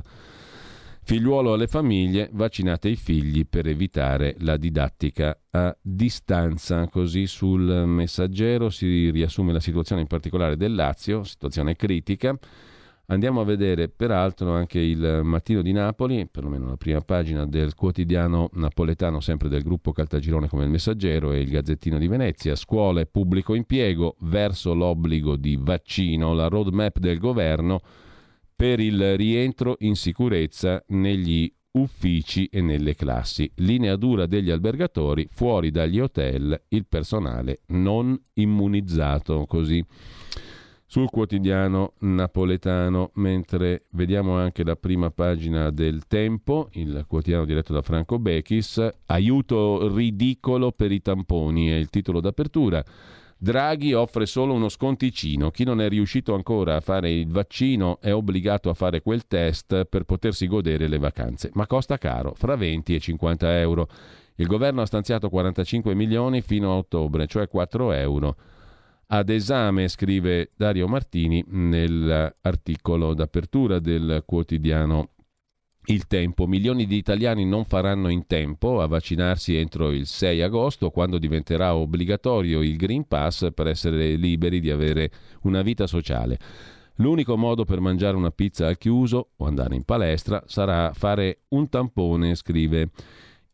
[1.07, 6.87] Figliuolo alle famiglie, vaccinate i figli per evitare la didattica a distanza.
[6.87, 12.35] Così sul messaggero si riassume la situazione in particolare del Lazio, situazione critica.
[13.05, 18.49] Andiamo a vedere peraltro anche il Mattino di Napoli, perlomeno la prima pagina del quotidiano
[18.53, 23.53] napoletano, sempre del gruppo Caltagirone come il Messaggero e il Gazzettino di Venezia, scuole, pubblico
[23.53, 27.79] impiego, verso l'obbligo di vaccino, la roadmap del governo
[28.55, 33.51] per il rientro in sicurezza negli uffici e nelle classi.
[33.55, 39.85] Linea dura degli albergatori, fuori dagli hotel il personale non immunizzato, così
[40.87, 47.81] sul quotidiano napoletano, mentre vediamo anche la prima pagina del Tempo, il quotidiano diretto da
[47.81, 52.81] Franco Bechis, aiuto ridicolo per i tamponi è il titolo d'apertura.
[53.45, 55.51] Draghi offre solo uno sconticino.
[55.51, 59.85] Chi non è riuscito ancora a fare il vaccino è obbligato a fare quel test
[59.85, 63.87] per potersi godere le vacanze, ma costa caro, fra 20 e 50 euro.
[64.37, 68.35] Il governo ha stanziato 45 milioni fino a ottobre, cioè 4 euro.
[69.09, 75.09] Ad esame, scrive Dario Martini nell'articolo d'apertura del quotidiano
[75.87, 76.47] il tempo.
[76.47, 81.75] Milioni di italiani non faranno in tempo a vaccinarsi entro il 6 agosto, quando diventerà
[81.75, 86.39] obbligatorio il Green Pass per essere liberi di avere una vita sociale.
[86.95, 91.67] L'unico modo per mangiare una pizza al chiuso o andare in palestra sarà fare un
[91.67, 92.91] tampone, scrive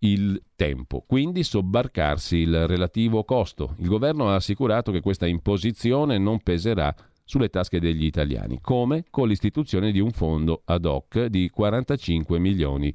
[0.04, 3.76] il tempo, quindi sobbarcarsi il relativo costo.
[3.78, 6.94] Il governo ha assicurato che questa imposizione non peserà
[7.32, 12.94] sulle tasche degli italiani, come con l'istituzione di un fondo ad hoc di 45 milioni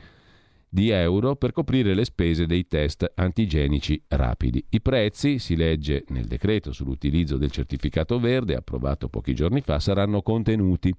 [0.69, 4.63] di euro per coprire le spese dei test antigenici rapidi.
[4.69, 10.21] I prezzi, si legge nel decreto sull'utilizzo del certificato verde approvato pochi giorni fa, saranno
[10.21, 10.93] contenuti.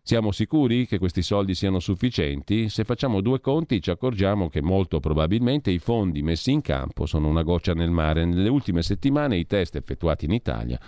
[0.00, 2.70] Siamo sicuri che questi soldi siano sufficienti?
[2.70, 7.28] Se facciamo due conti ci accorgiamo che molto probabilmente i fondi messi in campo sono
[7.28, 8.24] una goccia nel mare.
[8.24, 10.80] Nelle ultime settimane i test effettuati in Italia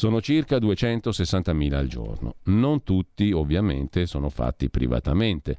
[0.00, 2.36] sono circa 260.000 al giorno.
[2.44, 5.58] Non tutti, ovviamente, sono fatti privatamente.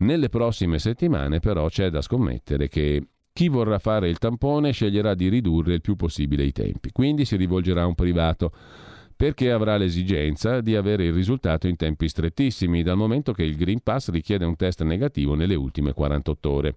[0.00, 3.02] Nelle prossime settimane, però, c'è da scommettere che
[3.32, 7.36] chi vorrà fare il tampone sceglierà di ridurre il più possibile i tempi, quindi si
[7.36, 8.52] rivolgerà a un privato
[9.16, 13.80] perché avrà l'esigenza di avere il risultato in tempi strettissimi, dal momento che il Green
[13.82, 16.74] Pass richiede un test negativo nelle ultime 48 ore.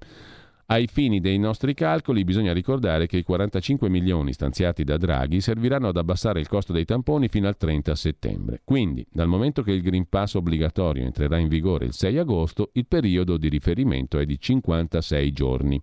[0.68, 5.90] Ai fini dei nostri calcoli bisogna ricordare che i 45 milioni stanziati da Draghi serviranno
[5.90, 8.61] ad abbassare il costo dei tamponi fino al 30 settembre.
[8.64, 12.85] Quindi, dal momento che il Green Pass obbligatorio entrerà in vigore il 6 agosto, il
[12.88, 15.81] periodo di riferimento è di 56 giorni.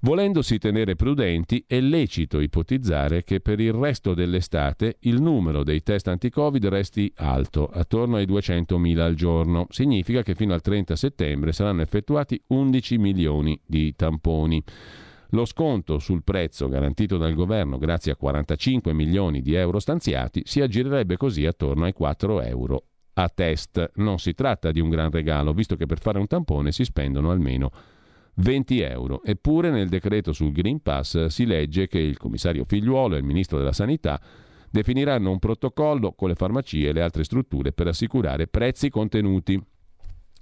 [0.00, 6.06] Volendosi tenere prudenti, è lecito ipotizzare che per il resto dell'estate il numero dei test
[6.06, 9.66] anti-Covid resti alto, attorno ai 200.000 al giorno.
[9.70, 14.62] Significa che fino al 30 settembre saranno effettuati 11 milioni di tamponi.
[15.30, 20.60] Lo sconto sul prezzo garantito dal governo grazie a 45 milioni di euro stanziati si
[20.60, 22.84] aggirerebbe così attorno ai 4 euro
[23.14, 23.90] a test.
[23.96, 27.32] Non si tratta di un gran regalo, visto che per fare un tampone si spendono
[27.32, 27.72] almeno
[28.38, 29.22] 20 euro.
[29.24, 33.58] Eppure nel decreto sul Green Pass si legge che il commissario Figliuolo e il ministro
[33.58, 34.20] della Sanità
[34.70, 39.60] definiranno un protocollo con le farmacie e le altre strutture per assicurare prezzi contenuti.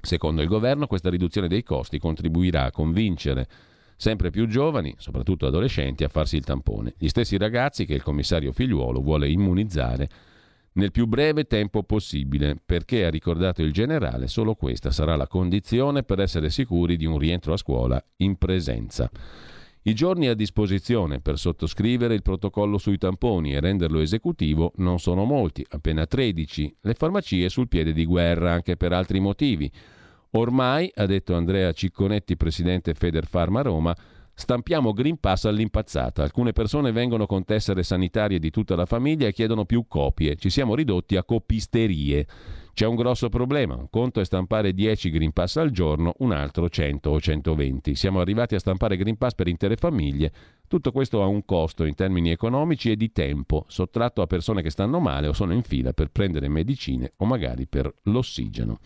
[0.01, 3.49] Secondo il governo questa riduzione dei costi contribuirà a convincere
[3.97, 6.95] sempre più giovani, soprattutto adolescenti, a farsi il tampone.
[6.99, 10.09] Gli stessi ragazzi che il commissario Figliuolo vuole immunizzare
[10.77, 16.03] nel più breve tempo possibile, perché ha ricordato il generale, solo questa sarà la condizione
[16.03, 19.11] per essere sicuri di un rientro a scuola in presenza.
[19.83, 25.25] I giorni a disposizione per sottoscrivere il protocollo sui tamponi e renderlo esecutivo non sono
[25.25, 26.79] molti, appena 13.
[26.81, 29.71] Le farmacie sul piede di guerra anche per altri motivi.
[30.33, 33.97] Ormai, ha detto Andrea Cicconetti, presidente Federfarma Roma,
[34.39, 36.23] Stampiamo Green Pass all'impazzata.
[36.23, 40.37] Alcune persone vengono con tessere sanitarie di tutta la famiglia e chiedono più copie.
[40.37, 42.27] Ci siamo ridotti a copisterie.
[42.75, 43.77] C'è un grosso problema.
[43.77, 47.95] Un conto è stampare 10 Green Pass al giorno, un altro 100 o 120.
[47.95, 50.31] Siamo arrivati a stampare Green Pass per intere famiglie.
[50.69, 54.69] Tutto questo ha un costo in termini economici e di tempo, sottratto a persone che
[54.69, 58.81] stanno male o sono in fila per prendere medicine o magari per l'ossigeno.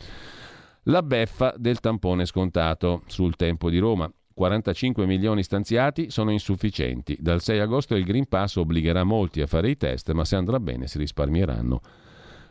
[0.84, 4.10] La beffa del tampone scontato sul tempo di Roma.
[4.40, 7.14] 45 milioni stanziati sono insufficienti.
[7.20, 10.58] Dal 6 agosto il Green Pass obbligherà molti a fare i test, ma se andrà
[10.58, 11.80] bene si risparmieranno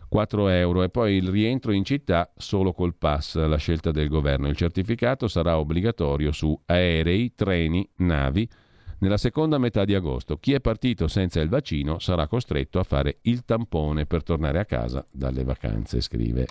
[0.07, 4.47] 4 euro e poi il rientro in città solo col pass, la scelta del governo.
[4.49, 8.47] Il certificato sarà obbligatorio su aerei, treni, navi.
[8.99, 13.17] Nella seconda metà di agosto chi è partito senza il vaccino sarà costretto a fare
[13.21, 16.45] il tampone per tornare a casa dalle vacanze, scrive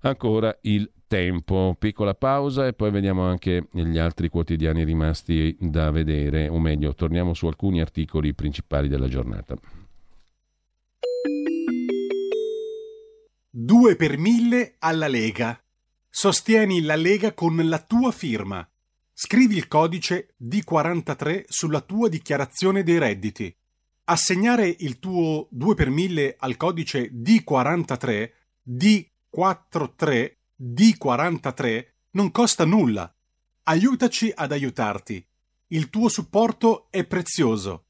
[0.00, 1.76] ancora il tempo.
[1.78, 7.34] Piccola pausa e poi vediamo anche gli altri quotidiani rimasti da vedere, o meglio, torniamo
[7.34, 9.56] su alcuni articoli principali della giornata.
[13.50, 15.58] 2 per 1000 alla Lega.
[16.10, 18.68] Sostieni la Lega con la tua firma.
[19.12, 23.54] Scrivi il codice D43 sulla tua dichiarazione dei redditi.
[24.04, 28.30] Assegnare il tuo 2 per 1000 al codice D43,
[28.68, 33.12] D43, D43 non costa nulla.
[33.64, 35.24] Aiutaci ad aiutarti.
[35.68, 37.84] Il tuo supporto è prezioso.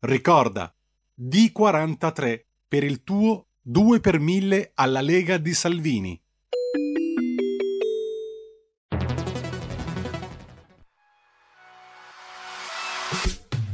[0.00, 0.74] Ricorda,
[1.18, 6.20] D43 per il tuo 2 per 1000 alla Lega di Salvini.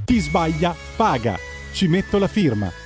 [0.04, 1.36] Chi sbaglia paga.
[1.72, 2.85] Ci metto la firma.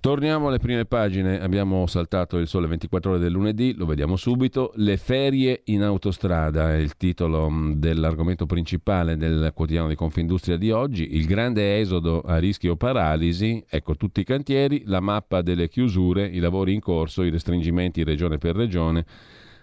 [0.00, 4.72] Torniamo alle prime pagine, abbiamo saltato il sole 24 ore del lunedì, lo vediamo subito.
[4.76, 10.70] Le ferie in autostrada è il titolo mh, dell'argomento principale del quotidiano di Confindustria di
[10.70, 11.16] oggi.
[11.16, 16.38] Il grande esodo a rischio paralisi, ecco tutti i cantieri, la mappa delle chiusure, i
[16.38, 19.04] lavori in corso, i restringimenti regione per regione,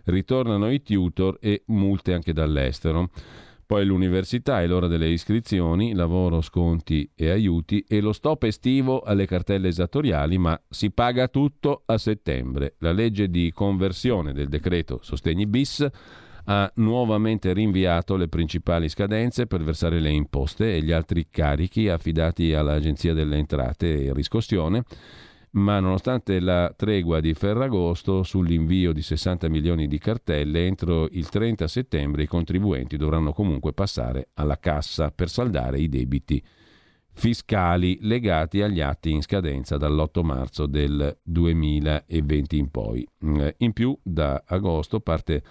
[0.04, 3.10] ritornano i tutor e multe anche dall'estero.
[3.68, 9.26] Poi l'università è l'ora delle iscrizioni, lavoro, sconti e aiuti e lo stop estivo alle
[9.26, 12.76] cartelle esattoriali, ma si paga tutto a settembre.
[12.80, 15.86] La legge di conversione del decreto Sostegni bis
[16.46, 22.54] ha nuovamente rinviato le principali scadenze per versare le imposte e gli altri carichi affidati
[22.54, 24.86] all'Agenzia delle Entrate e Riscossione
[25.58, 31.68] ma nonostante la tregua di Ferragosto sull'invio di 60 milioni di cartelle, entro il 30
[31.68, 36.44] settembre i contribuenti dovranno comunque passare alla cassa per saldare i debiti
[37.14, 43.08] fiscali legati agli atti in scadenza dall'8 marzo del 2020 in poi.
[43.26, 45.42] Mm, In più, da agosto parte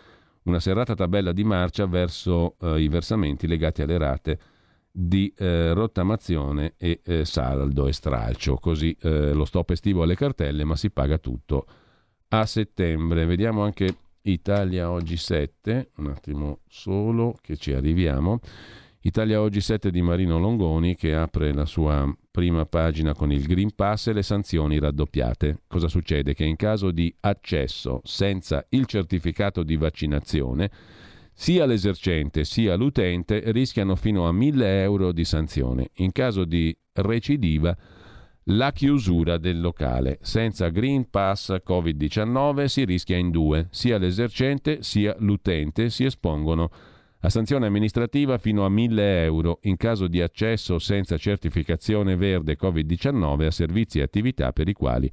[0.45, 4.39] una serrata tabella di marcia verso eh, i versamenti legati alle rate
[4.98, 8.56] di eh, rottamazione e eh, saldo e stralcio.
[8.56, 11.66] Così eh, lo stop estivo alle cartelle, ma si paga tutto
[12.28, 13.27] a settembre.
[13.27, 18.40] Vediamo anche Italia Oggi 7, un attimo solo che ci arriviamo.
[19.01, 23.74] Italia Oggi 7 di Marino Longoni che apre la sua prima pagina con il Green
[23.74, 25.60] Pass e le sanzioni raddoppiate.
[25.68, 26.32] Cosa succede?
[26.32, 30.70] Che in caso di accesso senza il certificato di vaccinazione,
[31.39, 35.91] sia l'esercente sia l'utente rischiano fino a 1000 euro di sanzione.
[35.97, 37.77] In caso di recidiva,
[38.45, 40.19] la chiusura del locale.
[40.23, 46.71] Senza Green Pass Covid-19 si rischia in due, sia l'esercente sia l'utente si espongono
[47.21, 53.45] a sanzione amministrativa fino a 1000 euro in caso di accesso senza certificazione verde Covid-19
[53.45, 55.11] a servizi e attività per i quali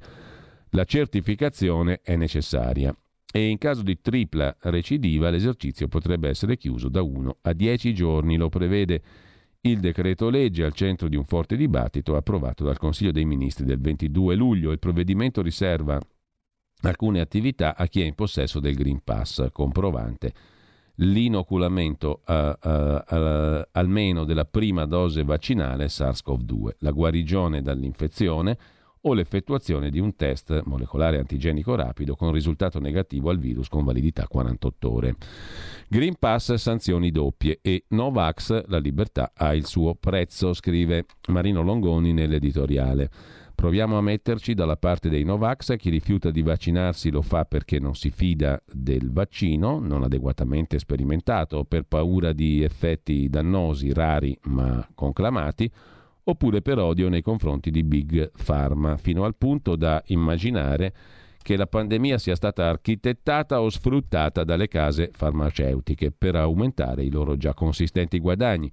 [0.70, 2.96] la certificazione è necessaria.
[3.36, 8.36] E in caso di tripla recidiva l'esercizio potrebbe essere chiuso da 1 a 10 giorni,
[8.36, 9.02] lo prevede
[9.62, 13.80] il decreto legge al centro di un forte dibattito approvato dal Consiglio dei Ministri del
[13.80, 14.70] 22 luglio.
[14.70, 15.98] Il provvedimento riserva
[16.82, 20.32] alcune attività a chi è in possesso del Green Pass comprovante
[20.98, 28.56] l'inoculamento a- a- a- almeno della prima dose vaccinale SARS-CoV-2, la guarigione dall'infezione
[29.06, 34.26] o l'effettuazione di un test molecolare antigenico rapido con risultato negativo al virus con validità
[34.26, 35.16] 48 ore.
[35.88, 42.12] Green Pass sanzioni doppie e Novax la libertà ha il suo prezzo, scrive Marino Longoni
[42.12, 43.10] nell'editoriale.
[43.54, 47.94] Proviamo a metterci dalla parte dei Novax, chi rifiuta di vaccinarsi lo fa perché non
[47.94, 55.70] si fida del vaccino, non adeguatamente sperimentato, per paura di effetti dannosi, rari ma conclamati,
[56.24, 60.94] oppure per odio nei confronti di Big Pharma, fino al punto da immaginare
[61.42, 67.36] che la pandemia sia stata architettata o sfruttata dalle case farmaceutiche per aumentare i loro
[67.36, 68.70] già consistenti guadagni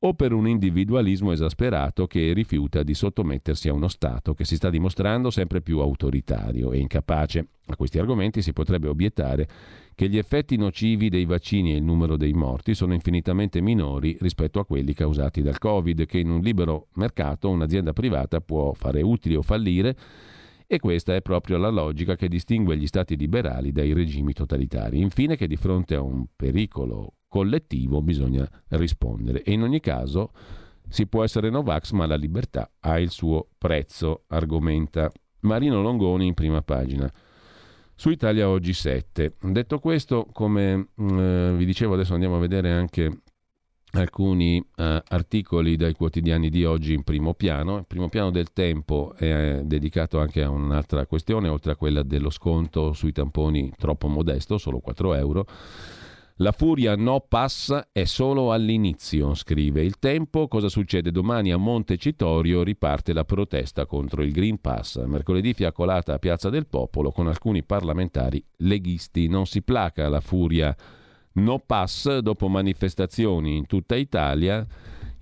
[0.00, 4.68] o per un individualismo esasperato che rifiuta di sottomettersi a uno Stato che si sta
[4.68, 7.46] dimostrando sempre più autoritario e incapace.
[7.68, 9.48] A questi argomenti si potrebbe obiettare
[9.94, 14.60] che gli effetti nocivi dei vaccini e il numero dei morti sono infinitamente minori rispetto
[14.60, 19.34] a quelli causati dal Covid, che in un libero mercato un'azienda privata può fare utili
[19.34, 19.96] o fallire
[20.66, 25.00] e questa è proprio la logica che distingue gli stati liberali dai regimi totalitari.
[25.00, 30.32] Infine che di fronte a un pericolo collettivo bisogna rispondere e in ogni caso
[30.88, 36.34] si può essere Novax ma la libertà ha il suo prezzo, argomenta Marino Longoni in
[36.34, 37.10] prima pagina.
[37.94, 39.36] Su Italia Oggi 7.
[39.40, 43.22] Detto questo, come eh, vi dicevo, adesso andiamo a vedere anche
[43.92, 47.78] alcuni uh, articoli dai quotidiani di oggi in primo piano.
[47.78, 52.30] Il primo piano del tempo è dedicato anche a un'altra questione, oltre a quella dello
[52.30, 55.46] sconto sui tamponi troppo modesto, solo 4 euro.
[56.40, 60.48] La furia no pass è solo all'inizio, scrive il tempo.
[60.48, 62.62] Cosa succede domani a Montecitorio?
[62.62, 65.02] Riparte la protesta contro il Green Pass.
[65.06, 69.28] Mercoledì fiaccolata a Piazza del Popolo con alcuni parlamentari leghisti.
[69.28, 70.76] Non si placa la furia
[71.36, 74.66] no pass dopo manifestazioni in tutta Italia.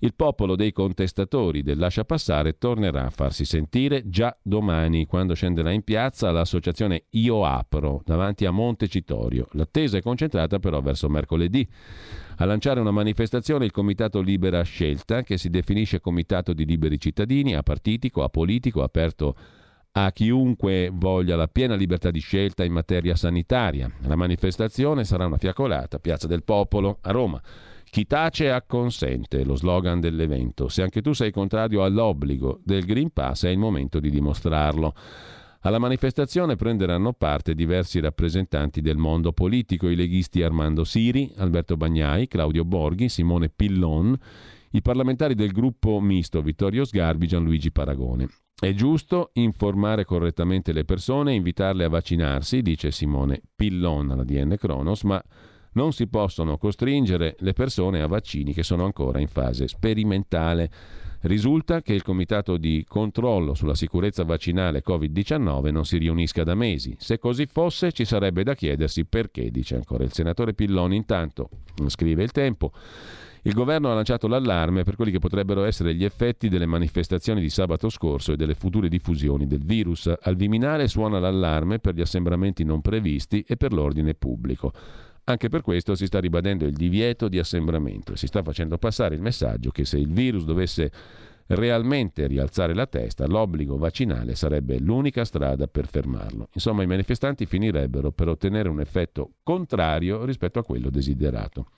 [0.04, 5.70] Il popolo dei contestatori del lascia passare tornerà a farsi sentire già domani quando scenderà
[5.70, 9.48] in piazza l'associazione Io Apro davanti a Montecitorio.
[9.52, 11.66] L'attesa è concentrata però verso mercoledì.
[12.36, 17.54] A lanciare una manifestazione il Comitato Libera Scelta, che si definisce Comitato di Liberi Cittadini,
[17.54, 19.34] apartitico, apolitico, aperto
[19.92, 23.90] a chiunque voglia la piena libertà di scelta in materia sanitaria.
[24.02, 27.40] La manifestazione sarà una fiaccolata, Piazza del Popolo, a Roma.
[27.94, 30.66] Chi tace acconsente, lo slogan dell'evento.
[30.66, 34.92] Se anche tu sei contrario all'obbligo del Green Pass è il momento di dimostrarlo.
[35.60, 42.26] Alla manifestazione prenderanno parte diversi rappresentanti del mondo politico, i leghisti Armando Siri, Alberto Bagnai,
[42.26, 44.18] Claudio Borghi, Simone Pillon,
[44.72, 48.26] i parlamentari del gruppo misto Vittorio Sgarbi, Gianluigi Paragone.
[48.58, 54.56] È giusto informare correttamente le persone e invitarle a vaccinarsi, dice Simone Pillon alla DN
[54.58, 55.22] Kronos, ma
[55.74, 60.70] non si possono costringere le persone a vaccini che sono ancora in fase sperimentale.
[61.22, 66.94] Risulta che il Comitato di controllo sulla sicurezza vaccinale Covid-19 non si riunisca da mesi.
[66.98, 70.96] Se così fosse ci sarebbe da chiedersi perché, dice ancora il senatore Pilloni.
[70.96, 71.48] Intanto,
[71.86, 72.72] scrive il tempo,
[73.46, 77.50] il governo ha lanciato l'allarme per quelli che potrebbero essere gli effetti delle manifestazioni di
[77.50, 80.12] sabato scorso e delle future diffusioni del virus.
[80.20, 84.72] Al Viminale suona l'allarme per gli assembramenti non previsti e per l'ordine pubblico.
[85.24, 89.14] Anche per questo si sta ribadendo il divieto di assembramento e si sta facendo passare
[89.14, 90.92] il messaggio che se il virus dovesse
[91.46, 96.48] realmente rialzare la testa, l'obbligo vaccinale sarebbe l'unica strada per fermarlo.
[96.52, 101.68] Insomma, i manifestanti finirebbero per ottenere un effetto contrario rispetto a quello desiderato.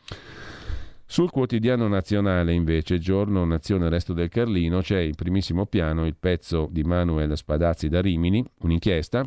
[1.09, 6.69] Sul quotidiano nazionale, invece, giorno Nazione Resto del Carlino, c'è in primissimo piano il pezzo
[6.69, 9.25] di Manuel Spadazzi da Rimini, un'inchiesta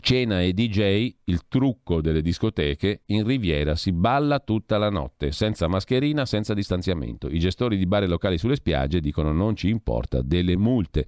[0.00, 5.68] Cena e DJ, il trucco delle discoteche, in Riviera si balla tutta la notte, senza
[5.68, 7.28] mascherina, senza distanziamento.
[7.28, 11.06] I gestori di bar e locali sulle spiagge dicono non ci importa, delle multe.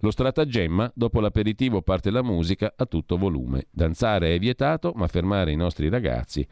[0.00, 3.66] Lo stratagemma, dopo l'aperitivo parte la musica a tutto volume.
[3.70, 6.46] Danzare è vietato, ma fermare i nostri ragazzi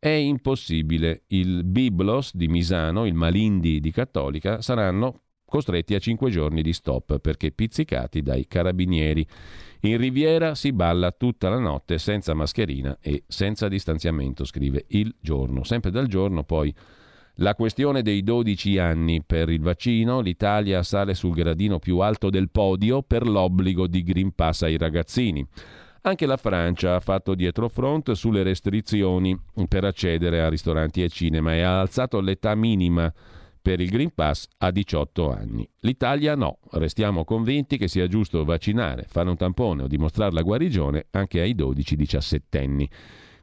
[0.00, 1.24] è impossibile.
[1.28, 7.18] Il Biblos di Misano, il Malindi di Cattolica saranno costretti a cinque giorni di stop
[7.18, 9.26] perché pizzicati dai carabinieri.
[9.80, 15.64] In Riviera si balla tutta la notte senza mascherina e senza distanziamento, scrive il giorno.
[15.64, 16.72] Sempre dal giorno poi
[17.36, 22.50] la questione dei 12 anni per il vaccino, l'Italia sale sul gradino più alto del
[22.50, 25.46] podio per l'obbligo di Green Pass ai ragazzini.
[26.02, 31.54] Anche la Francia ha fatto dietro front sulle restrizioni per accedere a ristoranti e cinema
[31.54, 33.12] e ha alzato l'età minima
[33.60, 35.68] per il Green Pass a 18 anni.
[35.80, 41.06] L'Italia no, restiamo convinti che sia giusto vaccinare, fare un tampone o dimostrare la guarigione
[41.10, 42.88] anche ai 12-17 anni.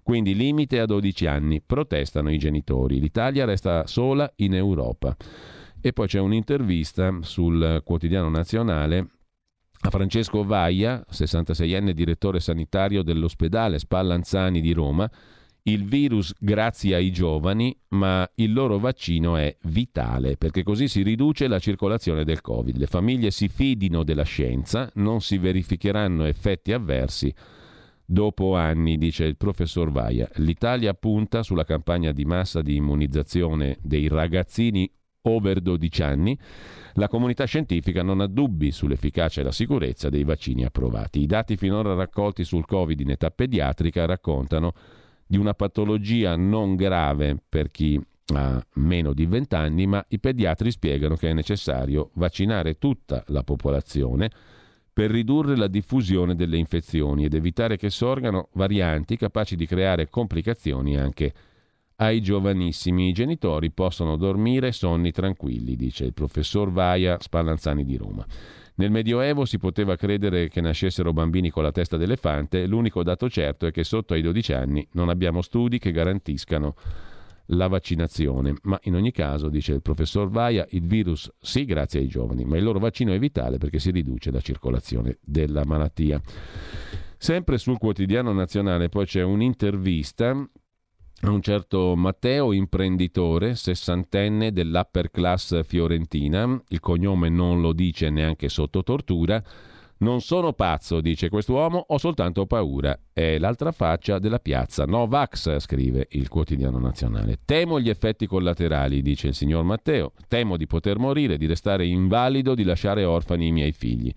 [0.01, 2.99] Quindi limite a 12 anni, protestano i genitori.
[2.99, 5.15] L'Italia resta sola in Europa.
[5.81, 9.09] E poi c'è un'intervista sul quotidiano nazionale
[9.79, 15.09] a Francesco Vaia, 66enne direttore sanitario dell'ospedale Spallanzani di Roma,
[15.67, 21.47] il virus grazie ai giovani, ma il loro vaccino è vitale perché così si riduce
[21.47, 22.77] la circolazione del Covid.
[22.77, 27.33] Le famiglie si fidino della scienza, non si verificheranno effetti avversi
[28.05, 30.29] dopo anni, dice il professor Vaia.
[30.35, 34.89] L'Italia punta sulla campagna di massa di immunizzazione dei ragazzini
[35.23, 36.39] over 12 anni,
[36.93, 41.19] la comunità scientifica non ha dubbi sull'efficacia e la sicurezza dei vaccini approvati.
[41.21, 44.73] I dati finora raccolti sul Covid in età pediatrica raccontano
[45.27, 48.01] di una patologia non grave per chi
[48.33, 53.43] ha meno di 20 anni, ma i pediatri spiegano che è necessario vaccinare tutta la
[53.43, 54.29] popolazione
[54.91, 60.97] per ridurre la diffusione delle infezioni ed evitare che sorgano varianti capaci di creare complicazioni
[60.97, 61.33] anche
[61.97, 63.09] ai giovanissimi.
[63.09, 68.25] I genitori possono dormire sonni tranquilli, dice il professor Vaia Spallanzani di Roma.
[68.79, 73.65] Nel Medioevo si poteva credere che nascessero bambini con la testa d'elefante, l'unico dato certo
[73.65, 76.75] è che sotto ai 12 anni non abbiamo studi che garantiscano
[77.47, 78.53] la vaccinazione.
[78.63, 82.57] Ma in ogni caso, dice il professor Vaia, il virus sì grazie ai giovani, ma
[82.57, 86.21] il loro vaccino è vitale perché si riduce la circolazione della malattia.
[87.17, 90.47] Sempre sul quotidiano nazionale poi c'è un'intervista
[91.21, 98.49] a un certo Matteo, imprenditore, sessantenne dell'upper class fiorentina, il cognome non lo dice neanche
[98.49, 99.43] sotto tortura,
[99.99, 102.99] non sono pazzo, dice quest'uomo, ho soltanto paura.
[103.11, 104.85] È l'altra faccia della piazza.
[104.85, 107.39] No Vax, scrive il quotidiano nazionale.
[107.43, 110.13] Temo gli effetti collaterali, dice il signor Matteo.
[110.27, 114.13] Temo di poter morire, di restare invalido, di lasciare orfani i miei figli.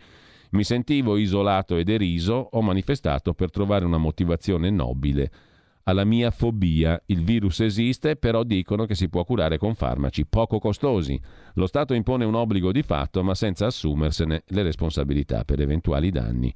[0.51, 5.31] Mi sentivo isolato e deriso, ho manifestato per trovare una motivazione nobile
[5.91, 7.01] alla mia fobia.
[7.07, 11.21] Il virus esiste, però dicono che si può curare con farmaci poco costosi.
[11.55, 16.55] Lo Stato impone un obbligo di fatto, ma senza assumersene le responsabilità per eventuali danni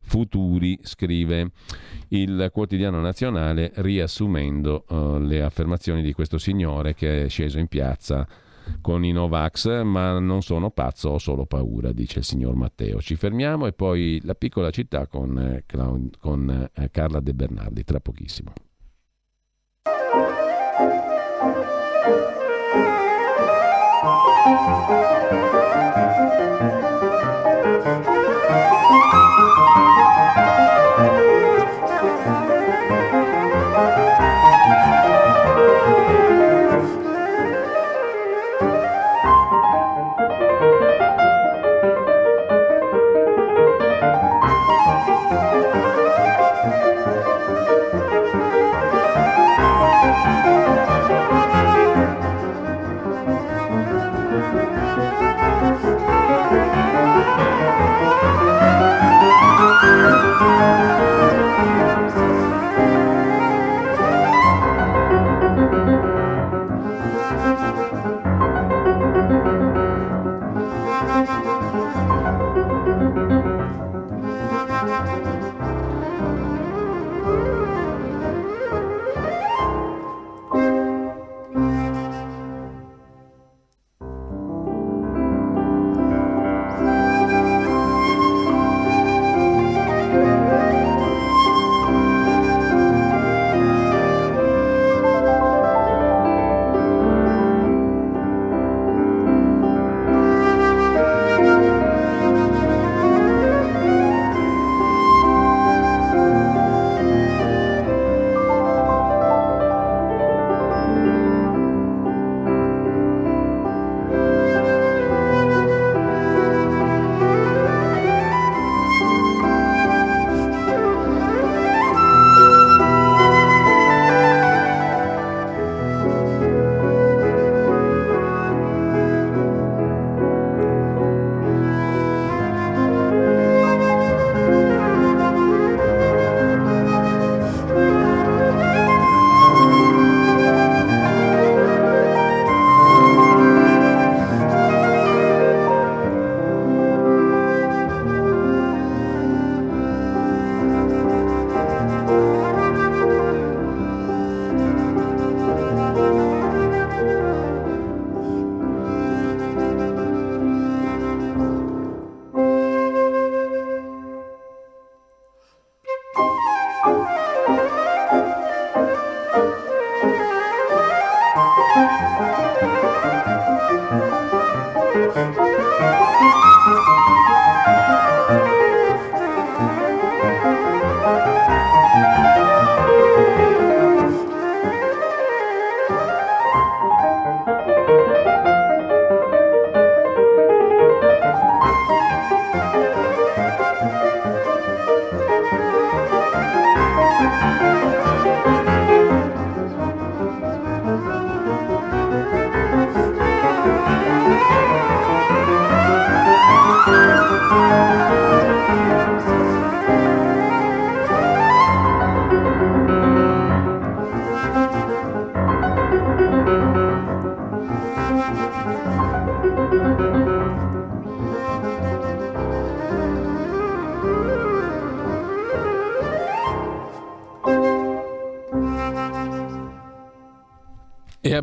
[0.00, 1.50] futuri, scrive
[2.08, 8.26] il quotidiano nazionale, riassumendo uh, le affermazioni di questo signore che è sceso in piazza
[8.80, 13.00] con i Novax, ma non sono pazzo, ho solo paura, dice il signor Matteo.
[13.00, 15.64] Ci fermiamo e poi la piccola città con, eh,
[16.18, 18.52] con eh, Carla De Bernardi, tra pochissimo.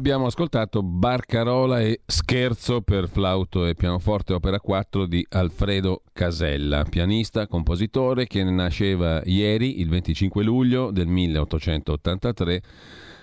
[0.05, 7.47] Abbiamo ascoltato Barcarola e Scherzo per flauto e pianoforte opera 4 di Alfredo Casella, pianista,
[7.47, 12.61] compositore che nasceva ieri, il 25 luglio del 1883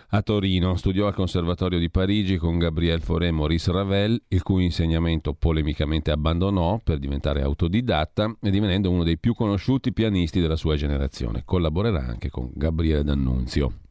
[0.08, 0.74] a Torino.
[0.74, 6.10] Studiò al Conservatorio di Parigi con Gabriel Fauré e Maurice Ravel, il cui insegnamento polemicamente
[6.10, 11.42] abbandonò per diventare autodidatta e divenendo uno dei più conosciuti pianisti della sua generazione.
[11.44, 13.81] Collaborerà anche con Gabriele D'Annunzio.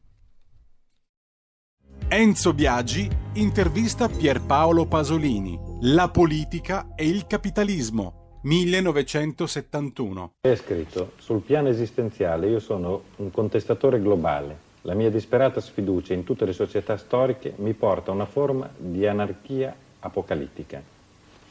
[2.08, 5.58] Enzo Biagi intervista Pierpaolo Pasolini.
[5.82, 8.38] La politica e il capitalismo.
[8.42, 10.32] 1971.
[10.40, 14.70] È scritto, sul piano esistenziale io sono un contestatore globale.
[14.82, 19.06] La mia disperata sfiducia in tutte le società storiche mi porta a una forma di
[19.06, 20.82] anarchia apocalittica.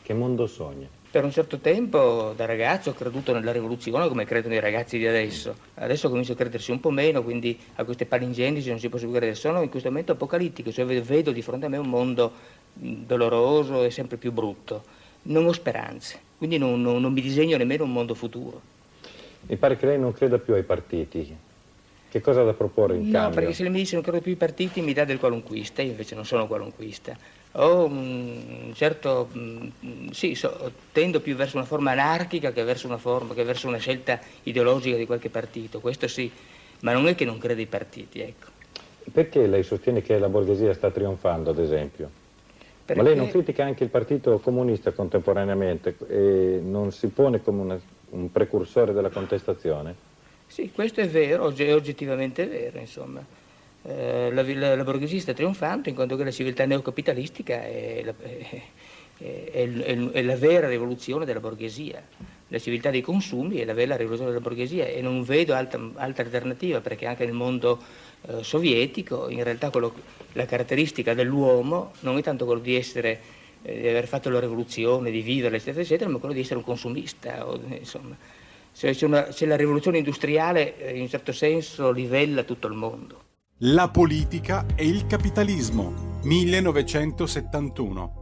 [0.02, 0.88] Che mondo sogna?
[1.12, 5.06] Per un certo tempo, da ragazzo, ho creduto nella rivoluzione come credono i ragazzi di
[5.06, 5.54] adesso.
[5.74, 9.10] Adesso comincio a credersi un po' meno, quindi a queste palingendici non si può più
[9.10, 9.36] credere.
[9.36, 12.32] Sono in questo momento apocalittico, cioè vedo di fronte a me un mondo
[12.72, 14.84] doloroso e sempre più brutto.
[15.24, 18.62] Non ho speranze, quindi non, non, non mi disegno nemmeno un mondo futuro.
[19.48, 21.36] Mi pare che lei non creda più ai partiti.
[22.10, 23.28] Che cosa ha da proporre in no, cambio?
[23.28, 25.82] No, perché se lei mi dice non credo più ai partiti mi dà del qualunquista,
[25.82, 27.18] io invece non sono qualunquista
[27.54, 29.30] ho un certo,
[30.12, 33.78] sì, so, tendo più verso una forma anarchica che verso una, forma, che verso una
[33.78, 36.32] scelta ideologica di qualche partito, questo sì,
[36.82, 38.48] ma non è che non creda ai partiti, ecco.
[39.12, 42.10] Perché lei sostiene che la borghesia sta trionfando, ad esempio?
[42.86, 43.02] Perché...
[43.02, 47.80] Ma lei non critica anche il Partito Comunista contemporaneamente e non si pone come una,
[48.12, 50.10] un precursore della contestazione?
[50.48, 53.24] Sì, questo è vero, è oggettivamente vero, insomma.
[53.84, 58.14] Eh, la, la, la, borghesia sta trionfando in quanto che la civiltà neocapitalistica è la,
[59.18, 62.04] è, è, è la, vera rivoluzione della borghesia.
[62.48, 66.24] La civiltà dei consumi è la vera rivoluzione della borghesia e non vedo altra, altra
[66.24, 67.80] alternativa perché anche nel mondo
[68.28, 69.94] eh, sovietico in realtà quello,
[70.34, 75.12] la caratteristica dell'uomo non è tanto quello di essere eh, di aver fatto la rivoluzione,
[75.12, 77.48] di vivere, eccetera, eccetera, ma quello di essere un consumista.
[77.48, 78.18] O, insomma,
[78.72, 82.74] se, se, una, se la rivoluzione industriale eh, in un certo senso livella tutto il
[82.74, 83.21] mondo.
[83.64, 85.94] La politica e il capitalismo,
[86.24, 88.21] 1971.